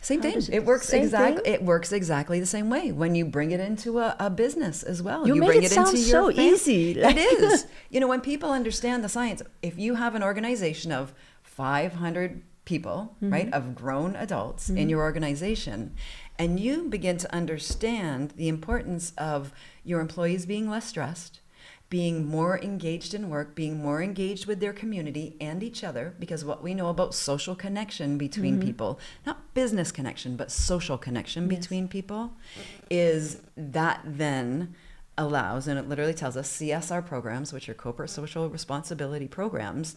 Same 0.00 0.22
thing. 0.22 0.36
It, 0.38 0.48
it- 0.48 0.64
works 0.64 0.92
exactly. 0.92 1.42
thing? 1.42 1.54
It 1.54 1.62
works 1.62 1.92
exactly 1.92 2.40
the 2.40 2.46
same 2.46 2.70
way 2.70 2.90
when 2.92 3.14
you 3.14 3.24
bring 3.26 3.50
it 3.50 3.60
into 3.60 3.98
a, 3.98 4.16
a 4.18 4.30
business 4.30 4.82
as 4.82 5.02
well. 5.02 5.26
You 5.26 5.34
make 5.34 5.48
bring 5.48 5.62
it 5.62 5.72
into 5.76 5.98
your 5.98 6.10
so 6.10 6.30
easy, 6.30 6.92
It 6.98 7.16
is. 7.18 7.66
You 7.90 8.00
know, 8.00 8.08
when 8.08 8.20
people 8.22 8.50
understand 8.50 9.04
the 9.04 9.08
science, 9.10 9.42
if 9.62 9.78
you 9.78 9.96
have 9.96 10.14
an 10.14 10.22
organization 10.22 10.90
of 10.92 11.12
500 11.42 12.42
people, 12.64 13.16
Mm-hmm. 13.22 13.32
right, 13.32 13.52
of 13.52 13.74
grown 13.74 14.14
adults 14.16 14.70
in 14.70 14.88
your 14.88 15.00
organization, 15.02 15.94
and 16.38 16.58
you 16.60 16.84
begin 16.88 17.18
to 17.18 17.34
understand 17.34 18.30
the 18.36 18.48
importance 18.48 19.12
of 19.18 19.52
your 19.84 20.00
employees 20.00 20.46
being 20.46 20.70
less 20.70 20.86
stressed 20.86 21.40
being 21.90 22.24
more 22.24 22.58
engaged 22.60 23.12
in 23.14 23.28
work, 23.28 23.54
being 23.56 23.82
more 23.82 24.00
engaged 24.00 24.46
with 24.46 24.60
their 24.60 24.72
community 24.72 25.36
and 25.40 25.62
each 25.62 25.82
other, 25.84 26.14
because 26.20 26.44
what 26.44 26.62
we 26.62 26.72
know 26.72 26.88
about 26.88 27.14
social 27.14 27.54
connection 27.56 28.16
between 28.16 28.54
Mm-hmm. 28.58 28.66
people, 28.68 28.98
not 29.26 29.52
business 29.54 29.90
connection, 29.92 30.36
but 30.36 30.50
social 30.52 30.96
connection 30.96 31.50
Yes. 31.50 31.58
between 31.60 31.88
people, 31.88 32.32
is 32.90 33.42
that 33.56 34.00
then 34.04 34.74
allows, 35.18 35.66
and 35.66 35.78
it 35.78 35.88
literally 35.88 36.14
tells 36.14 36.36
us 36.36 36.48
CSR 36.50 37.04
programs, 37.04 37.52
which 37.52 37.68
are 37.68 37.74
corporate 37.74 38.08
social 38.10 38.48
responsibility 38.48 39.26
programs, 39.28 39.96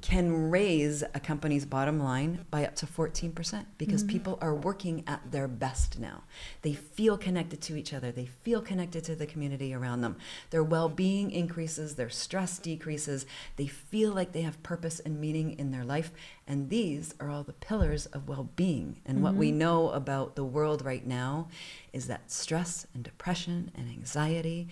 can 0.00 0.50
raise 0.50 1.02
a 1.02 1.20
company's 1.20 1.64
bottom 1.64 1.98
line 1.98 2.44
by 2.50 2.64
up 2.64 2.74
to 2.76 2.86
14% 2.86 3.64
because 3.78 4.02
mm-hmm. 4.02 4.12
people 4.12 4.38
are 4.40 4.54
working 4.54 5.02
at 5.06 5.32
their 5.32 5.48
best 5.48 5.98
now. 5.98 6.22
They 6.62 6.74
feel 6.74 7.16
connected 7.16 7.60
to 7.62 7.76
each 7.76 7.92
other, 7.92 8.12
they 8.12 8.26
feel 8.26 8.60
connected 8.60 9.02
to 9.04 9.16
the 9.16 9.26
community 9.26 9.74
around 9.74 10.02
them. 10.02 10.16
Their 10.50 10.62
well 10.62 10.88
being 10.88 11.30
increases, 11.30 11.94
their 11.94 12.10
stress 12.10 12.58
decreases, 12.58 13.26
they 13.56 13.66
feel 13.66 14.12
like 14.12 14.32
they 14.32 14.42
have 14.42 14.62
purpose 14.62 15.00
and 15.00 15.20
meaning 15.20 15.58
in 15.58 15.70
their 15.70 15.84
life. 15.84 16.12
And 16.46 16.70
these 16.70 17.14
are 17.18 17.30
all 17.30 17.42
the 17.42 17.52
pillars 17.52 18.06
of 18.06 18.28
well 18.28 18.50
being. 18.56 19.00
And 19.04 19.22
what 19.22 19.34
we 19.34 19.48
mm-hmm. 19.48 19.58
know 19.58 19.90
about 19.90 20.36
the 20.36 20.44
world 20.44 20.84
right 20.84 21.06
now 21.06 21.48
is 21.92 22.06
that 22.06 22.30
stress 22.30 22.86
and 22.94 23.02
depression 23.02 23.70
and 23.74 23.88
anxiety. 23.88 24.68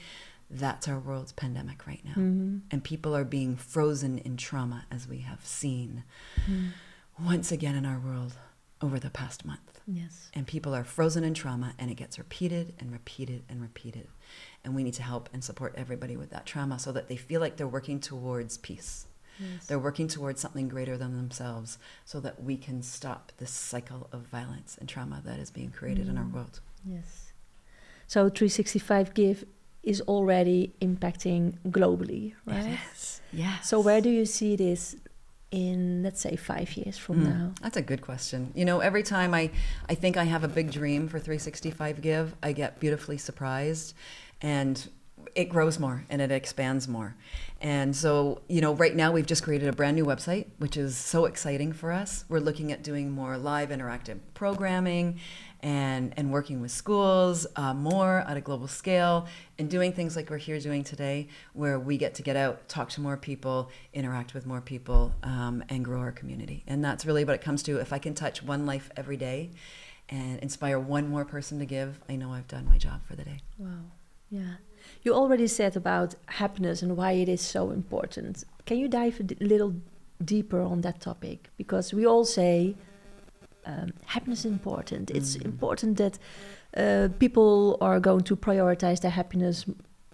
That's 0.48 0.86
our 0.88 0.98
world's 0.98 1.32
pandemic 1.32 1.86
right 1.86 2.04
now. 2.04 2.12
Mm-hmm. 2.12 2.58
And 2.70 2.84
people 2.84 3.16
are 3.16 3.24
being 3.24 3.56
frozen 3.56 4.18
in 4.18 4.36
trauma, 4.36 4.86
as 4.90 5.08
we 5.08 5.18
have 5.18 5.44
seen 5.44 6.04
mm-hmm. 6.40 6.68
once 7.24 7.50
again 7.50 7.74
in 7.74 7.84
our 7.84 7.98
world 7.98 8.34
over 8.80 8.98
the 8.98 9.10
past 9.10 9.44
month. 9.44 9.80
Yes. 9.86 10.30
And 10.34 10.46
people 10.46 10.74
are 10.74 10.84
frozen 10.84 11.24
in 11.24 11.34
trauma, 11.34 11.74
and 11.78 11.90
it 11.90 11.94
gets 11.94 12.18
repeated 12.18 12.74
and 12.78 12.92
repeated 12.92 13.44
and 13.48 13.60
repeated. 13.60 14.08
And 14.64 14.74
we 14.74 14.82
need 14.82 14.94
to 14.94 15.02
help 15.02 15.28
and 15.32 15.42
support 15.42 15.74
everybody 15.76 16.16
with 16.16 16.30
that 16.30 16.46
trauma 16.46 16.78
so 16.78 16.92
that 16.92 17.08
they 17.08 17.16
feel 17.16 17.40
like 17.40 17.56
they're 17.56 17.68
working 17.68 18.00
towards 18.00 18.58
peace. 18.58 19.06
Yes. 19.38 19.66
They're 19.66 19.78
working 19.78 20.08
towards 20.08 20.40
something 20.40 20.68
greater 20.68 20.96
than 20.96 21.16
themselves 21.16 21.78
so 22.04 22.20
that 22.20 22.42
we 22.42 22.56
can 22.56 22.82
stop 22.82 23.32
this 23.38 23.50
cycle 23.50 24.08
of 24.12 24.22
violence 24.22 24.76
and 24.78 24.88
trauma 24.88 25.20
that 25.24 25.38
is 25.38 25.50
being 25.50 25.70
created 25.70 26.08
in 26.08 26.16
our 26.16 26.24
mm. 26.24 26.32
world. 26.32 26.60
Yes. 26.84 27.32
So 28.06 28.28
365 28.28 29.14
Give 29.14 29.44
is 29.86 30.00
already 30.02 30.72
impacting 30.82 31.54
globally, 31.68 32.34
right? 32.44 32.70
Yes. 32.70 33.20
Yes. 33.32 33.68
So 33.70 33.80
where 33.80 34.00
do 34.00 34.10
you 34.10 34.26
see 34.26 34.56
this 34.56 34.96
in, 35.52 36.02
let's 36.02 36.20
say, 36.20 36.34
five 36.36 36.76
years 36.76 36.98
from 36.98 37.20
Mm, 37.20 37.24
now? 37.24 37.52
That's 37.62 37.76
a 37.76 37.82
good 37.82 38.02
question. 38.02 38.52
You 38.54 38.64
know, 38.64 38.80
every 38.80 39.04
time 39.04 39.32
I, 39.32 39.50
I 39.88 39.94
think 39.94 40.16
I 40.16 40.24
have 40.24 40.42
a 40.44 40.48
big 40.48 40.72
dream 40.72 41.06
for 41.08 41.18
365 41.20 42.02
Give, 42.02 42.34
I 42.42 42.52
get 42.52 42.80
beautifully 42.80 43.16
surprised 43.16 43.94
and 44.42 44.88
it 45.34 45.48
grows 45.48 45.78
more 45.78 46.04
and 46.10 46.20
it 46.20 46.30
expands 46.32 46.88
more. 46.88 47.14
And 47.60 47.94
so, 47.94 48.42
you 48.48 48.60
know, 48.60 48.74
right 48.74 48.94
now 48.94 49.12
we've 49.12 49.26
just 49.26 49.42
created 49.42 49.68
a 49.68 49.72
brand 49.72 49.96
new 49.96 50.04
website, 50.04 50.46
which 50.58 50.76
is 50.76 50.96
so 50.96 51.26
exciting 51.26 51.72
for 51.72 51.92
us. 51.92 52.24
We're 52.28 52.40
looking 52.40 52.72
at 52.72 52.82
doing 52.82 53.10
more 53.10 53.36
live 53.38 53.68
interactive 53.70 54.18
programming 54.34 55.20
and, 55.66 56.14
and 56.16 56.30
working 56.30 56.60
with 56.60 56.70
schools 56.70 57.44
uh, 57.56 57.74
more 57.74 58.20
at 58.20 58.36
a 58.36 58.40
global 58.40 58.68
scale 58.68 59.26
and 59.58 59.68
doing 59.68 59.92
things 59.92 60.14
like 60.14 60.30
we're 60.30 60.36
here 60.36 60.60
doing 60.60 60.84
today, 60.84 61.26
where 61.54 61.76
we 61.80 61.98
get 61.98 62.14
to 62.14 62.22
get 62.22 62.36
out, 62.36 62.68
talk 62.68 62.88
to 62.90 63.00
more 63.00 63.16
people, 63.16 63.68
interact 63.92 64.32
with 64.32 64.46
more 64.46 64.60
people, 64.60 65.12
um, 65.24 65.64
and 65.68 65.84
grow 65.84 65.98
our 65.98 66.12
community. 66.12 66.62
And 66.68 66.84
that's 66.84 67.04
really 67.04 67.24
what 67.24 67.34
it 67.34 67.40
comes 67.40 67.64
to. 67.64 67.78
If 67.78 67.92
I 67.92 67.98
can 67.98 68.14
touch 68.14 68.44
one 68.44 68.64
life 68.64 68.92
every 68.96 69.16
day 69.16 69.50
and 70.08 70.38
inspire 70.38 70.78
one 70.78 71.08
more 71.08 71.24
person 71.24 71.58
to 71.58 71.66
give, 71.66 71.98
I 72.08 72.14
know 72.14 72.32
I've 72.32 72.46
done 72.46 72.68
my 72.68 72.78
job 72.78 73.00
for 73.04 73.16
the 73.16 73.24
day. 73.24 73.40
Wow. 73.58 73.90
Yeah. 74.30 74.54
You 75.02 75.14
already 75.14 75.48
said 75.48 75.74
about 75.74 76.14
happiness 76.26 76.80
and 76.80 76.96
why 76.96 77.12
it 77.12 77.28
is 77.28 77.40
so 77.40 77.72
important. 77.72 78.44
Can 78.66 78.78
you 78.78 78.86
dive 78.86 79.20
a 79.20 79.44
little 79.44 79.74
deeper 80.24 80.60
on 80.60 80.82
that 80.82 81.00
topic? 81.00 81.50
Because 81.56 81.92
we 81.92 82.06
all 82.06 82.24
say 82.24 82.76
um, 83.66 83.92
happiness 84.06 84.40
is 84.40 84.52
important. 84.52 85.10
It's 85.10 85.36
important 85.36 85.98
that 85.98 86.18
uh, 86.76 87.08
people 87.18 87.76
are 87.80 88.00
going 88.00 88.22
to 88.22 88.36
prioritize 88.36 89.00
their 89.00 89.10
happiness 89.10 89.64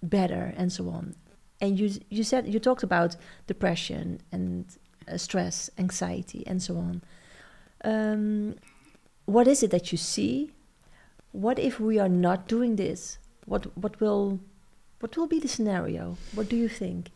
better 0.01 0.53
and 0.57 0.71
so 0.71 0.89
on. 0.89 1.15
And 1.61 1.79
you 1.79 1.91
you 2.09 2.23
said 2.23 2.51
you 2.51 2.59
talked 2.59 2.83
about 2.83 3.15
depression 3.47 4.19
and 4.31 4.65
uh, 5.07 5.17
stress, 5.17 5.69
anxiety, 5.77 6.43
and 6.45 6.61
so 6.61 6.77
on. 6.77 7.01
Um, 7.85 8.55
what 9.25 9.47
is 9.47 9.63
it 9.63 9.71
that 9.71 9.91
you 9.91 9.97
see? 9.97 10.51
What 11.31 11.59
if 11.59 11.79
we 11.79 11.99
are 11.99 12.09
not 12.09 12.47
doing 12.47 12.75
this? 12.75 13.17
What 13.45 13.77
what 13.77 14.01
will 14.01 14.39
what 14.99 15.15
will 15.15 15.27
be 15.27 15.39
the 15.39 15.47
scenario? 15.47 16.17
What 16.33 16.49
do 16.49 16.55
you 16.55 16.67
think? 16.67 17.11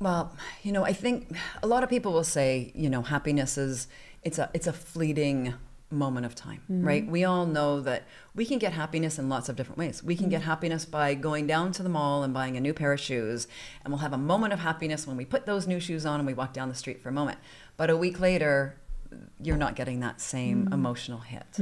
Well, 0.00 0.36
you 0.62 0.72
know, 0.72 0.84
I 0.84 0.92
think 0.92 1.36
a 1.62 1.66
lot 1.66 1.82
of 1.84 1.88
people 1.88 2.12
will 2.12 2.24
say, 2.24 2.72
you 2.74 2.90
know, 2.90 3.02
happiness 3.02 3.56
is 3.56 3.86
it's 4.22 4.38
a 4.38 4.50
it's 4.54 4.66
a 4.66 4.72
fleeting 4.72 5.54
moment 5.90 6.26
of 6.26 6.34
time, 6.34 6.62
mm-hmm. 6.70 6.86
right? 6.86 7.06
We 7.06 7.24
all 7.24 7.46
know 7.46 7.80
that 7.80 8.04
we 8.34 8.44
can 8.46 8.58
get 8.58 8.72
happiness 8.72 9.18
in 9.18 9.28
lots 9.28 9.48
of 9.48 9.56
different 9.56 9.78
ways. 9.78 10.02
We 10.02 10.16
can 10.16 10.24
mm-hmm. 10.24 10.30
get 10.30 10.42
happiness 10.42 10.84
by 10.84 11.14
going 11.14 11.46
down 11.46 11.72
to 11.72 11.82
the 11.82 11.88
mall 11.88 12.22
and 12.22 12.34
buying 12.34 12.56
a 12.56 12.60
new 12.60 12.74
pair 12.74 12.92
of 12.92 13.00
shoes, 13.00 13.46
and 13.84 13.92
we'll 13.92 14.00
have 14.00 14.12
a 14.12 14.18
moment 14.18 14.52
of 14.52 14.58
happiness 14.60 15.06
when 15.06 15.16
we 15.16 15.24
put 15.24 15.46
those 15.46 15.66
new 15.66 15.80
shoes 15.80 16.04
on 16.04 16.20
and 16.20 16.26
we 16.26 16.34
walk 16.34 16.52
down 16.52 16.68
the 16.68 16.74
street 16.74 17.00
for 17.02 17.08
a 17.08 17.12
moment. 17.12 17.38
But 17.76 17.90
a 17.90 17.96
week 17.96 18.20
later, 18.20 18.76
you're 19.40 19.56
not 19.56 19.76
getting 19.76 20.00
that 20.00 20.20
same 20.20 20.64
mm-hmm. 20.64 20.74
emotional 20.74 21.20
hit. 21.20 21.60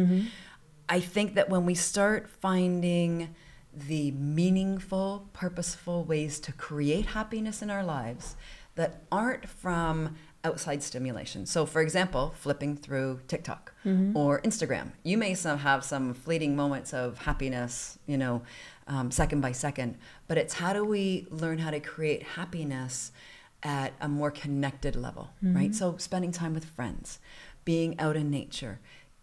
I 0.89 1.01
think 1.01 1.35
that 1.35 1.49
when 1.49 1.65
we 1.65 1.75
start 1.75 2.29
finding 2.29 3.35
the 3.75 4.11
meaningful, 4.11 5.29
purposeful 5.33 6.05
ways 6.05 6.39
to 6.41 6.53
create 6.53 7.07
happiness 7.07 7.63
in 7.63 7.71
our 7.71 7.83
lives 7.83 8.37
that 8.75 9.03
aren't 9.11 9.49
from 9.49 10.17
outside 10.45 10.83
stimulation. 10.83 11.47
So, 11.47 11.67
for 11.67 11.81
example, 11.81 12.35
flipping 12.37 12.77
through 12.77 13.21
TikTok 13.29 13.73
or 14.15 14.41
Instagram, 14.43 14.91
you 15.03 15.17
may 15.17 15.35
some 15.35 15.59
have 15.59 15.85
some 15.85 16.15
fleeting 16.15 16.57
moments 16.57 16.93
of 16.93 17.19
happiness, 17.19 17.99
you 18.07 18.17
know, 18.19 18.43
um, 18.89 19.11
second 19.11 19.41
by 19.41 19.53
second. 19.53 19.97
But 20.29 20.39
it's 20.39 20.55
how 20.55 20.73
do 20.73 20.85
we 20.85 21.27
learn 21.31 21.59
how 21.59 21.71
to 21.71 21.81
create 21.81 22.23
happiness 22.23 23.13
at 23.63 23.93
a 24.01 24.09
more 24.09 24.31
connected 24.33 24.97
level, 24.97 25.31
right? 25.43 25.75
So, 25.75 25.97
spending 25.99 26.33
time 26.33 26.55
with 26.55 26.65
friends, 26.65 27.21
being 27.65 27.99
out 28.01 28.17
in 28.17 28.29
nature, 28.31 28.81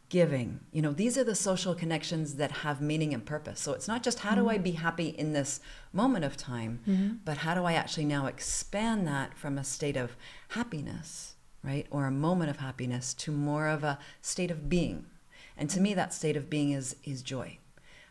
giving. 0.10 0.60
You 0.72 0.82
know, 0.82 0.92
these 0.92 1.18
are 1.18 1.24
the 1.24 1.36
social 1.36 1.76
connections 1.76 2.36
that 2.36 2.52
have 2.52 2.82
meaning 2.82 3.14
and 3.14 3.26
purpose. 3.26 3.60
So 3.60 3.74
it's 3.74 3.88
not 3.88 4.04
just 4.04 4.20
how 4.20 4.36
do 4.36 4.50
I 4.50 4.56
mm-hmm. 4.56 4.64
be 4.64 4.72
happy 4.72 5.10
in 5.10 5.34
this 5.34 5.60
moment 5.94 6.26
of 6.26 6.36
time, 6.36 6.80
mm-hmm. 6.88 7.16
but 7.24 7.38
how 7.38 7.54
do 7.54 7.64
I 7.64 7.74
actually 7.74 8.06
now 8.06 8.26
expand 8.26 9.08
that 9.08 9.38
from 9.38 9.58
a 9.58 9.64
state 9.64 9.96
of 9.96 10.18
happiness, 10.50 11.36
right? 11.64 11.86
Or 11.92 12.06
a 12.06 12.12
moment 12.12 12.50
of 12.50 12.58
happiness 12.58 13.14
to 13.16 13.32
more 13.32 13.68
of 13.68 13.84
a 13.84 14.00
state 14.22 14.52
of 14.52 14.68
being. 14.68 15.06
And 15.56 15.70
to 15.70 15.80
me 15.80 15.94
that 15.94 16.14
state 16.14 16.36
of 16.36 16.50
being 16.50 16.72
is 16.72 16.96
is 17.04 17.22
joy. 17.22 17.60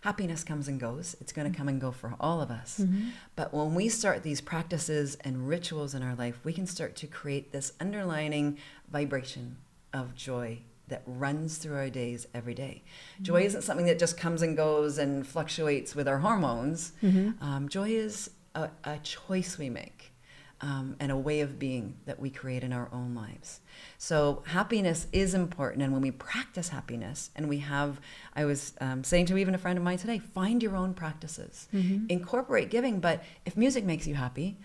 Happiness 0.02 0.44
comes 0.44 0.68
and 0.68 0.78
goes. 0.78 1.16
It's 1.20 1.32
going 1.32 1.50
to 1.50 1.56
come 1.56 1.66
and 1.66 1.80
go 1.80 1.90
for 1.90 2.14
all 2.20 2.40
of 2.40 2.52
us. 2.52 2.78
Mm-hmm. 2.80 3.08
But 3.34 3.52
when 3.52 3.74
we 3.74 3.88
start 3.88 4.22
these 4.22 4.40
practices 4.40 5.16
and 5.22 5.48
rituals 5.48 5.92
in 5.92 6.04
our 6.04 6.14
life, 6.14 6.38
we 6.44 6.52
can 6.52 6.66
start 6.66 6.94
to 6.96 7.08
create 7.08 7.50
this 7.50 7.72
underlining 7.80 8.58
vibration 8.88 9.56
of 9.92 10.14
joy 10.14 10.60
that 10.88 11.02
runs 11.06 11.58
through 11.58 11.76
our 11.76 11.90
days 11.90 12.26
every 12.34 12.54
day. 12.54 12.82
Joy 13.22 13.42
isn't 13.42 13.62
something 13.62 13.86
that 13.86 13.98
just 13.98 14.16
comes 14.18 14.42
and 14.42 14.56
goes 14.56 14.98
and 14.98 15.26
fluctuates 15.26 15.94
with 15.94 16.08
our 16.08 16.18
hormones. 16.18 16.92
Um, 17.40 17.68
joy 17.68 17.90
is 17.90 18.30
a, 18.54 18.70
a 18.84 18.98
choice 18.98 19.58
we 19.58 19.70
make 19.70 20.12
um, 20.60 20.96
and 20.98 21.12
a 21.12 21.16
way 21.16 21.40
of 21.40 21.58
being 21.58 21.96
that 22.06 22.18
we 22.18 22.30
create 22.30 22.64
in 22.64 22.72
our 22.72 22.88
own 22.92 23.14
lives. 23.14 23.60
So 23.96 24.42
happiness 24.46 25.06
is 25.12 25.32
important, 25.34 25.82
and 25.82 25.92
when 25.92 26.02
we 26.02 26.10
practice 26.10 26.70
happiness, 26.70 27.30
and 27.36 27.48
we 27.48 27.58
have, 27.58 28.00
I 28.34 28.44
was 28.44 28.72
um, 28.80 29.04
saying 29.04 29.26
to 29.26 29.36
even 29.36 29.54
a 29.54 29.58
friend 29.58 29.78
of 29.78 29.84
mine 29.84 29.98
today, 29.98 30.18
find 30.18 30.60
your 30.62 30.74
own 30.76 30.94
practices, 30.94 31.68
incorporate 32.08 32.70
giving. 32.70 32.98
But 32.98 33.22
if 33.46 33.56
music 33.56 33.84
makes 33.84 34.06
you 34.08 34.16
happy, 34.16 34.58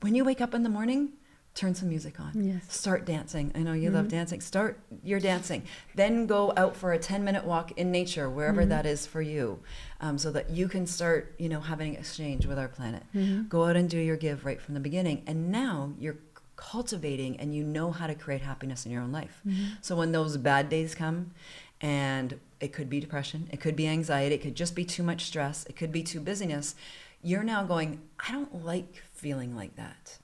when 0.00 0.14
you 0.14 0.24
wake 0.24 0.40
up 0.40 0.54
in 0.54 0.62
the 0.62 0.70
morning, 0.70 1.12
turn 1.54 1.74
some 1.74 1.88
music 1.88 2.18
on. 2.18 2.32
Yes. 2.34 2.62
Start 2.68 3.04
dancing. 3.04 3.52
I 3.54 3.60
know 3.60 3.72
you 3.72 3.90
love 3.90 4.06
mm-hmm. 4.06 4.16
dancing. 4.16 4.40
Start 4.40 4.80
your 5.04 5.20
dancing. 5.20 5.62
Then 5.94 6.26
go 6.26 6.52
out 6.56 6.76
for 6.76 6.92
a 6.92 6.98
10 6.98 7.24
minute 7.24 7.44
walk 7.44 7.72
in 7.72 7.92
nature, 7.92 8.28
wherever 8.28 8.62
mm-hmm. 8.62 8.70
that 8.70 8.86
is 8.86 9.06
for 9.06 9.22
you, 9.22 9.60
um, 10.00 10.18
so 10.18 10.32
that 10.32 10.50
you 10.50 10.68
can 10.68 10.86
start, 10.86 11.34
you 11.38 11.48
know, 11.48 11.60
having 11.60 11.94
exchange 11.94 12.44
with 12.44 12.58
our 12.58 12.68
planet. 12.68 13.04
Mm-hmm. 13.14 13.48
Go 13.48 13.64
out 13.64 13.76
and 13.76 13.88
do 13.88 13.98
your 13.98 14.16
give 14.16 14.44
right 14.44 14.60
from 14.60 14.74
the 14.74 14.80
beginning. 14.80 15.22
And 15.26 15.52
now 15.52 15.92
you're 15.98 16.18
cultivating 16.56 17.38
and 17.38 17.54
you 17.54 17.62
know 17.62 17.92
how 17.92 18.06
to 18.08 18.14
create 18.14 18.40
happiness 18.40 18.84
in 18.84 18.92
your 18.92 19.02
own 19.02 19.12
life. 19.12 19.42
So 19.80 19.96
when 19.96 20.12
those 20.12 20.36
bad 20.36 20.68
days 20.68 20.94
come, 20.94 21.32
and 21.80 22.38
it 22.60 22.72
could 22.72 22.88
be 22.88 23.00
depression, 23.00 23.48
it 23.52 23.60
could 23.60 23.76
be 23.76 23.86
anxiety, 23.86 24.34
it 24.36 24.40
could 24.40 24.54
just 24.54 24.74
be 24.74 24.84
too 24.84 25.02
much 25.02 25.24
stress, 25.24 25.66
it 25.66 25.76
could 25.76 25.92
be 25.92 26.02
too 26.02 26.20
busyness, 26.20 26.74
you're 27.22 27.42
now 27.42 27.64
going, 27.64 28.00
I 28.26 28.32
don't 28.32 28.64
like 28.64 29.02
feeling 29.12 29.54
like 29.54 29.76
that 29.76 30.18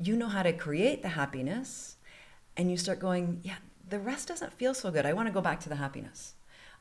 you 0.00 0.16
know 0.16 0.28
how 0.28 0.42
to 0.42 0.52
create 0.52 1.02
the 1.02 1.10
happiness 1.10 1.96
and 2.56 2.70
you 2.70 2.76
start 2.76 2.98
going, 2.98 3.40
yeah, 3.42 3.56
the 3.88 3.98
rest 3.98 4.28
doesn't 4.28 4.52
feel 4.52 4.74
so 4.74 4.90
good. 4.90 5.04
I 5.04 5.12
want 5.12 5.28
to 5.28 5.32
go 5.32 5.40
back 5.40 5.60
to 5.60 5.68
the 5.68 5.76
happiness. 5.76 6.34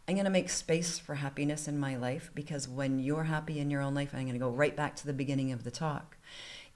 I'm 0.08 0.16
going 0.16 0.26
to 0.26 0.32
make 0.32 0.50
space 0.50 0.98
for 0.98 1.16
happiness 1.16 1.68
in 1.68 1.78
my 1.78 1.96
life 1.96 2.32
because 2.34 2.68
when 2.68 3.00
you're 3.00 3.26
happy 3.26 3.60
in 3.60 3.70
your 3.70 3.82
own 3.82 3.94
life, 3.94 4.10
I'm 4.14 4.22
going 4.22 4.34
to 4.34 4.40
go 4.40 4.50
right 4.50 4.76
back 4.76 4.96
to 4.98 5.06
the 5.06 5.14
beginning 5.14 5.52
of 5.52 5.64
the 5.64 5.72
talk, 5.72 6.18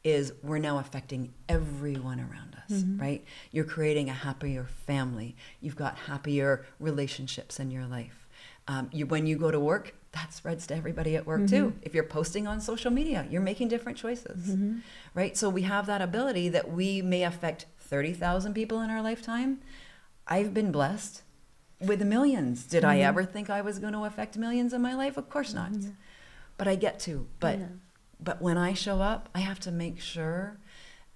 is 0.04 0.34
we're 0.44 0.60
now 0.60 0.78
affecting 0.78 1.34
everyone 1.48 2.20
around 2.20 2.56
us, 2.64 2.84
mm-hmm. 2.84 3.02
right? 3.02 3.26
You're 3.52 3.66
creating 3.66 4.10
a 4.10 4.14
happier 4.14 4.66
family. 4.86 5.36
You've 5.62 5.78
got 5.78 5.98
happier 5.98 6.66
relationships 6.80 7.60
in 7.60 7.72
your 7.72 7.86
life. 7.86 8.23
Um, 8.68 8.90
you, 8.94 9.06
when 9.06 9.26
you 9.28 9.38
go 9.38 9.52
to 9.52 9.60
work, 9.60 9.94
that 10.14 10.32
spreads 10.32 10.68
to 10.68 10.76
everybody 10.76 11.16
at 11.16 11.26
work 11.26 11.48
too. 11.48 11.66
Mm-hmm. 11.66 11.80
If 11.82 11.94
you're 11.94 12.04
posting 12.04 12.48
on 12.48 12.62
social 12.62 12.92
media, 12.92 13.28
you're 13.30 13.42
making 13.42 13.68
different 13.68 13.98
choices, 13.98 14.50
mm-hmm. 14.52 14.78
right? 15.14 15.36
So 15.36 15.50
we 15.50 15.64
have 15.64 15.86
that 15.88 16.02
ability 16.02 16.50
that 16.50 16.72
we 16.72 17.02
may 17.02 17.24
affect 17.24 17.66
30,000 17.80 18.54
people 18.54 18.80
in 18.82 18.90
our 18.90 19.02
lifetime. 19.02 19.60
I've 20.28 20.54
been 20.54 20.72
blessed 20.72 21.24
with 21.82 22.02
millions. 22.04 22.64
Did 22.66 22.86
I 22.86 22.98
mm-hmm. 22.98 23.08
ever 23.08 23.24
think 23.26 23.50
I 23.50 23.62
was 23.62 23.80
going 23.80 23.94
to 23.94 24.06
affect 24.06 24.38
millions 24.38 24.72
in 24.72 24.82
my 24.82 24.94
life? 24.94 25.18
Of 25.18 25.30
course 25.30 25.54
not. 25.54 25.72
But 26.58 26.68
I 26.68 26.76
get 26.76 27.00
to. 27.02 27.28
But 27.40 27.60
Yeah. 27.60 27.66
but 28.20 28.42
when 28.42 28.58
I 28.58 28.74
show 28.74 29.02
up, 29.02 29.30
I 29.36 29.40
have 29.40 29.60
to 29.62 29.72
make 29.72 30.00
sure 30.00 30.60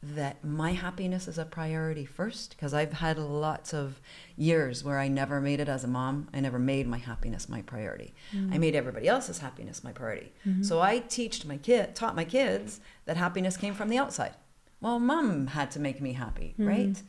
that 0.04 0.44
my 0.44 0.74
happiness 0.74 1.28
is 1.28 1.38
a 1.38 1.46
priority 1.46 2.06
first 2.06 2.52
because 2.52 2.74
I've 2.74 2.94
had 2.94 3.18
lots 3.18 3.74
of 3.74 4.00
years 4.36 4.84
where 4.84 5.00
I 5.00 5.08
never 5.08 5.42
made 5.42 5.60
it 5.60 5.68
as 5.68 5.84
a 5.84 5.88
mom. 5.88 6.28
I 6.34 6.40
never 6.40 6.60
made 6.60 6.88
my 6.88 7.00
happiness 7.00 7.50
my 7.50 7.64
priority. 7.64 8.14
I 8.32 8.36
mm. 8.36 8.60
made 8.60 8.76
everybody 8.76 9.08
else's 9.08 9.40
happiness 9.40 9.84
my 9.84 9.92
priority. 9.92 10.34
Mm-hmm. 10.46 10.64
So 10.64 10.82
I 10.82 11.00
teached 11.00 11.46
my 11.46 11.58
kid, 11.58 11.96
taught 11.96 12.16
my 12.16 12.26
kids 12.26 12.80
that 13.06 13.18
happiness 13.18 13.58
came 13.58 13.74
from 13.74 13.90
the 13.90 13.98
outside. 13.98 14.34
Well, 14.82 15.00
mom 15.00 15.48
had 15.48 15.72
to 15.72 15.80
make 15.80 16.00
me 16.00 16.14
happy, 16.14 16.54
mm-hmm. 16.54 16.68
right? 16.68 17.02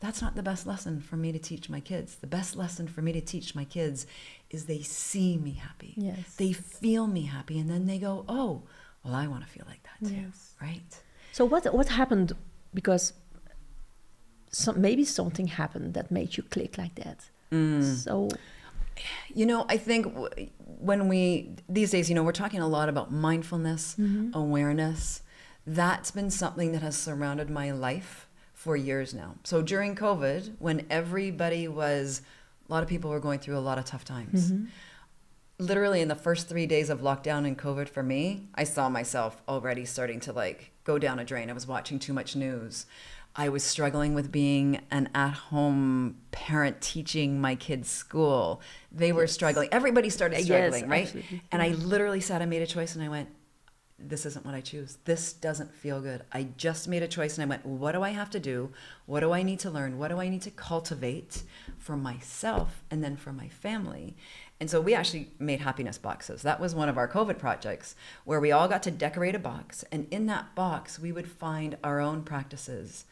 That's 0.00 0.20
not 0.20 0.36
the 0.36 0.42
best 0.42 0.66
lesson 0.66 1.00
for 1.00 1.16
me 1.16 1.32
to 1.32 1.38
teach 1.38 1.70
my 1.70 1.80
kids. 1.80 2.16
The 2.16 2.26
best 2.26 2.56
lesson 2.56 2.88
for 2.88 3.00
me 3.00 3.12
to 3.12 3.22
teach 3.22 3.54
my 3.54 3.64
kids 3.64 4.06
is 4.50 4.66
they 4.66 4.82
see 4.82 5.38
me 5.38 5.52
happy. 5.52 5.94
Yes. 5.96 6.34
They 6.36 6.52
feel 6.52 7.06
me 7.06 7.22
happy 7.22 7.58
and 7.58 7.70
then 7.70 7.86
they 7.86 7.98
go, 7.98 8.26
"Oh, 8.28 8.64
well 9.02 9.14
I 9.14 9.26
want 9.28 9.44
to 9.44 9.48
feel 9.48 9.64
like 9.66 9.82
that 9.84 10.06
too." 10.06 10.14
Yes. 10.14 10.54
Right? 10.60 11.02
So 11.36 11.44
what 11.52 11.62
what 11.78 11.88
happened? 11.88 12.32
Because 12.72 13.04
some, 14.62 14.80
maybe 14.80 15.04
something 15.04 15.48
happened 15.48 15.94
that 15.94 16.06
made 16.10 16.36
you 16.36 16.42
click 16.54 16.78
like 16.78 16.94
that. 17.04 17.18
Mm. 17.50 17.82
So 18.04 18.28
You 19.34 19.46
know, 19.46 19.66
I 19.68 19.76
think 19.76 20.06
when 20.80 21.08
we 21.08 21.50
these 21.68 21.90
days, 21.90 22.08
you 22.08 22.14
know, 22.14 22.22
we're 22.22 22.32
talking 22.32 22.60
a 22.60 22.68
lot 22.68 22.88
about 22.88 23.12
mindfulness, 23.12 23.96
awareness. 24.32 25.22
That's 25.66 26.10
been 26.10 26.30
something 26.30 26.72
that 26.72 26.82
has 26.82 26.96
surrounded 26.96 27.50
my 27.50 27.70
life 27.70 28.28
for 28.52 28.76
years 28.76 29.14
now. 29.14 29.36
So 29.44 29.62
during 29.62 29.94
COVID, 29.94 30.56
when 30.58 30.86
everybody 30.90 31.66
was 31.68 32.22
a 32.68 32.72
lot 32.72 32.82
of 32.82 32.88
people 32.88 33.10
were 33.10 33.20
going 33.20 33.38
through 33.38 33.58
a 33.58 33.60
lot 33.60 33.78
of 33.78 33.84
tough 33.84 34.04
times. 34.04 34.52
Literally 35.58 36.00
in 36.00 36.08
the 36.08 36.16
first 36.16 36.48
3 36.48 36.66
days 36.66 36.90
of 36.90 37.00
lockdown 37.00 37.46
and 37.46 37.56
COVID 37.56 37.88
for 37.88 38.02
me, 38.02 38.48
I 38.54 38.64
saw 38.64 38.88
myself 38.88 39.40
already 39.48 39.84
starting 39.84 40.18
to 40.20 40.32
like 40.32 40.72
go 40.84 40.98
down 40.98 41.18
a 41.18 41.24
drain. 41.24 41.50
I 41.50 41.52
was 41.52 41.66
watching 41.66 41.98
too 41.98 42.12
much 42.12 42.36
news. 42.36 42.86
I 43.36 43.48
was 43.48 43.64
struggling 43.64 44.14
with 44.14 44.30
being 44.30 44.80
an 44.92 45.08
at 45.14 45.32
home 45.32 46.18
parent 46.30 46.80
teaching 46.80 47.40
my 47.40 47.56
kids 47.56 47.88
school. 47.90 48.60
They 48.92 49.10
were 49.12 49.26
struggling. 49.26 49.68
Everybody 49.72 50.08
started 50.08 50.36
Yes, 50.38 50.46
struggling, 50.46 50.88
right? 50.88 51.06
absolutely. 51.06 51.42
And 51.50 51.60
I 51.60 51.70
mm-hmm. 51.70 51.88
literally 51.88 52.20
sat 52.20 52.42
and 52.42 52.50
made 52.50 52.62
a 52.62 52.66
choice 52.66 52.94
and 52.94 53.02
I 53.02 53.08
went, 53.08 53.28
this 53.98 54.26
isn't 54.26 54.44
what 54.44 54.54
I 54.54 54.60
choose. 54.60 54.98
This 55.04 55.32
doesn't 55.32 55.74
feel 55.74 56.00
good. 56.00 56.22
I 56.32 56.48
just 56.56 56.88
made 56.88 57.02
a 57.02 57.08
choice 57.08 57.38
and 57.38 57.44
I 57.44 57.48
went, 57.48 57.64
what 57.64 57.92
do 57.92 58.02
I 58.02 58.10
have 58.10 58.30
to 58.30 58.40
do? 58.40 58.70
What 59.06 59.20
do 59.20 59.32
I 59.32 59.42
need 59.42 59.60
to 59.60 59.70
learn? 59.70 59.98
What 59.98 60.08
do 60.08 60.20
I 60.20 60.28
need 60.28 60.42
to 60.42 60.50
cultivate 60.50 61.42
for 61.78 61.96
myself 61.96 62.84
and 62.90 63.02
then 63.02 63.16
for 63.16 63.32
my 63.32 63.48
family? 63.48 64.16
And 64.60 64.70
so 64.70 64.80
we 64.80 64.94
actually 64.94 65.30
made 65.38 65.60
happiness 65.60 65.98
boxes. 65.98 66.42
That 66.42 66.60
was 66.60 66.74
one 66.74 66.88
of 66.88 66.96
our 66.96 67.08
COVID 67.08 67.38
projects 67.38 67.96
where 68.24 68.40
we 68.40 68.52
all 68.52 68.68
got 68.68 68.82
to 68.84 68.90
decorate 68.90 69.34
a 69.34 69.40
box. 69.40 69.84
And 69.90 70.06
in 70.10 70.26
that 70.26 70.54
box, 70.54 70.98
we 70.98 71.12
would 71.12 71.28
find 71.28 71.76
our 71.82 72.00
own 72.00 72.22
practices 72.22 73.04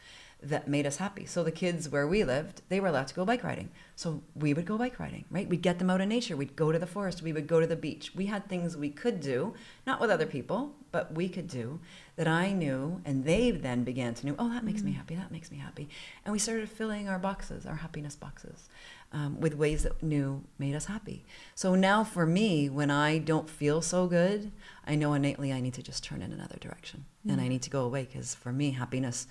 that 0.43 0.67
made 0.67 0.85
us 0.85 0.97
happy. 0.97 1.25
So 1.25 1.43
the 1.43 1.51
kids 1.51 1.87
where 1.87 2.05
we 2.05 2.23
lived, 2.23 2.61
they 2.67 2.79
were 2.79 2.87
allowed 2.87 3.07
to 3.07 3.15
go 3.15 3.25
bike 3.25 3.43
riding. 3.43 3.69
So 3.95 4.21
we 4.35 4.53
would 4.53 4.65
go 4.65 4.77
bike 4.77 4.99
riding, 4.99 5.23
right? 5.31 5.47
We'd 5.47 5.61
get 5.61 5.79
them 5.79 5.89
out 5.89 6.01
in 6.01 6.09
nature. 6.09 6.35
We'd 6.35 6.55
go 6.55 6.71
to 6.71 6.79
the 6.79 6.87
forest. 6.87 7.21
We 7.21 7.31
would 7.31 7.47
go 7.47 7.59
to 7.59 7.67
the 7.67 7.75
beach. 7.75 8.13
We 8.13 8.25
had 8.25 8.49
things 8.49 8.75
we 8.75 8.89
could 8.89 9.21
do, 9.21 9.53
not 9.87 10.01
with 10.01 10.09
other 10.09 10.25
people, 10.25 10.75
but 10.91 11.13
we 11.13 11.29
could 11.29 11.47
do 11.47 11.79
that 12.17 12.27
I 12.27 12.51
knew 12.51 13.01
and 13.05 13.23
they 13.23 13.51
then 13.51 13.83
began 13.83 14.13
to 14.15 14.27
know, 14.27 14.35
oh, 14.37 14.49
that 14.49 14.65
makes 14.65 14.83
me 14.83 14.91
mm. 14.91 14.97
happy. 14.97 15.15
That 15.15 15.31
makes 15.31 15.49
me 15.49 15.57
happy. 15.57 15.87
And 16.25 16.33
we 16.33 16.39
started 16.39 16.69
filling 16.69 17.07
our 17.07 17.19
boxes, 17.19 17.65
our 17.65 17.75
happiness 17.75 18.15
boxes, 18.15 18.69
um, 19.13 19.39
with 19.39 19.55
ways 19.55 19.83
that 19.83 20.01
knew 20.01 20.43
made 20.57 20.75
us 20.75 20.85
happy. 20.85 21.23
So 21.55 21.75
now 21.75 22.03
for 22.03 22.25
me, 22.25 22.69
when 22.69 22.91
I 22.91 23.19
don't 23.19 23.49
feel 23.49 23.81
so 23.81 24.07
good, 24.07 24.51
I 24.85 24.95
know 24.95 25.13
innately 25.13 25.53
I 25.53 25.61
need 25.61 25.75
to 25.75 25.83
just 25.83 26.03
turn 26.03 26.21
in 26.21 26.33
another 26.33 26.57
direction 26.59 27.05
and 27.27 27.39
I 27.39 27.47
need 27.47 27.61
to 27.61 27.69
go 27.69 27.85
away 27.85 28.03
because 28.03 28.35
for 28.35 28.51
me, 28.51 28.71
happiness 28.71 29.27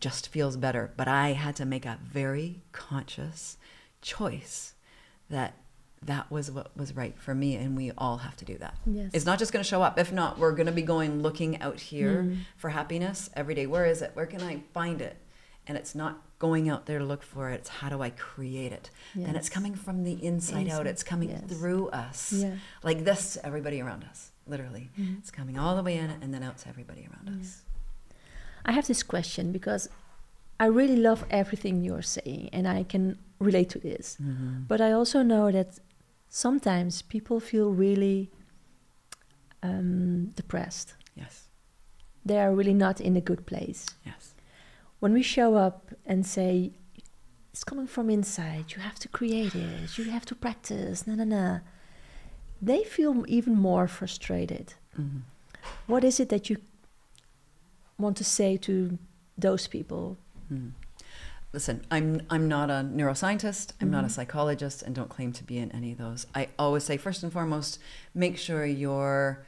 just 0.00 0.28
feels 0.28 0.56
better. 0.56 0.92
But 0.96 1.08
I 1.08 1.32
had 1.32 1.56
to 1.56 1.66
make 1.66 1.84
a 1.84 1.98
very 2.02 2.62
conscious 2.72 3.58
choice 4.00 4.74
that 5.28 5.54
that 6.02 6.30
was 6.30 6.50
what 6.50 6.76
was 6.76 6.94
right 6.94 7.18
for 7.18 7.34
me, 7.34 7.56
and 7.56 7.76
we 7.76 7.90
all 7.96 8.18
have 8.18 8.36
to 8.36 8.44
do 8.44 8.58
that. 8.58 8.76
Yes. 8.86 9.10
It's 9.14 9.24
not 9.24 9.38
just 9.38 9.52
going 9.52 9.62
to 9.62 9.68
show 9.68 9.82
up. 9.82 9.98
If 9.98 10.12
not, 10.12 10.38
we're 10.38 10.52
going 10.52 10.66
to 10.66 10.72
be 10.72 10.82
going 10.82 11.22
looking 11.22 11.60
out 11.62 11.80
here 11.80 12.36
for 12.56 12.68
happiness 12.70 13.30
every 13.34 13.54
day. 13.54 13.66
Where 13.66 13.86
is 13.86 14.02
it? 14.02 14.10
Where 14.12 14.26
can 14.26 14.42
I 14.42 14.62
find 14.74 15.00
it? 15.00 15.16
And 15.66 15.78
it's 15.78 15.94
not 15.94 16.22
going 16.38 16.68
out 16.68 16.84
there 16.86 16.98
to 16.98 17.04
look 17.04 17.22
for 17.22 17.50
it. 17.50 17.54
It's 17.60 17.68
how 17.68 17.88
do 17.88 18.02
I 18.02 18.10
create 18.10 18.72
it? 18.72 18.90
And 19.14 19.34
it's 19.36 19.48
coming 19.48 19.74
from 19.74 20.04
the 20.04 20.12
inside 20.24 20.68
out. 20.68 20.86
It's 20.86 21.02
coming 21.02 21.30
yes. 21.30 21.42
through 21.48 21.88
us, 21.88 22.32
Yeah. 22.32 22.56
like 22.82 23.04
this 23.04 23.34
to 23.34 23.46
everybody 23.46 23.80
around 23.80 24.04
us. 24.04 24.30
Literally, 24.46 24.90
it's 25.18 25.30
coming 25.30 25.58
all 25.58 25.74
the 25.74 25.82
way 25.82 25.96
in 25.96 26.10
and 26.10 26.34
then 26.34 26.42
out 26.42 26.58
to 26.58 26.68
everybody 26.68 27.08
around 27.10 27.40
us. 27.40 27.62
I 28.66 28.72
have 28.72 28.86
this 28.86 29.02
question 29.02 29.52
because 29.52 29.88
I 30.60 30.66
really 30.66 30.96
love 30.96 31.24
everything 31.30 31.82
you're 31.82 32.02
saying 32.02 32.50
and 32.52 32.68
I 32.68 32.82
can 32.82 33.16
relate 33.38 33.70
to 33.70 33.78
this. 33.78 34.18
But 34.68 34.80
I 34.82 34.92
also 34.92 35.22
know 35.22 35.50
that 35.50 35.78
sometimes 36.28 37.00
people 37.00 37.40
feel 37.40 37.70
really 37.70 38.30
um, 39.62 40.26
depressed. 40.36 40.94
Yes, 41.14 41.48
They 42.24 42.38
are 42.38 42.54
really 42.54 42.74
not 42.74 43.00
in 43.00 43.16
a 43.16 43.20
good 43.20 43.46
place. 43.46 43.86
yes, 44.04 44.33
When 45.04 45.12
we 45.12 45.20
show 45.22 45.54
up 45.56 45.90
and 46.06 46.24
say, 46.24 46.70
it's 47.52 47.62
coming 47.62 47.86
from 47.86 48.08
inside, 48.08 48.72
you 48.74 48.80
have 48.80 48.98
to 49.00 49.08
create 49.08 49.54
it, 49.54 49.98
you 49.98 50.04
have 50.04 50.24
to 50.24 50.34
practice, 50.34 51.06
na 51.06 51.14
na 51.14 51.24
na, 51.24 51.58
they 52.62 52.84
feel 52.84 53.22
even 53.28 53.54
more 53.54 53.86
frustrated. 53.86 54.72
Mm-hmm. 54.98 55.18
What 55.86 56.04
is 56.04 56.20
it 56.20 56.30
that 56.30 56.48
you 56.48 56.56
want 57.98 58.16
to 58.16 58.24
say 58.24 58.56
to 58.56 58.96
those 59.36 59.66
people? 59.66 60.16
Listen, 61.52 61.84
I'm 61.90 62.22
I'm 62.30 62.48
not 62.48 62.70
a 62.70 62.80
neuroscientist. 62.82 63.74
I'm 63.82 63.90
not 63.90 64.06
a 64.06 64.08
psychologist, 64.08 64.80
and 64.82 64.94
don't 64.94 65.10
claim 65.10 65.32
to 65.34 65.44
be 65.44 65.58
in 65.58 65.70
any 65.72 65.92
of 65.92 65.98
those. 65.98 66.26
I 66.34 66.48
always 66.58 66.84
say 66.84 66.96
first 66.96 67.22
and 67.22 67.30
foremost, 67.30 67.78
make 68.14 68.38
sure 68.38 68.64
you're 68.64 69.44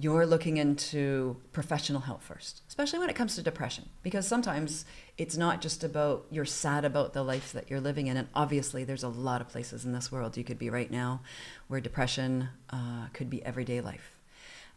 you're 0.00 0.26
looking 0.26 0.58
into 0.58 1.36
professional 1.52 2.02
help 2.02 2.22
first, 2.22 2.62
especially 2.68 2.98
when 2.98 3.10
it 3.10 3.16
comes 3.16 3.34
to 3.34 3.42
depression, 3.42 3.88
because 4.02 4.26
sometimes 4.26 4.84
it's 5.16 5.36
not 5.36 5.60
just 5.60 5.82
about 5.82 6.26
you're 6.30 6.44
sad 6.44 6.84
about 6.84 7.12
the 7.14 7.22
life 7.22 7.52
that 7.52 7.68
you're 7.68 7.80
living 7.80 8.06
in, 8.06 8.16
and 8.16 8.28
obviously 8.34 8.84
there's 8.84 9.02
a 9.02 9.08
lot 9.08 9.40
of 9.40 9.48
places 9.48 9.84
in 9.84 9.92
this 9.92 10.12
world 10.12 10.36
you 10.36 10.44
could 10.44 10.58
be 10.58 10.70
right 10.70 10.90
now 10.90 11.20
where 11.68 11.80
depression 11.80 12.48
uh, 12.70 13.06
could 13.12 13.28
be 13.28 13.44
everyday 13.44 13.80
life, 13.80 14.16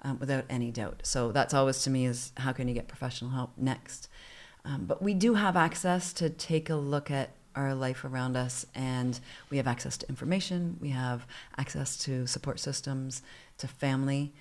um, 0.01 0.17
without 0.19 0.45
any 0.49 0.71
doubt. 0.71 1.01
So 1.03 1.31
that's 1.31 1.53
always 1.53 1.83
to 1.83 1.89
me 1.89 2.05
is 2.05 2.31
how 2.37 2.53
can 2.53 2.67
you 2.67 2.73
get 2.73 2.87
professional 2.87 3.31
help 3.31 3.51
next. 3.57 4.09
Um, 4.63 4.85
but 4.85 5.01
we 5.01 5.13
do 5.13 5.35
have 5.35 5.55
access 5.55 6.13
to 6.13 6.29
take 6.29 6.69
a 6.69 6.75
look 6.75 7.11
at 7.11 7.31
our 7.55 7.75
life 7.75 8.05
around 8.05 8.37
us, 8.37 8.65
and 8.73 9.19
we 9.49 9.57
have 9.57 9.67
access 9.67 9.97
to 9.97 10.09
information, 10.09 10.77
we 10.79 10.89
have 10.89 11.27
access 11.57 11.97
to 12.05 12.25
support 12.25 12.59
systems, 12.59 13.21
to 13.57 13.67
family. 13.67 14.33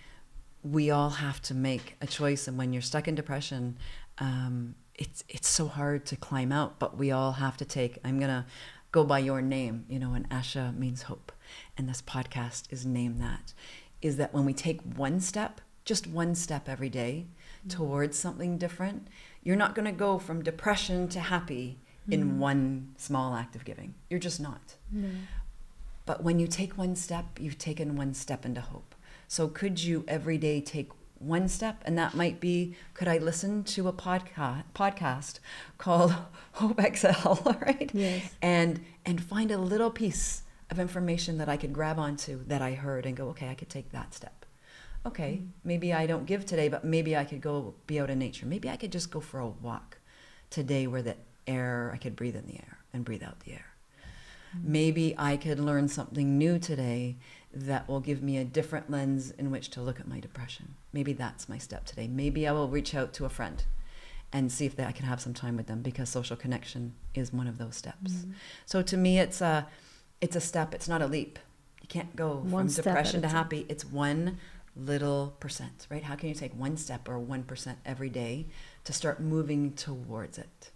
We 0.63 0.91
all 0.91 1.11
have 1.11 1.41
to 1.43 1.55
make 1.55 1.97
a 2.01 2.07
choice, 2.07 2.47
and 2.47 2.59
when 2.59 2.73
you're 2.73 2.83
stuck 2.83 3.09
in 3.09 3.15
depression, 3.15 3.79
um, 4.19 4.75
it's 4.95 5.25
it's 5.29 5.49
so 5.49 5.67
hard 5.69 6.05
to 6.07 6.17
climb 6.17 6.53
out. 6.53 6.79
But 6.79 6.97
we 6.99 7.11
all 7.11 7.33
have 7.33 7.57
to 7.59 7.65
take. 7.65 7.99
I'm 8.05 8.21
gonna 8.21 8.47
go 8.93 9.05
by 9.05 9.21
your 9.21 9.41
name, 9.41 9.87
you 9.89 9.99
know, 9.99 10.15
and 10.15 10.29
Asha 10.31 10.77
means 10.77 11.03
hope, 11.03 11.33
and 11.77 11.89
this 11.89 12.03
podcast 12.03 12.65
is 12.71 12.85
named 12.85 13.21
that. 13.21 13.55
Is 14.03 14.17
that 14.17 14.33
when 14.35 14.45
we 14.45 14.53
take 14.53 14.81
one 14.83 15.21
step, 15.21 15.61
just 15.85 16.07
one 16.07 16.35
step 16.35 16.69
every 16.69 16.89
day 16.89 17.27
towards 17.69 18.19
something 18.19 18.57
different, 18.59 19.09
you're 19.43 19.57
not 19.57 19.75
going 19.75 19.85
to 19.85 19.93
go 19.93 20.19
from 20.19 20.43
depression 20.43 21.09
to 21.09 21.21
happy 21.21 21.79
in 22.11 22.39
one 22.39 22.95
small 22.97 23.35
act 23.35 23.55
of 23.55 23.65
giving. 23.65 23.95
You're 24.09 24.19
just 24.21 24.41
not. 24.41 24.77
But 26.07 26.25
when 26.25 26.39
you 26.41 26.47
take 26.47 26.77
one 26.79 26.97
step, 26.97 27.39
you've 27.39 27.59
taken 27.59 27.95
one 27.97 28.15
step 28.15 28.45
into 28.45 28.61
hope. 28.61 28.95
So 29.31 29.47
could 29.47 29.81
you 29.81 30.05
every 30.09 30.39
day 30.39 30.61
take 30.61 30.91
one 31.21 31.47
step? 31.47 31.83
And 31.85 31.97
that 31.97 32.15
might 32.15 32.41
be 32.41 32.75
could 32.95 33.07
I 33.07 33.19
listen 33.19 33.63
to 33.63 33.87
a 33.87 33.93
podcast 33.93 34.65
podcast 34.75 35.39
called 35.79 36.13
Hope 36.55 36.81
XL, 36.97 37.49
right? 37.61 37.89
Yes. 37.95 38.35
And 38.43 38.81
and 39.07 39.23
find 39.23 39.53
a 39.53 39.57
little 39.57 39.93
piece 39.93 40.43
of 40.69 40.81
information 40.81 41.39
that 41.39 41.49
I 41.49 41.57
could 41.57 41.73
grab 41.73 41.97
onto 41.97 42.43
that 42.49 42.61
I 42.61 42.73
heard 42.73 43.07
and 43.07 43.17
go, 43.17 43.29
okay, 43.29 43.49
I 43.49 43.55
could 43.55 43.71
take 43.71 43.93
that 43.93 44.15
step. 44.15 44.47
okay, 45.07 45.35
mm-hmm. 45.35 45.47
maybe 45.63 45.93
I 45.93 46.09
don't 46.09 46.27
give 46.27 46.45
today, 46.45 46.69
but 46.69 46.83
maybe 46.85 47.17
I 47.17 47.25
could 47.25 47.41
go 47.41 47.75
be 47.87 48.01
out 48.01 48.11
in 48.11 48.19
nature. 48.19 48.47
Maybe 48.47 48.69
I 48.69 48.77
could 48.77 48.91
just 48.91 49.13
go 49.13 49.21
for 49.21 49.39
a 49.39 49.47
walk 49.47 49.99
today 50.51 50.89
where 50.89 51.03
the 51.03 51.15
air, 51.47 51.93
I 51.95 51.99
could 51.99 52.17
breathe 52.17 52.35
in 52.35 52.49
the 52.49 52.57
air 52.57 52.79
and 52.93 53.05
breathe 53.05 53.23
out 53.23 53.39
the 53.41 53.53
air. 53.53 53.71
Mm-hmm. 54.57 54.73
Maybe 54.73 55.15
I 55.17 55.37
could 55.37 55.61
learn 55.61 55.87
something 55.89 56.37
new 56.37 56.59
today 56.59 57.17
that 57.53 57.89
will 57.89 58.01
give 58.01 58.23
me 58.23 58.39
a 58.39 58.45
different 58.45 58.91
lens 58.91 59.33
in 59.33 59.51
which 59.51 59.71
to 59.71 59.83
look 59.83 59.99
at 59.99 60.09
my 60.09 60.21
depression. 60.21 60.75
Maybe 60.93 61.13
that's 61.13 61.49
my 61.49 61.59
step 61.59 61.85
today. 61.85 62.07
Maybe 62.07 62.47
I 62.47 62.53
will 62.53 62.69
reach 62.69 62.95
out 62.95 63.13
to 63.15 63.25
a 63.25 63.29
friend 63.29 63.65
and 64.33 64.53
see 64.53 64.67
if 64.67 64.77
they, 64.77 64.85
I 64.85 64.93
can 64.93 65.07
have 65.07 65.21
some 65.21 65.35
time 65.35 65.57
with 65.57 65.67
them 65.67 65.83
because 65.83 66.09
social 66.09 66.37
connection 66.37 66.95
is 67.15 67.33
one 67.33 67.49
of 67.49 67.59
those 67.59 67.75
steps. 67.75 68.13
Mm-hmm. 68.13 68.33
So 68.67 68.83
to 68.83 68.97
me, 68.97 69.19
it's 69.19 69.41
a, 69.41 69.67
it's 70.21 70.37
a 70.37 70.41
step. 70.41 70.75
It's 70.75 70.89
not 70.89 71.03
a 71.03 71.07
leap. 71.07 71.39
You 71.83 71.89
can't 71.89 72.15
go 72.15 72.37
One 72.37 72.69
from 72.69 72.85
depression 72.85 73.23
to 73.23 73.29
happy. 73.29 73.67
It's 73.69 73.85
one 73.85 74.39
little 74.77 75.35
percent, 75.41 75.87
right? 75.91 76.05
How 76.05 76.15
can 76.15 76.29
you 76.29 76.35
take 76.35 76.55
one 76.55 76.77
step 76.77 77.09
or 77.09 77.19
one 77.19 77.43
percent 77.43 77.79
every 77.85 78.09
day 78.09 78.47
to 78.85 78.93
start 78.93 79.21
moving 79.21 79.73
towards 79.73 80.39
it? 80.39 80.71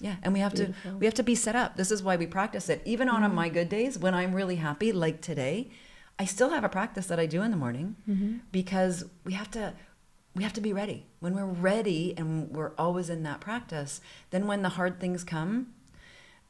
Yeah, 0.00 0.16
and 0.22 0.32
we 0.32 0.38
have 0.40 0.54
Beautiful. 0.54 0.92
to 0.92 0.96
we 0.98 1.06
have 1.06 1.14
to 1.14 1.24
be 1.24 1.34
set 1.34 1.56
up. 1.56 1.76
This 1.76 1.90
is 1.90 2.02
why 2.02 2.14
we 2.16 2.26
practice 2.26 2.68
it. 2.68 2.82
Even 2.84 3.08
on 3.08 3.22
mm-hmm. 3.22 3.34
my 3.34 3.48
good 3.48 3.68
days 3.68 3.98
when 3.98 4.14
I'm 4.14 4.32
really 4.32 4.56
happy, 4.56 4.92
like 4.92 5.20
today, 5.20 5.70
I 6.18 6.24
still 6.24 6.50
have 6.50 6.64
a 6.64 6.68
practice 6.68 7.06
that 7.06 7.18
I 7.20 7.26
do 7.26 7.42
in 7.42 7.50
the 7.50 7.56
morning 7.56 7.96
because 8.52 9.04
we 9.24 9.34
have 9.34 9.50
to 9.52 9.74
we 10.34 10.42
have 10.44 10.52
to 10.52 10.60
be 10.60 10.72
ready. 10.72 11.06
When 11.20 11.34
we're 11.34 11.44
ready 11.44 12.14
and 12.16 12.50
we're 12.50 12.72
always 12.78 13.10
in 13.10 13.22
that 13.24 13.40
practice, 13.40 14.00
then 14.30 14.46
when 14.46 14.62
the 14.62 14.68
hard 14.70 15.00
things 15.00 15.24
come, 15.24 15.68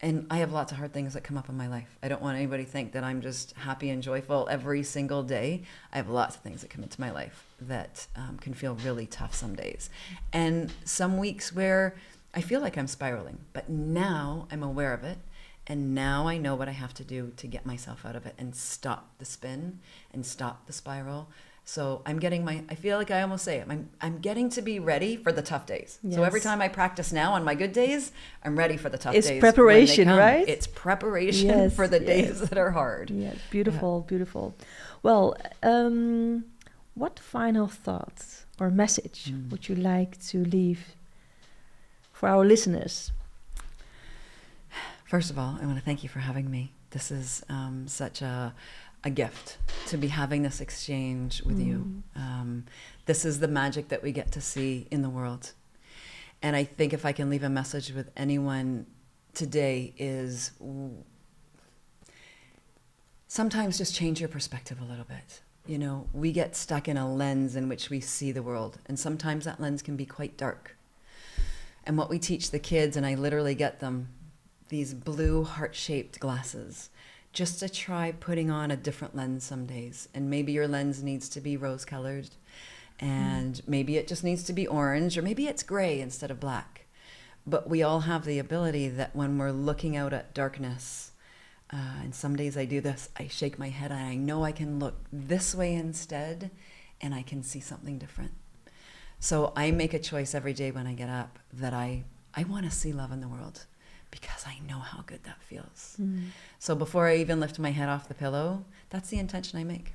and 0.01 0.27
I 0.31 0.39
have 0.39 0.53
lots 0.53 0.73
of 0.73 0.79
hard 0.79 0.93
things 0.93 1.15
that 1.15 1.25
come 1.25 1.37
up 1.39 1.49
in 1.49 1.57
my 1.57 1.69
life. 1.69 1.97
I 2.03 2.09
don't 2.09 2.23
want 2.23 2.37
anybody 2.37 2.65
to 2.65 2.71
think 2.71 2.93
that 2.93 3.03
I'm 3.03 3.21
just 3.21 3.53
happy 3.57 3.91
and 3.91 4.03
joyful 4.03 4.47
every 4.51 4.83
single 4.83 5.23
day. 5.23 5.63
I 5.93 5.97
have 5.97 6.09
lots 6.09 6.37
of 6.37 6.43
things 6.43 6.61
that 6.61 6.71
come 6.71 6.83
into 6.83 7.01
my 7.01 7.11
life 7.11 7.47
that 7.63 8.07
um, 8.15 8.39
can 8.39 8.55
feel 8.55 8.75
really 8.77 9.07
tough 9.07 9.35
some 9.35 9.55
days. 9.55 9.91
And 10.33 10.73
some 10.85 11.19
weeks 11.19 11.53
where 11.53 11.97
I 12.35 12.43
feel 12.43 12.61
like 12.61 12.77
I'm 12.79 12.87
spiraling, 12.87 13.39
but 13.53 13.69
now 13.69 14.47
I'm 14.53 14.63
aware 14.63 14.93
of 14.93 15.03
it. 15.03 15.19
And 15.71 15.95
now 15.95 16.27
I 16.27 16.39
know 16.39 16.55
what 16.55 16.69
I 16.69 16.73
have 16.73 16.95
to 16.95 17.05
do 17.05 17.33
to 17.37 17.47
get 17.47 17.67
myself 17.67 18.07
out 18.07 18.17
of 18.17 18.25
it 18.27 18.35
and 18.39 18.57
stop 18.57 19.11
the 19.19 19.25
spin 19.27 19.81
and 20.13 20.25
stop 20.25 20.67
the 20.67 20.73
spiral. 20.73 21.29
So 21.67 22.01
I'm 22.07 22.19
getting 22.19 22.43
my, 22.47 22.65
I 22.71 22.75
feel 22.75 22.97
like 22.97 23.11
I 23.11 23.21
almost 23.21 23.45
say 23.45 23.59
it, 23.59 23.67
I'm, 23.69 23.91
I'm 24.01 24.21
getting 24.21 24.49
to 24.51 24.63
be 24.63 24.79
ready 24.79 25.19
for 25.19 25.31
the 25.33 25.43
tough 25.43 25.67
days. 25.67 25.99
So 26.11 26.23
every 26.23 26.41
time 26.41 26.63
I 26.63 26.69
practice 26.69 27.13
now 27.13 27.35
on 27.35 27.45
my 27.45 27.55
good 27.55 27.75
days, 27.75 28.11
I'm 28.43 28.57
ready 28.59 28.79
for 28.79 28.89
the 28.89 28.97
tough 28.97 29.15
It's 29.15 29.27
days. 29.29 29.37
they 29.37 29.41
preparation, 29.41 30.09
right? 30.09 30.49
It's 30.49 30.67
preparation 30.67 31.49
Yes, 31.49 31.77
for 31.77 31.87
the 31.87 31.99
yes. 32.03 32.07
days 32.07 32.41
that 32.49 32.57
are 32.57 32.71
hard. 32.71 33.11
Yes, 33.11 33.37
beautiful, 33.51 34.01
beautiful. 34.01 34.55
Well, 35.03 35.37
um, 35.63 36.47
what 36.95 37.19
final 37.19 37.67
thoughts 37.67 38.47
or 38.59 38.71
message 38.71 39.27
Mm. 39.31 39.51
would 39.51 39.69
you 39.69 39.75
like 39.75 40.19
to 40.29 40.43
leave 40.43 40.95
for 42.15 42.31
our 42.31 42.47
listeners? 42.47 43.13
First 45.09 45.31
of 45.31 45.39
all, 45.39 45.57
I 45.59 45.65
want 45.65 45.79
to 45.79 45.85
thank 45.85 46.03
you 46.03 46.09
for 46.11 46.19
having 46.19 46.51
me. 46.51 46.75
This 46.91 47.11
is 47.11 47.43
um, 47.49 47.89
such 47.89 48.21
a, 48.21 48.55
a 49.05 49.09
gift 49.09 49.57
to 49.87 49.97
be 49.97 50.09
having 50.09 50.43
this 50.43 50.61
exchange 50.61 51.43
with 51.45 51.59
you. 51.59 52.03
Um, 52.15 52.67
this 53.07 53.25
is 53.25 53.41
the 53.41 53.49
magic 53.49 53.89
that 53.89 54.03
we 54.03 54.13
get 54.13 54.33
to 54.33 54.43
see 54.43 54.87
in 54.91 55.01
the 55.01 55.09
world. 55.09 55.53
And 56.43 56.55
I 56.55 56.65
think 56.65 56.93
if 56.93 57.07
I 57.07 57.13
can 57.13 57.31
leave 57.31 57.43
a 57.43 57.49
message 57.49 57.91
with 57.91 58.11
anyone 58.19 58.85
today 59.33 59.95
is 59.97 60.53
sometimes 63.29 63.79
just 63.79 63.95
change 63.95 64.21
your 64.21 64.29
perspective 64.29 64.79
a 64.79 64.85
little 64.85 65.07
bit. 65.07 65.41
You 65.67 65.79
know, 65.79 66.07
we 66.13 66.33
get 66.33 66.55
stuck 66.55 66.87
in 66.87 66.99
a 66.99 67.11
lens 67.11 67.57
in 67.57 67.67
which 67.71 67.89
we 67.89 68.01
see 68.01 68.31
the 68.31 68.43
world, 68.43 68.79
and 68.85 68.99
sometimes 68.99 69.47
that 69.47 69.59
lens 69.59 69.81
can 69.81 69.97
be 69.97 70.05
quite 70.05 70.37
dark. 70.37 70.77
And 71.85 71.97
what 71.97 72.11
we 72.11 72.19
teach 72.19 72.51
the 72.51 72.59
kids, 72.59 72.95
and 72.95 73.07
I 73.07 73.15
literally 73.15 73.55
get 73.55 73.81
them 73.81 74.09
these 74.69 74.95
blue 74.95 75.45
heart 75.45 75.75
shaped 75.75 76.21
glasses 76.21 76.91
just 77.33 77.61
to 77.61 77.69
try 77.69 78.13
putting 78.13 78.51
on 78.51 78.71
a 78.71 78.77
different 78.77 79.15
lens 79.15 79.45
some 79.45 79.67
days. 79.67 80.09
And 80.15 80.31
maybe 80.31 80.53
your 80.53 80.69
lens 80.69 81.03
needs 81.03 81.29
to 81.31 81.41
be 81.41 81.57
rose 81.57 81.85
colored, 81.85 82.31
and 82.99 83.61
maybe 83.67 83.97
it 83.97 84.09
just 84.09 84.25
needs 84.25 84.43
to 84.45 84.53
be 84.53 84.67
orange, 84.67 85.17
or 85.17 85.23
maybe 85.23 85.47
it's 85.47 85.63
gray 85.63 86.01
instead 86.01 86.31
of 86.31 86.41
black. 86.41 86.87
But 87.47 87.69
we 87.69 87.83
all 87.83 88.01
have 88.01 88.25
the 88.25 88.39
ability 88.39 88.89
that 88.89 89.15
when 89.15 89.39
we're 89.39 89.53
looking 89.53 89.97
out 89.97 90.13
at 90.13 90.35
darkness, 90.35 91.13
uh, 91.73 92.01
and 92.03 92.15
some 92.15 92.35
days 92.35 92.57
I 92.57 92.65
do 92.65 92.81
this, 92.81 93.09
I 93.19 93.29
shake 93.29 93.59
my 93.59 93.69
head 93.69 93.91
and 93.91 94.01
I 94.01 94.15
know 94.15 94.43
I 94.43 94.53
can 94.53 94.79
look 94.79 94.97
this 95.13 95.55
way 95.55 95.75
instead, 95.75 96.51
and 97.01 97.15
I 97.15 97.23
can 97.23 97.43
see 97.43 97.61
something 97.61 97.99
different. 97.99 98.33
So 99.21 99.53
I 99.57 99.71
make 99.71 99.95
a 99.95 99.99
choice 99.99 100.35
every 100.35 100.53
day 100.53 100.71
when 100.71 100.87
I 100.87 100.95
get 100.95 101.09
up 101.09 101.39
that 101.53 101.75
I, 101.75 102.05
I 102.35 102.45
want 102.45 102.65
to 102.65 102.71
see 102.71 102.93
love 102.93 103.13
in 103.13 103.21
the 103.21 103.29
world 103.29 103.67
because 104.11 104.45
I 104.47 104.59
know 104.67 104.79
how 104.79 105.03
good 105.03 105.25
that 105.25 105.43
feels. 105.43 105.97
Mm. 106.01 106.29
So 106.59 106.75
before 106.75 107.09
I 107.09 107.17
even 107.17 107.41
lift 107.41 107.59
my 107.59 107.71
head 107.71 107.89
off 107.89 108.09
the 108.09 108.15
pillow, 108.15 108.65
that's 108.91 109.11
the 109.11 109.19
intention 109.19 109.59
I 109.59 109.65
make. 109.65 109.93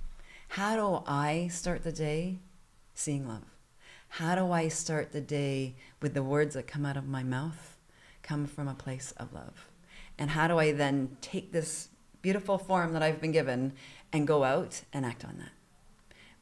How 0.50 0.76
do 0.76 1.04
I 1.08 1.48
start 1.48 1.84
the 1.84 1.92
day 1.92 2.40
seeing 2.94 3.28
love? 3.28 3.46
How 4.10 4.36
do 4.36 4.52
I 4.52 4.68
start 4.68 5.12
the 5.12 5.22
day 5.22 5.76
with 6.00 6.14
the 6.14 6.22
words 6.22 6.54
that 6.54 6.68
come 6.68 6.86
out 6.86 6.98
of 6.98 7.08
my 7.08 7.24
mouth 7.24 7.78
come 8.22 8.46
from 8.46 8.68
a 8.68 8.76
place 8.76 9.14
of 9.18 9.34
love? 9.34 9.68
And 10.20 10.30
how 10.30 10.48
do 10.48 10.60
I 10.60 10.72
then 10.72 11.18
take 11.22 11.52
this 11.52 11.90
beautiful 12.22 12.60
form 12.60 12.94
that 12.94 13.02
I've 13.02 13.20
been 13.20 13.32
given 13.32 13.74
and 14.12 14.28
go 14.28 14.44
out 14.44 14.82
and 14.94 15.06
act 15.06 15.26
on 15.26 15.38
that? 15.40 15.50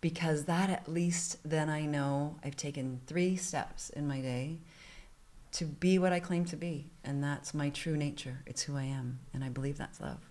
Because 0.02 0.44
that 0.46 0.70
at 0.70 0.92
least 0.92 1.38
then 1.46 1.70
I 1.70 1.86
know 1.86 2.36
I've 2.44 2.58
taken 2.58 3.00
three 3.08 3.38
steps 3.38 3.90
in 3.90 4.08
my 4.08 4.20
day 4.20 4.58
to 5.54 5.66
be 5.66 6.00
what 6.00 6.14
I 6.14 6.20
claim 6.20 6.46
to 6.46 6.56
be. 6.56 6.92
And 7.04 7.24
that's 7.24 7.54
my 7.54 7.70
true 7.70 7.98
nature. 7.98 8.44
It's 8.46 8.62
who 8.64 8.78
I 8.78 8.84
am. 8.84 9.20
And 9.34 9.44
I 9.44 9.50
believe 9.50 9.78
that's 9.78 10.00
love. 10.00 10.30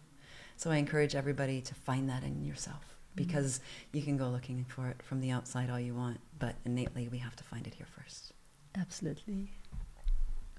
So 0.57 0.71
I 0.71 0.77
encourage 0.77 1.15
everybody 1.15 1.61
to 1.63 1.75
find 1.75 2.09
that 2.09 2.23
in 2.23 2.45
yourself 2.45 2.97
because 3.15 3.61
you 3.93 4.03
can 4.03 4.17
go 4.17 4.29
looking 4.29 4.65
for 4.65 4.89
it 4.89 5.03
from 5.03 5.21
the 5.21 5.31
outside 5.31 5.71
all 5.71 5.81
you 5.81 5.95
want, 5.95 6.21
but 6.39 6.55
innately 6.65 7.09
we 7.09 7.19
have 7.19 7.37
to 7.37 7.45
find 7.45 7.67
it 7.67 7.75
here 7.75 7.87
first. 7.97 8.33
Absolutely. 8.77 9.51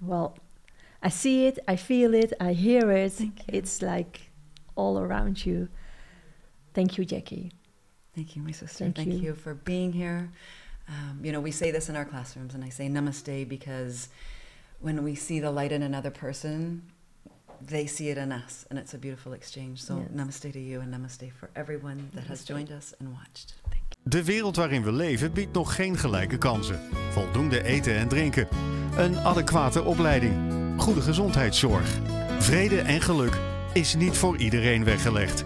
Well, 0.01 0.37
I 1.01 1.09
see 1.09 1.45
it, 1.45 1.59
I 1.67 1.75
feel 1.75 2.13
it, 2.13 2.33
I 2.39 2.53
hear 2.53 2.91
it. 2.91 3.21
It's 3.47 3.81
like 3.81 4.31
all 4.75 4.99
around 4.99 5.45
you. 5.45 5.69
Thank 6.73 6.97
you, 6.97 7.05
Jackie. 7.05 7.51
Thank 8.15 8.35
you, 8.35 8.41
my 8.41 8.51
sister. 8.51 8.85
Thank 8.85 8.95
Thank, 8.97 9.13
you. 9.13 9.19
you. 9.19 9.33
for 9.35 9.53
being 9.53 9.93
here. 9.93 10.31
Um, 10.87 11.19
you 11.23 11.31
know, 11.31 11.39
we 11.39 11.51
say 11.51 11.71
this 11.71 11.89
in 11.89 11.95
our 11.95 12.05
classrooms, 12.05 12.53
and 12.53 12.63
I 12.63 12.69
say 12.69 12.87
namaste 12.87 13.47
because 13.47 14.09
when 14.81 15.03
we 15.03 15.15
see 15.15 15.39
the 15.39 15.51
light 15.51 15.71
in 15.71 15.81
another 15.81 16.11
person, 16.11 16.83
they 17.65 17.87
see 17.87 18.09
it 18.09 18.17
in 18.17 18.31
us, 18.31 18.65
and 18.69 18.79
it's 18.79 18.93
a 18.93 18.97
beautiful 18.97 19.33
exchange. 19.33 19.79
So, 19.79 19.95
Yes. 19.97 20.07
namaste 20.13 20.51
to 20.51 20.59
you, 20.59 20.81
and 20.81 20.91
namaste 20.91 21.31
for 21.37 21.49
everyone 21.53 22.09
that 22.13 22.23
has 22.27 22.43
joined 22.47 22.69
us 22.71 22.93
and 22.99 23.09
watched. 23.09 23.53
Thank 23.69 23.83
you. 23.89 24.09
De 24.09 24.23
wereld 24.23 24.55
waarin 24.55 24.83
we 24.83 24.91
leven 24.91 25.33
biedt 25.33 25.53
nog 25.53 25.75
geen 25.75 25.97
gelijke 25.97 26.37
kansen. 26.37 26.79
Voldoende 27.11 27.63
eten 27.63 27.95
en 27.95 28.07
drinken. 28.07 28.47
Een 28.97 29.17
adequate 29.17 29.83
opleiding. 29.83 30.33
Goede 30.81 31.01
gezondheidszorg. 31.01 31.99
Vrede 32.39 32.79
en 32.81 33.01
geluk 33.01 33.37
is 33.73 33.95
niet 33.95 34.17
voor 34.17 34.37
iedereen 34.37 34.83
weggelegd. 34.83 35.45